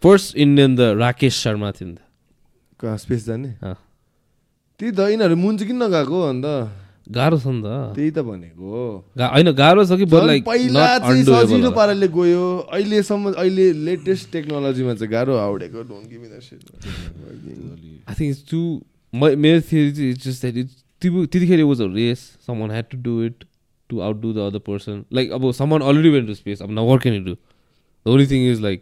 [0.00, 3.48] First Indian the Rakesh Sharma थियो नि त स्पेस जाने।
[4.78, 6.46] त्यही त यिनीहरू मुन चाहिँ किन नगएको अन्त।
[7.10, 8.70] गाह्रो छ नि त। त्यही त भनेको।
[9.18, 15.78] होइन गाह्रो छ कि पहिला सजिलो पाराले गयो। अहिलेसम्म अहिले लेटेस्ट टेक्नोलोजीमा चाहिँ गाह्रो हाउडेको
[18.06, 18.60] आई थिङ्क इट्स टु
[19.12, 23.36] मेरो थियोरी जस्ट द्याट इट्स त्यतिखेर was a race someone had to do it
[23.90, 27.02] to outdo the other person like अब someone already went to space अब न work
[27.02, 28.80] can do the only thing is like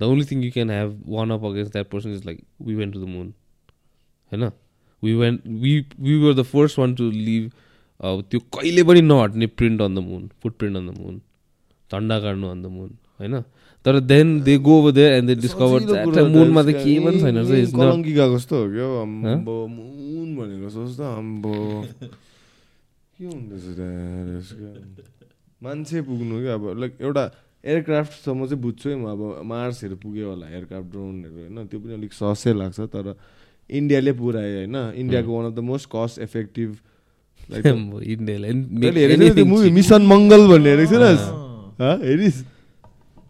[0.00, 2.94] the only thing you can have one up against that person is like we went
[2.94, 3.32] to the moon
[4.32, 4.50] होइन
[5.02, 7.50] we went we we were the first one to live
[8.00, 11.20] अब त्यो कहिले पनि नहट्ने print on the moon foot print on the moon
[11.90, 12.90] झन्डा काट्नु on the moon
[13.20, 13.42] होइन
[13.86, 17.74] तर then they go over there and they discover मुनमा त केही पनि छैन रहेछ
[17.74, 18.86] नट गएको जस्तो हो क्या?
[19.02, 21.52] अम्बो मुन भनेको अम्बो।
[23.18, 24.48] के हुँदैछ?
[25.62, 27.24] मान्छे पुग्नु क्या अब लाइक एउटा
[27.66, 31.58] एयरक्राफ्टसम्म चाहिँ बुझ्छु है म अब मार्सहरू पुग्यो होला एयरक्राफ्ट ड्रोनहरू होइन?
[31.66, 33.06] त्यो पनि अलिक सस्तै लाग्छ तर
[33.70, 34.76] इन्डियाले पुऱ्यायो होइन?
[35.02, 36.70] इन्डियाको one of the most cost effective
[39.46, 40.96] movie Mission Mangal भन्ने हेरेको
[41.76, 42.38] हँ, हेरिस्।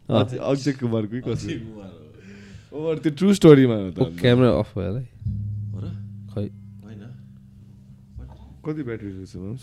[0.08, 1.56] अक्षय कुमारकै कसरी?
[2.76, 5.06] ओभर त्यो ट्रु स्टोरीमा हो त। क्यामेरा अफ भयो होला है।
[5.72, 5.86] हो र?
[6.30, 6.46] खै।
[8.66, 9.62] कति ब्याट्री रहेछ माम्स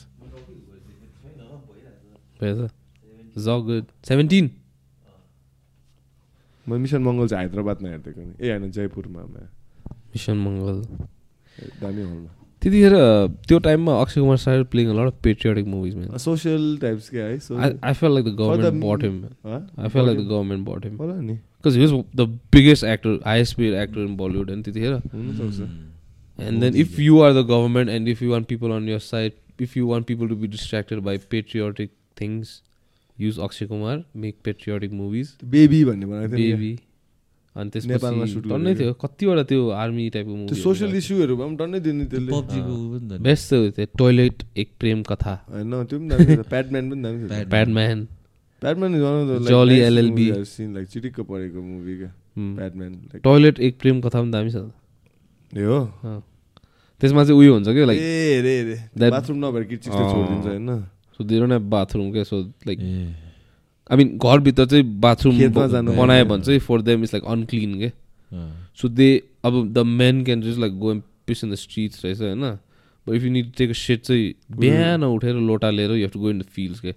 [2.40, 2.60] भएछ
[3.38, 4.46] ज गुड सेभेन्टिन
[6.68, 9.26] म मिसन मङ्गल चाहिँ हैदराबादमा हेरिदिएको नि ए होइन जयपुरमा
[10.16, 10.82] मिसन मङ्गल
[11.82, 12.30] दामी हलमा
[12.62, 12.94] त्यतिखेर
[13.48, 17.40] त्यो टाइममा Akshay Kumar side playing a lot patriotic movies man social types के है
[17.48, 19.18] so- I, I felt like the government the- bought him.
[19.48, 19.60] हँ?
[19.86, 23.12] I felt like the government bought him होला नि because he was the biggest actor,
[23.26, 24.50] highest paid actor in Bollywood.
[24.56, 25.68] And त्यतिखेर हुनसक्छ
[26.48, 29.34] and then if you are the government and if you want people on your side,
[29.68, 31.92] if you want people to be distracted by patriotic
[33.18, 35.38] use Akshay Kumar, make patriotic movies.
[35.44, 36.74] Baby भन्ने बनाएको थियो Baby.
[37.56, 41.46] अनि नेपालमा त्यसपछि shoot टन्नै गरेको। थियो। कतिवटा त्यो आर्मी टाइपको। त्यो मुभी सोसियल इस्युहरूमा
[41.46, 46.26] पनि टन्नै दिने त्यसले। पब्जीको। बेस्ट थियो। टोइलेट एक प्रेम कथा। होइन त्यो पनि दामी
[46.26, 48.08] थियो। प्याडम्यान पनि दामी थियो। Padman
[48.62, 50.20] Padman is one of the Jolly LLB.
[50.50, 52.12] Scene like चिटिक्क परेको मुभी क्या।
[52.58, 54.58] प्याडम्यान टोइलेट एक प्रेम कथा पनि दामी छ।
[55.54, 55.80] ए हो
[57.02, 60.70] त्यसमा चाहिँ उयो हुन्छ क्या लाइक ए रे रे। बाथरुम नभएर अँ। छोडिदिन्छ होइन?
[61.18, 62.80] So they don't have bathroom क्या सो लाइक
[63.92, 67.92] आई मिन घरभित्र चाहिँ बाथरुम बनायो। भने चाहिँ for them is like unclean के।
[68.82, 69.10] सो दे
[69.46, 72.58] अब the men can just like go and piss in the streets रहेछ होइन?
[73.08, 76.30] But if you need take shit चाहिँ बिहान उठेर लोटा लिएर you have to go
[76.30, 76.94] in the fields के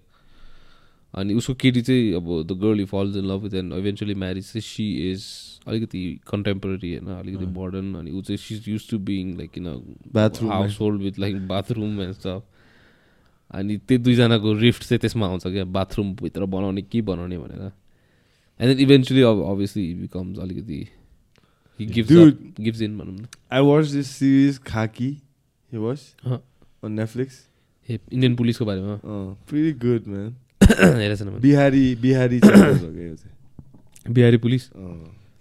[1.14, 4.44] अनि उसको केटी चाहिँ अब the girl you falls in love with and eventually marriage
[4.44, 5.24] चाहिँ सी इज
[5.68, 7.06] अलिकति कन्टेम्पोरेरी होइन?
[7.14, 9.64] अलिकति मोडर्न अनि ऊ चाहिँ she use to being like किन
[10.16, 10.50] Bathroom,
[10.80, 12.42] household with like bathroom and stuff
[13.50, 17.62] अनि त्यो दुईजनाको रिफ्ट चाहिँ त्यसमा आउँछ क्या बाथरुमभित्र बनाउने के बनाउने भनेर।
[18.60, 20.80] एन्ड देन इभेन्चुली अब अभियसली बिकम्स अलिकति
[21.80, 25.10] गिभ्स इन भनौँ न। I watched this series Khaki.
[25.70, 26.40] You watched Huh.
[26.82, 27.28] on Netflix?
[27.88, 28.94] A Indian पुलिसको बारेमा
[29.50, 30.34] pretty good, man.
[30.62, 32.52] हेरेको छैन मैले बिहारी बिहारी हो
[34.12, 34.62] बिहारी पुलिस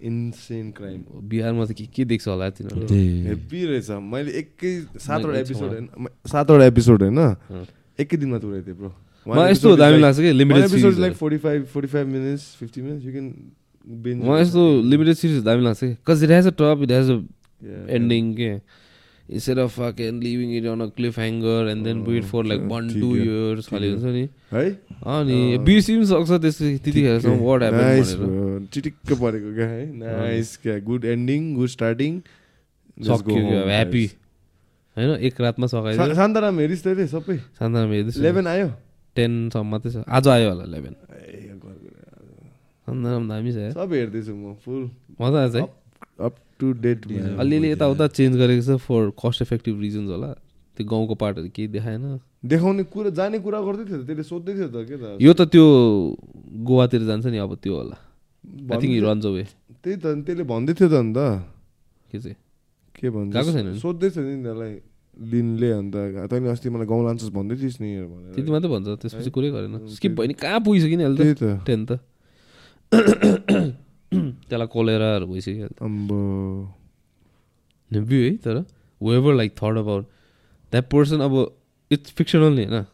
[0.02, 2.86] इन्सेन क्राइम बिहारमा त के के देख्छ होला तिनीहरू
[3.28, 5.88] हेप्पी रहेछ मैले एकै सातवटा एपिसोड होइन
[6.32, 7.18] सातवटा एपिसोड होइन।
[7.98, 8.90] एकै दिनमा तुराइ थिएँ ब्रो
[9.50, 13.12] यस्तो दामी लाग्छ कि limited series like forty five forty five minutes fifty minutes you
[13.12, 13.28] can
[13.84, 17.10] binge मलाई यस्तो लिमिटेड सिरिज दामी लाग्छ कि। Cause it has a top it has
[17.10, 17.20] a
[18.00, 18.50] ending के
[19.28, 22.90] instead of fucking leaving it on a cliffhanger and then wait for like Oh, one
[22.90, 24.20] ठिक two है, years ठिक खालि। हुन्छ नि।
[24.52, 24.66] है
[25.14, 29.82] अनि अँ। बिर्सिनु सक्छ त्यस त्यतिखेरसम्म वाट नाइस ह्यापन चिटिक्क परेको क्या है?
[30.02, 30.78] नाइस क्या?
[30.90, 32.20] Good ending good starting
[33.08, 34.04] happy
[34.96, 38.68] होइन एक रातमा सकाइदियो शान्ताराम हेरिस् तैँले सबै। शान्ताराम हेर्दैछु इलेभेन आयो?
[39.16, 40.94] टेनसम्म मात्रै छ। आज आयो होला इलेभेन।
[42.86, 44.82] शान्ताराम दामी छ। सब हेर्दैछु म फुल।
[45.20, 45.62] मजा आएछ है
[46.26, 50.30] अप टु डेट अलिअलि यताउता चेन्ज गरेको छ फर कस्ट इफेक्टिभ रिजन्स होला।
[50.76, 52.04] त्यो गाउँको पार्टहरू केही देखाएन।
[52.40, 55.44] देखाउने कुरा जाने कुरा गर्दै थियो त त्यसले सोध्दै थियो त के त यो त
[55.52, 55.64] त्यो
[56.64, 57.96] गोवातिर जान्छ नि अब त्यो होला।
[58.72, 59.44] आई थिङ्क रन्स अवे
[59.84, 61.18] त्यही त त्यसले भन्दै थियो त अन्त।
[62.08, 62.36] के चाहिँ?
[62.96, 63.80] के भन्छ छैन नि?
[63.80, 64.72] त्यसलाई
[65.16, 65.94] लिनले अन्त
[66.30, 67.88] तैँले अस्ति मलाई गाउँ लान्छस् भन्दै थिइस् नि
[68.36, 71.44] त्यति मात्रै भन्छ त्यसपछि कुरै गरेन। स्किप भयो नि कहाँ पुगिसक्यो नि अहिले त्यही त।
[71.66, 71.90] टेन त।
[74.48, 76.18] त्यसलाई कोलेराहरू भइसक्यो अम्बो।
[77.90, 78.56] भ्यू है तर
[79.00, 80.04] वेभर लाइक थर्ड अबाउट
[80.72, 81.34] द्याट पर्सन अब
[81.90, 82.84] इट्स फिक्सनल नि होइन?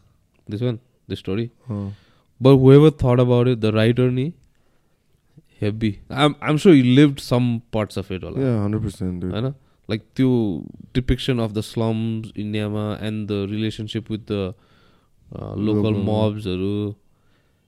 [0.47, 0.79] This one
[1.09, 1.45] the story.
[1.67, 4.27] But whoever third about it the writer नि
[5.61, 7.43] heavy I'm I'm sure you lived some
[7.73, 8.37] parts of it होला।
[8.67, 9.33] 100% dude.
[9.33, 9.53] होइन?
[9.89, 10.29] लाइक त्यो
[10.95, 14.53] डिपिक्सन अफ द स्लम्स इन्डियामा and the relationship with the
[15.33, 16.03] local Local.
[16.07, 16.95] मब्सहरू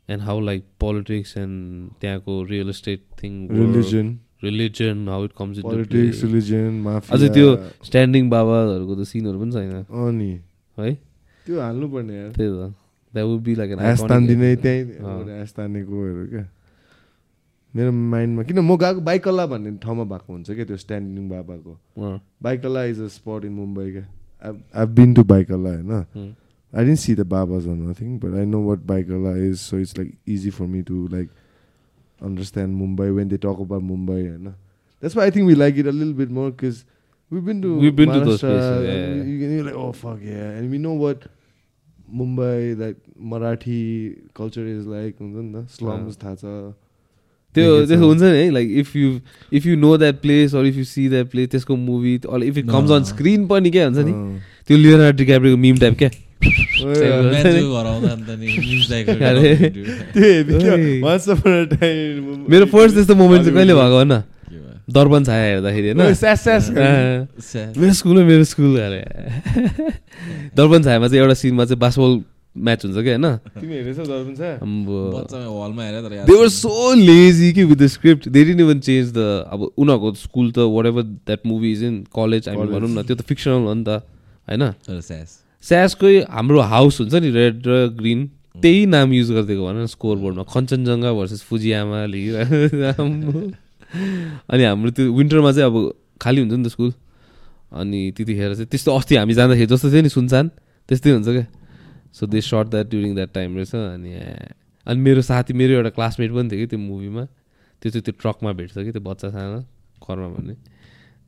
[0.09, 4.07] and how like politics and त्यहाँको real estate thing Religion,
[4.43, 7.13] religion how it comes religion, mafia.
[7.13, 7.47] अझै त्यो
[7.83, 10.31] standing बाबाहरूको त सिनहरू पनि छैन। अँ नि
[10.77, 10.93] है?
[11.47, 12.73] त्यो हाल्नु पर्ने यार। त्यही त।
[13.13, 14.83] That would be like hash तानिदिने त्यहीँ
[15.57, 16.45] तानेकोहरू क्या।
[17.75, 21.71] मेरो माइन्डमा किन म गएको बाइकल्ला भन्ने ठाउँमा भएको हुन्छ क्या त्यो स्ट्यान्डिङ बाबाको।
[22.43, 24.05] Byculla is a spot in Mumbai क्या।
[24.43, 25.91] I I been to Byculla होइन?
[26.73, 29.97] I didn't see the babas and nothing but I know what Byculla is so it's
[29.97, 31.29] like easy for me to like
[32.21, 34.45] understand Mumbai when they talk about Mumbai होइन?
[34.45, 35.91] That's why think like easier
[40.81, 41.19] know what
[42.13, 42.95] Mumbai like
[43.33, 43.83] Marathi
[44.35, 45.55] culture is like हुन्छ नि त?
[46.15, 46.73] स्था
[47.55, 49.07] त्यो देखेको छ। त्यसो हुन्छ नि है like if you
[49.53, 52.65] if you know that place or if you see that place त्यसको movie if it
[52.69, 53.03] comes on.
[53.05, 54.13] Screen पनि क्या हुन्छ नि।
[54.67, 56.09] त्यो लियोनार्डो डिक्याप्रियोको मिम टाइप क्या
[62.49, 64.23] मेरो फर्स्ट त्यस्तो मोमेन्ट चाहिँ कहिले भएको भन भयो?
[64.93, 65.97] दर्पण छाया हेर्दाखेरि होइन
[67.79, 69.01] मेरो स्कुल हो मेरो स्कुल अरे
[70.55, 72.11] दर्पण छायामा चाहिँ एउटा सिनमा चाहिँ बासबल
[72.55, 73.27] म्याच हुन्छ क्या होइन?
[73.59, 77.51] तिमी हेरेछौ दर्पण छ अम्बो बच्चामा हलमा हेरेर तर याद दे वर छैन। सो लेजी
[77.53, 79.19] कि with the script they didn't even change the
[79.51, 82.67] अब उनीहरूको स्कुल त whatever that movie is in college हामी.
[82.71, 83.89] भनौँ न त्यो त फिक्सनल हो नि त
[84.47, 84.63] होइन।
[85.63, 88.19] स्यासकै हाम्रो हाउस हुन्छ नि रेड र ग्रिन
[88.55, 92.07] त्यही नाम युज गरिदिएको भन न स्कोर बोर्डमा कञ्चनजङ्घा भर्सेस फुजियामा
[94.47, 95.75] अनि हाम्रो त्यो विन्टरमा चाहिँ अब
[96.21, 96.91] खाली हुन्छ नि त स्कुल
[97.75, 100.45] अनि त्यतिखेर चाहिँ त्यस्तो अस्ति हामी जाँदाखेरि जस्तो थियो नि सुनसान
[100.89, 101.45] त्यस्तै हुन्छ क्या।
[102.15, 104.11] So they shot that during that time रहेछ अनि
[104.87, 107.23] अनि मेरो साथी मेरो एउटा क्लासमेट पनि थियो कि त्यो मुभीमा
[107.81, 109.61] त्यो चाहिँ त्यो ट्रकमा भेट्छ कि त्यो बच्चा सानो
[110.07, 110.55] कर्मा भन्ने।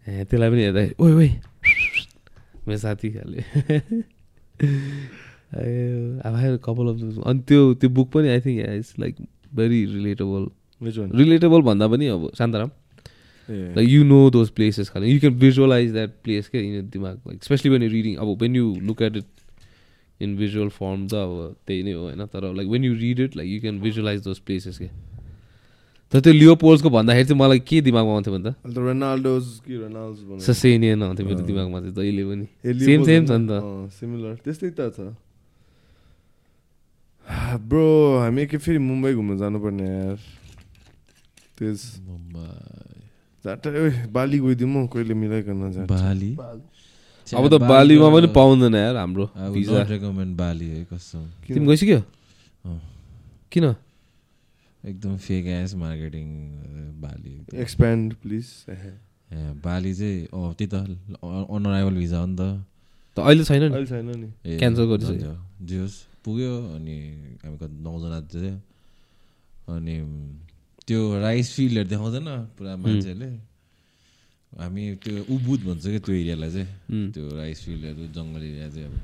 [0.08, 1.30] ए त्यसलाई पनि हेर्दा ओइ ओइ।
[2.68, 3.40] मेरो साथी खाले
[6.28, 6.34] अब
[6.64, 6.98] कपाल अफ
[7.28, 9.16] अनि त्यो त्यो बुक पनि I think it's like
[9.56, 10.44] very relatable?
[11.20, 12.70] Relatable भन्दा पनि अब Shantaram.
[13.50, 17.44] Like you know those places खालि। You can visualise that place क्या इन दिमाग like
[17.44, 19.26] specially when you reading अब when you look at it
[20.22, 23.36] in visual form त अब त्यही नै हो होइन तर like when you read it
[23.38, 24.90] like you can visualise those places के।
[26.14, 28.52] तर त्यो लियो पोल्सको भन्दाखेरि चाहिँ मलाई के दिमागमा आउँथ्यो भन्दा।
[30.40, 32.46] ससेनियन आउँथ्यो मेरो। दिमागमा चाहिँ जहिले पनि।
[32.86, 33.54] सेम सेम छ नि त।
[34.00, 34.36] similar.
[34.40, 35.12] त्यस्तै त छ।
[37.60, 40.16] ब्रो हामी एकै फेरि मुम्बई घुम्न जानुपर्ने यार।
[41.60, 46.40] त्यस मुम्बई। बाली गइदिउँ म कहिले मिलाइकन जान्छ। बाली।
[47.36, 49.84] अब त बालीमा पनि पाउँदैन यार हाम्रो भिजा।
[50.38, 52.00] बाली है कसम तिमी गइसक्यो?
[53.52, 53.66] किन?
[54.86, 56.28] एकदम fake ass marketing
[57.02, 58.76] Bali expand please A,
[59.60, 60.76] Bali चाहिँ अँ त्यही त
[61.52, 62.64] अनराइभल भिजा हो नि त।
[63.18, 63.74] त अहिले छैन नि?
[63.76, 64.30] अहिले छैन नि।
[64.62, 65.34] Cancel गरिसक्यो।
[65.68, 66.96] जे होस् पुग्यो अनि
[67.44, 68.56] हामी कति नौजना थियो।
[69.76, 69.96] अनि
[70.88, 72.28] त्यो राइस फिल्डहरू देखाउँदैन?
[72.56, 73.30] पुरा मान्छेहरूले?
[74.54, 76.68] हामी त्यो उबुद भन्छ क्या त्यो एरियालाई चाहिँ.
[77.14, 78.96] त्यो राइस फिल्डहरू जङ्गल एरिया चाहिँ अब।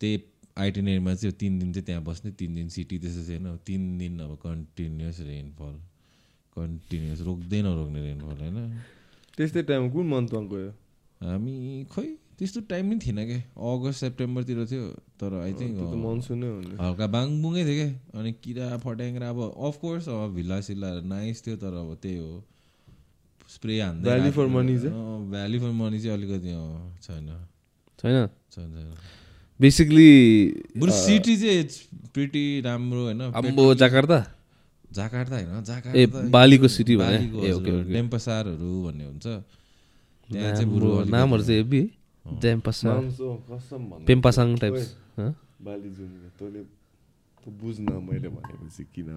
[0.00, 0.16] त्यही
[0.58, 4.20] आइटिनेरीमा चाहिँ तिन दिन चाहिँ त्यहाँ बस्ने तिन दिन सिटी त्यस्तो चाहिँ होइन। तिन दिन
[4.20, 5.74] अब कन्टिन्युस रेनफल
[6.56, 8.58] कन्टिन्युस रोक्दै नरोक्ने रेनफल होइन।
[9.36, 10.70] त्यस्तै टाइम कुन मन्थमा गयो?
[11.20, 11.54] हामी
[11.90, 12.06] खै
[12.38, 13.40] त्यस्तो टाइम नै थिएन क्या
[13.70, 14.86] अगस्त सेप्टेम्बरतिर थियो
[15.18, 16.48] तर आई थिङ्क मनसुनै
[16.78, 21.74] हल्का बाङबुङै थियो क्या अनि किरा फट्याङ्ग्रा अब अफकोर्स अब भिल्ला सिल्लाहरू नाइस थियो तर
[21.82, 22.32] अब त्यही हो।
[23.54, 25.30] स्प्रे हान्दै for राख्नु- money चाहिँ?
[25.30, 26.50] भ्याली फर मनी चाहिँ अलिकति
[27.00, 27.26] छैन
[27.98, 28.94] छैन छैन छैन
[29.60, 30.08] बेसिकली
[30.76, 31.76] बरु सिटी चाहिँ इट्स
[32.14, 34.18] प्रिटी राम्रो होइन अम्बो जाकार्ता
[34.92, 37.18] जाकार्ता होइन जाकार्ता ए, त- बालीको city भने?
[37.18, 39.26] बालीको ए, हजुर, ओके, ओके। डेम्पसारहरू भन्ने हुन्छ
[40.28, 41.82] त्यहाँ चाहिँ बरु नामहरू चाहिँ हेभी
[42.26, 44.84] डेम्पासा मान्छे हो, कसम भन्नु। पेम्पासाङ टाइप्स
[45.18, 45.30] हँ?
[45.62, 46.60] बाली जुन तैँले
[47.50, 49.08] बुझ्न मैले भनेपछि किन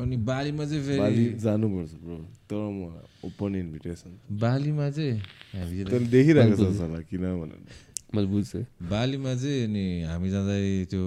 [0.00, 2.16] अनि बालीमा चाहिँ बाली फेरि जानुपर्छ ब्रो
[2.50, 2.80] तर म
[3.26, 7.60] ओपन इन्भिटेसन बालीमा चाहिँ देखिरहेको छ होला किन भनेर
[8.14, 10.54] मैले बुझ्छु बालीमा चाहिँ अनि हामी जाँदा
[10.90, 11.04] त्यो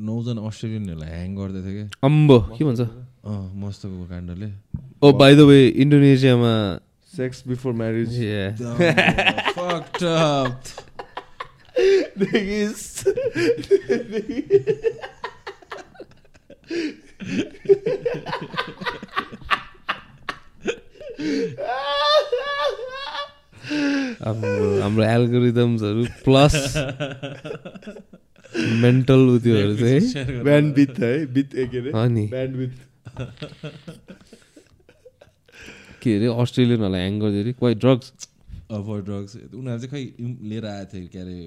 [0.00, 4.48] नौजना अस्ट्रेलियनहरूलाई ह्याङ गर्दै थियो क्या अम्बो के भन्छ अँ मस्तको काण्डले
[5.02, 6.54] oh by the way इन्डोनेसियामा
[7.10, 8.16] sex before marriage.
[9.54, 10.60] Fucked up.
[24.26, 26.54] हाम्रो हाम्रो एल्गोरिदम्सहरू प्लस
[28.82, 32.72] मेन्टल उत्योहरू चाहिँ। ब्यान्ड बिथ है बिथ ए के अरे हो नि। ब्यान्ड बिथ
[36.02, 38.06] के अरे अस्ट्रेलियनहरूलाई ह्याङ गरिदियो अरे। क्वाइ ड्रग्स
[38.70, 40.02] फर ड्रग्स उनीहरू चाहिँ खै
[40.48, 41.38] लिएर आएको थियो के अरे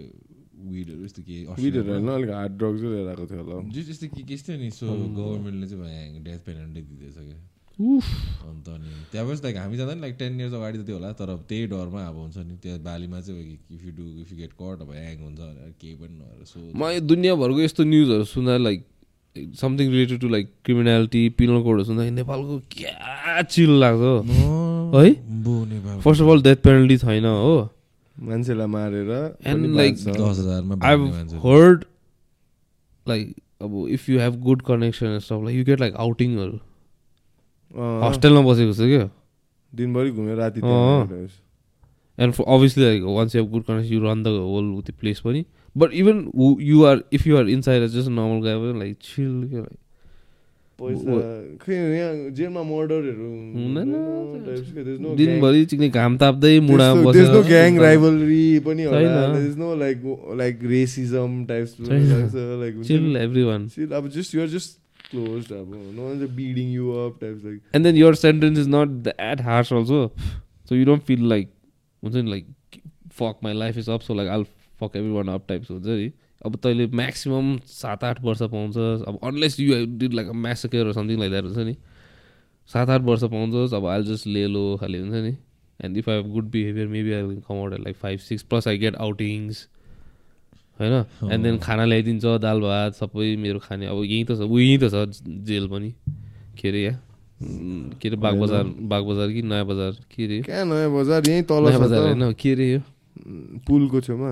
[0.72, 4.22] विडहरू यस्तो के विडहरू होइन अलिक हार्ड ड्रग्सै लिएर आएको थियो होला। जो त्यस्तो के
[4.30, 4.86] के थियो नि सो
[5.20, 7.40] गभर्मेन्टले चाहिँ ह्याङ डेथ पेनल्टी दिँदैछ क्या
[7.80, 11.12] अन्त अनि त्यहाँ पनि लाइक हामी जाँदा नि लाइक टेन इयर्स अगाडि त त्यो होला
[11.20, 14.52] तर त्यही डरमा अब हुन्छ नि त्यो बालीमा चाहिँ if you do if you get
[14.62, 18.58] caught अब ह्याङ हुन्छ भनेर केही पनि नभएर सो म यो दुनियाँभरको यस्तो न्युजहरू सुन्दा
[18.68, 18.80] like
[19.56, 24.04] something related to like criminality penal कोडहरू सुन्दा नेपालको क्या चिल लाग्छ
[24.96, 25.10] है?
[26.04, 27.58] First of all death penalty छैन हो।
[28.20, 30.06] मान्छेलाई मारेर। दस
[30.40, 30.96] हजारमा आई
[31.44, 31.84] हर्ड
[33.06, 36.60] लाइक अब if you have good connection stuff like you get like आउटिङहरू
[38.04, 39.10] हस्टेलमा बसेको छ क्या।
[39.74, 40.60] दिनभरि घुमेर राति।
[42.18, 45.20] And for obviously like once you have good connection you run the whole त्यो प्लेस
[45.26, 46.18] पनि। But even
[46.62, 49.80] you are if you are inside just normal guy पनि लाइक छिल क्या लाइक
[50.82, 51.16] पैसा
[51.62, 53.30] खै यहाँ जेलमा मर्डरहरू
[53.60, 56.88] हुँदैन दिनभरि चिक्ने घाम ताप्दै मुढा
[57.18, 59.00] There's no gang बसेर rivalry पनि होला
[62.90, 64.72] chill नि। just
[65.12, 68.88] closed अब no one's beating you up types like and then your sentence is not
[69.10, 70.02] that harsh also
[70.66, 71.50] so you don't feel like
[72.04, 72.48] हुन्छ नि like
[73.22, 74.50] fuck my life is up so like I'll
[74.82, 76.10] fuck everyone up types हुन्छ नि
[76.46, 81.20] अब तैँले maximum सात आठ वर्ष पाउँछस् अब unless you did like a massacre something
[81.20, 81.76] like that हुन्छ नि।
[82.70, 85.36] सात आठ वर्ष पाउँछस् अब आइल जस्ट लेलो खालि हुन्छ नि।
[85.80, 88.78] And if I have good behaviour maybe I come out like five six plus I
[88.78, 89.68] get outings
[90.80, 90.94] होइन?
[91.32, 94.78] एन्ड देन खाना ल्याइदिन्छ दाल भात सबै मेरो खाने। अब यहीँ त छ ऊ यहीँ
[94.80, 95.94] त छ जेल पनि।
[96.60, 97.00] के अरे यहाँ
[98.00, 99.92] के अरे बाग बजार बाग बजार कि नयाँ बजार?
[100.12, 100.40] के अरे?
[100.66, 101.28] नयाँ बजार?
[101.28, 102.32] यहीँ तल बजार होइन?
[102.34, 102.80] के अरे यो?
[103.68, 104.32] पुलको छेउमा।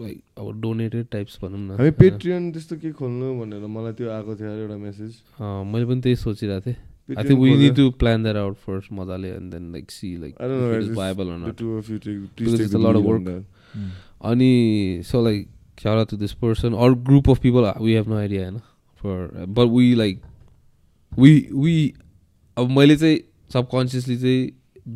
[0.00, 4.36] like our donated types भनौँ न हामी पेट्रियन त्यस्तो के खोल्नु भनेर मलाई त्यो आएको
[4.40, 5.22] थियो अरे एउटा मेसेज
[5.72, 6.82] मैले पनि त्यही सोचिरहेको थिएँ
[7.20, 10.36] I think we need to plan that out first मजाले and then like see like
[10.40, 11.56] I don't know, if it's viable or not.
[11.56, 13.22] two you take, Because it's a lot of work.
[13.22, 13.90] Mm.
[14.30, 18.08] अनि so like shout out to this person or group of people uh, we have
[18.08, 18.62] no idea होइन
[18.94, 20.22] for but we like
[21.12, 21.32] we
[21.64, 21.74] we
[22.56, 23.18] अब मैले चाहिँ
[23.52, 24.50] subconsciously चाहिँ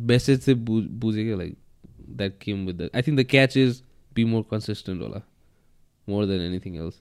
[0.07, 1.55] message चाहिँ बुझ बुझेँ क्या like
[2.17, 3.81] that came with that I think the catch is
[4.18, 5.20] be more consistent होला
[6.08, 7.00] more than anything else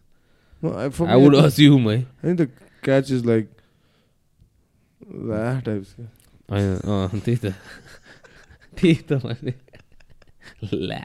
[0.64, 2.48] No, I, for I me, would I, assume है I think the
[2.88, 3.50] catch is like
[5.30, 5.90] that types.
[6.52, 7.54] होइन अँ त्यही त
[8.80, 9.54] त्यही त मैले
[10.74, 11.02] La.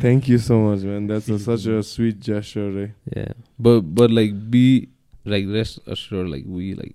[0.00, 1.06] Thank you so much, man.
[1.06, 2.90] That's a, such a sweet gesture, right?
[3.16, 4.64] Yeah, but but like be
[5.24, 6.94] like rest assured, like we like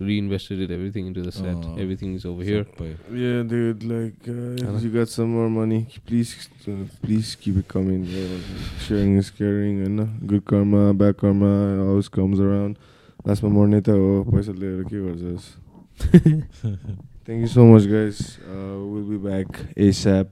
[0.00, 1.56] reinvested it everything into the set.
[1.62, 1.76] Oh.
[1.78, 2.64] everything is over here.
[2.64, 2.86] सबै
[3.22, 3.82] Yeah, dude.
[3.84, 4.76] Like, uh, Hello.
[4.76, 8.04] if you got some more money, please, uh, please keep it coming.
[8.12, 8.38] bro.
[8.86, 11.52] Sharing is caring, and uh, good karma, bad karma
[11.88, 12.78] always comes around.
[13.28, 15.48] लास्टमा मर्ने त हो पैसा लिएर के गर्छस्
[17.26, 18.38] Thank you so much, guys.
[18.50, 19.46] Uh, we'll be back
[19.76, 20.28] ASAP.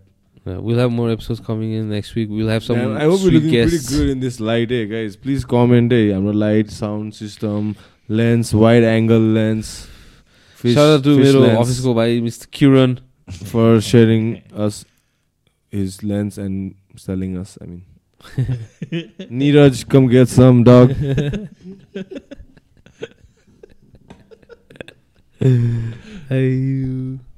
[0.46, 2.30] Yeah, we'll have more episodes coming in next week.
[2.30, 3.88] We'll have some Man, I hope we're sweet looking guests.
[3.88, 5.16] pretty good in this light, hey guys.
[5.16, 6.10] Please comment, hey.
[6.10, 7.76] I'm a light, sound system,
[8.09, 9.87] lens, wide angle lens.
[10.55, 12.47] Fish, Shout out to fish मेरो lens अफिसको भाइ Mr.
[12.59, 12.97] Kiran.
[13.49, 14.83] for sharing us
[15.71, 17.57] his lens and selling us.
[17.61, 17.83] I mean,
[19.39, 20.91] Neeraj, come get some dog.
[26.29, 26.83] Hey.
[26.83, 27.32] अँ।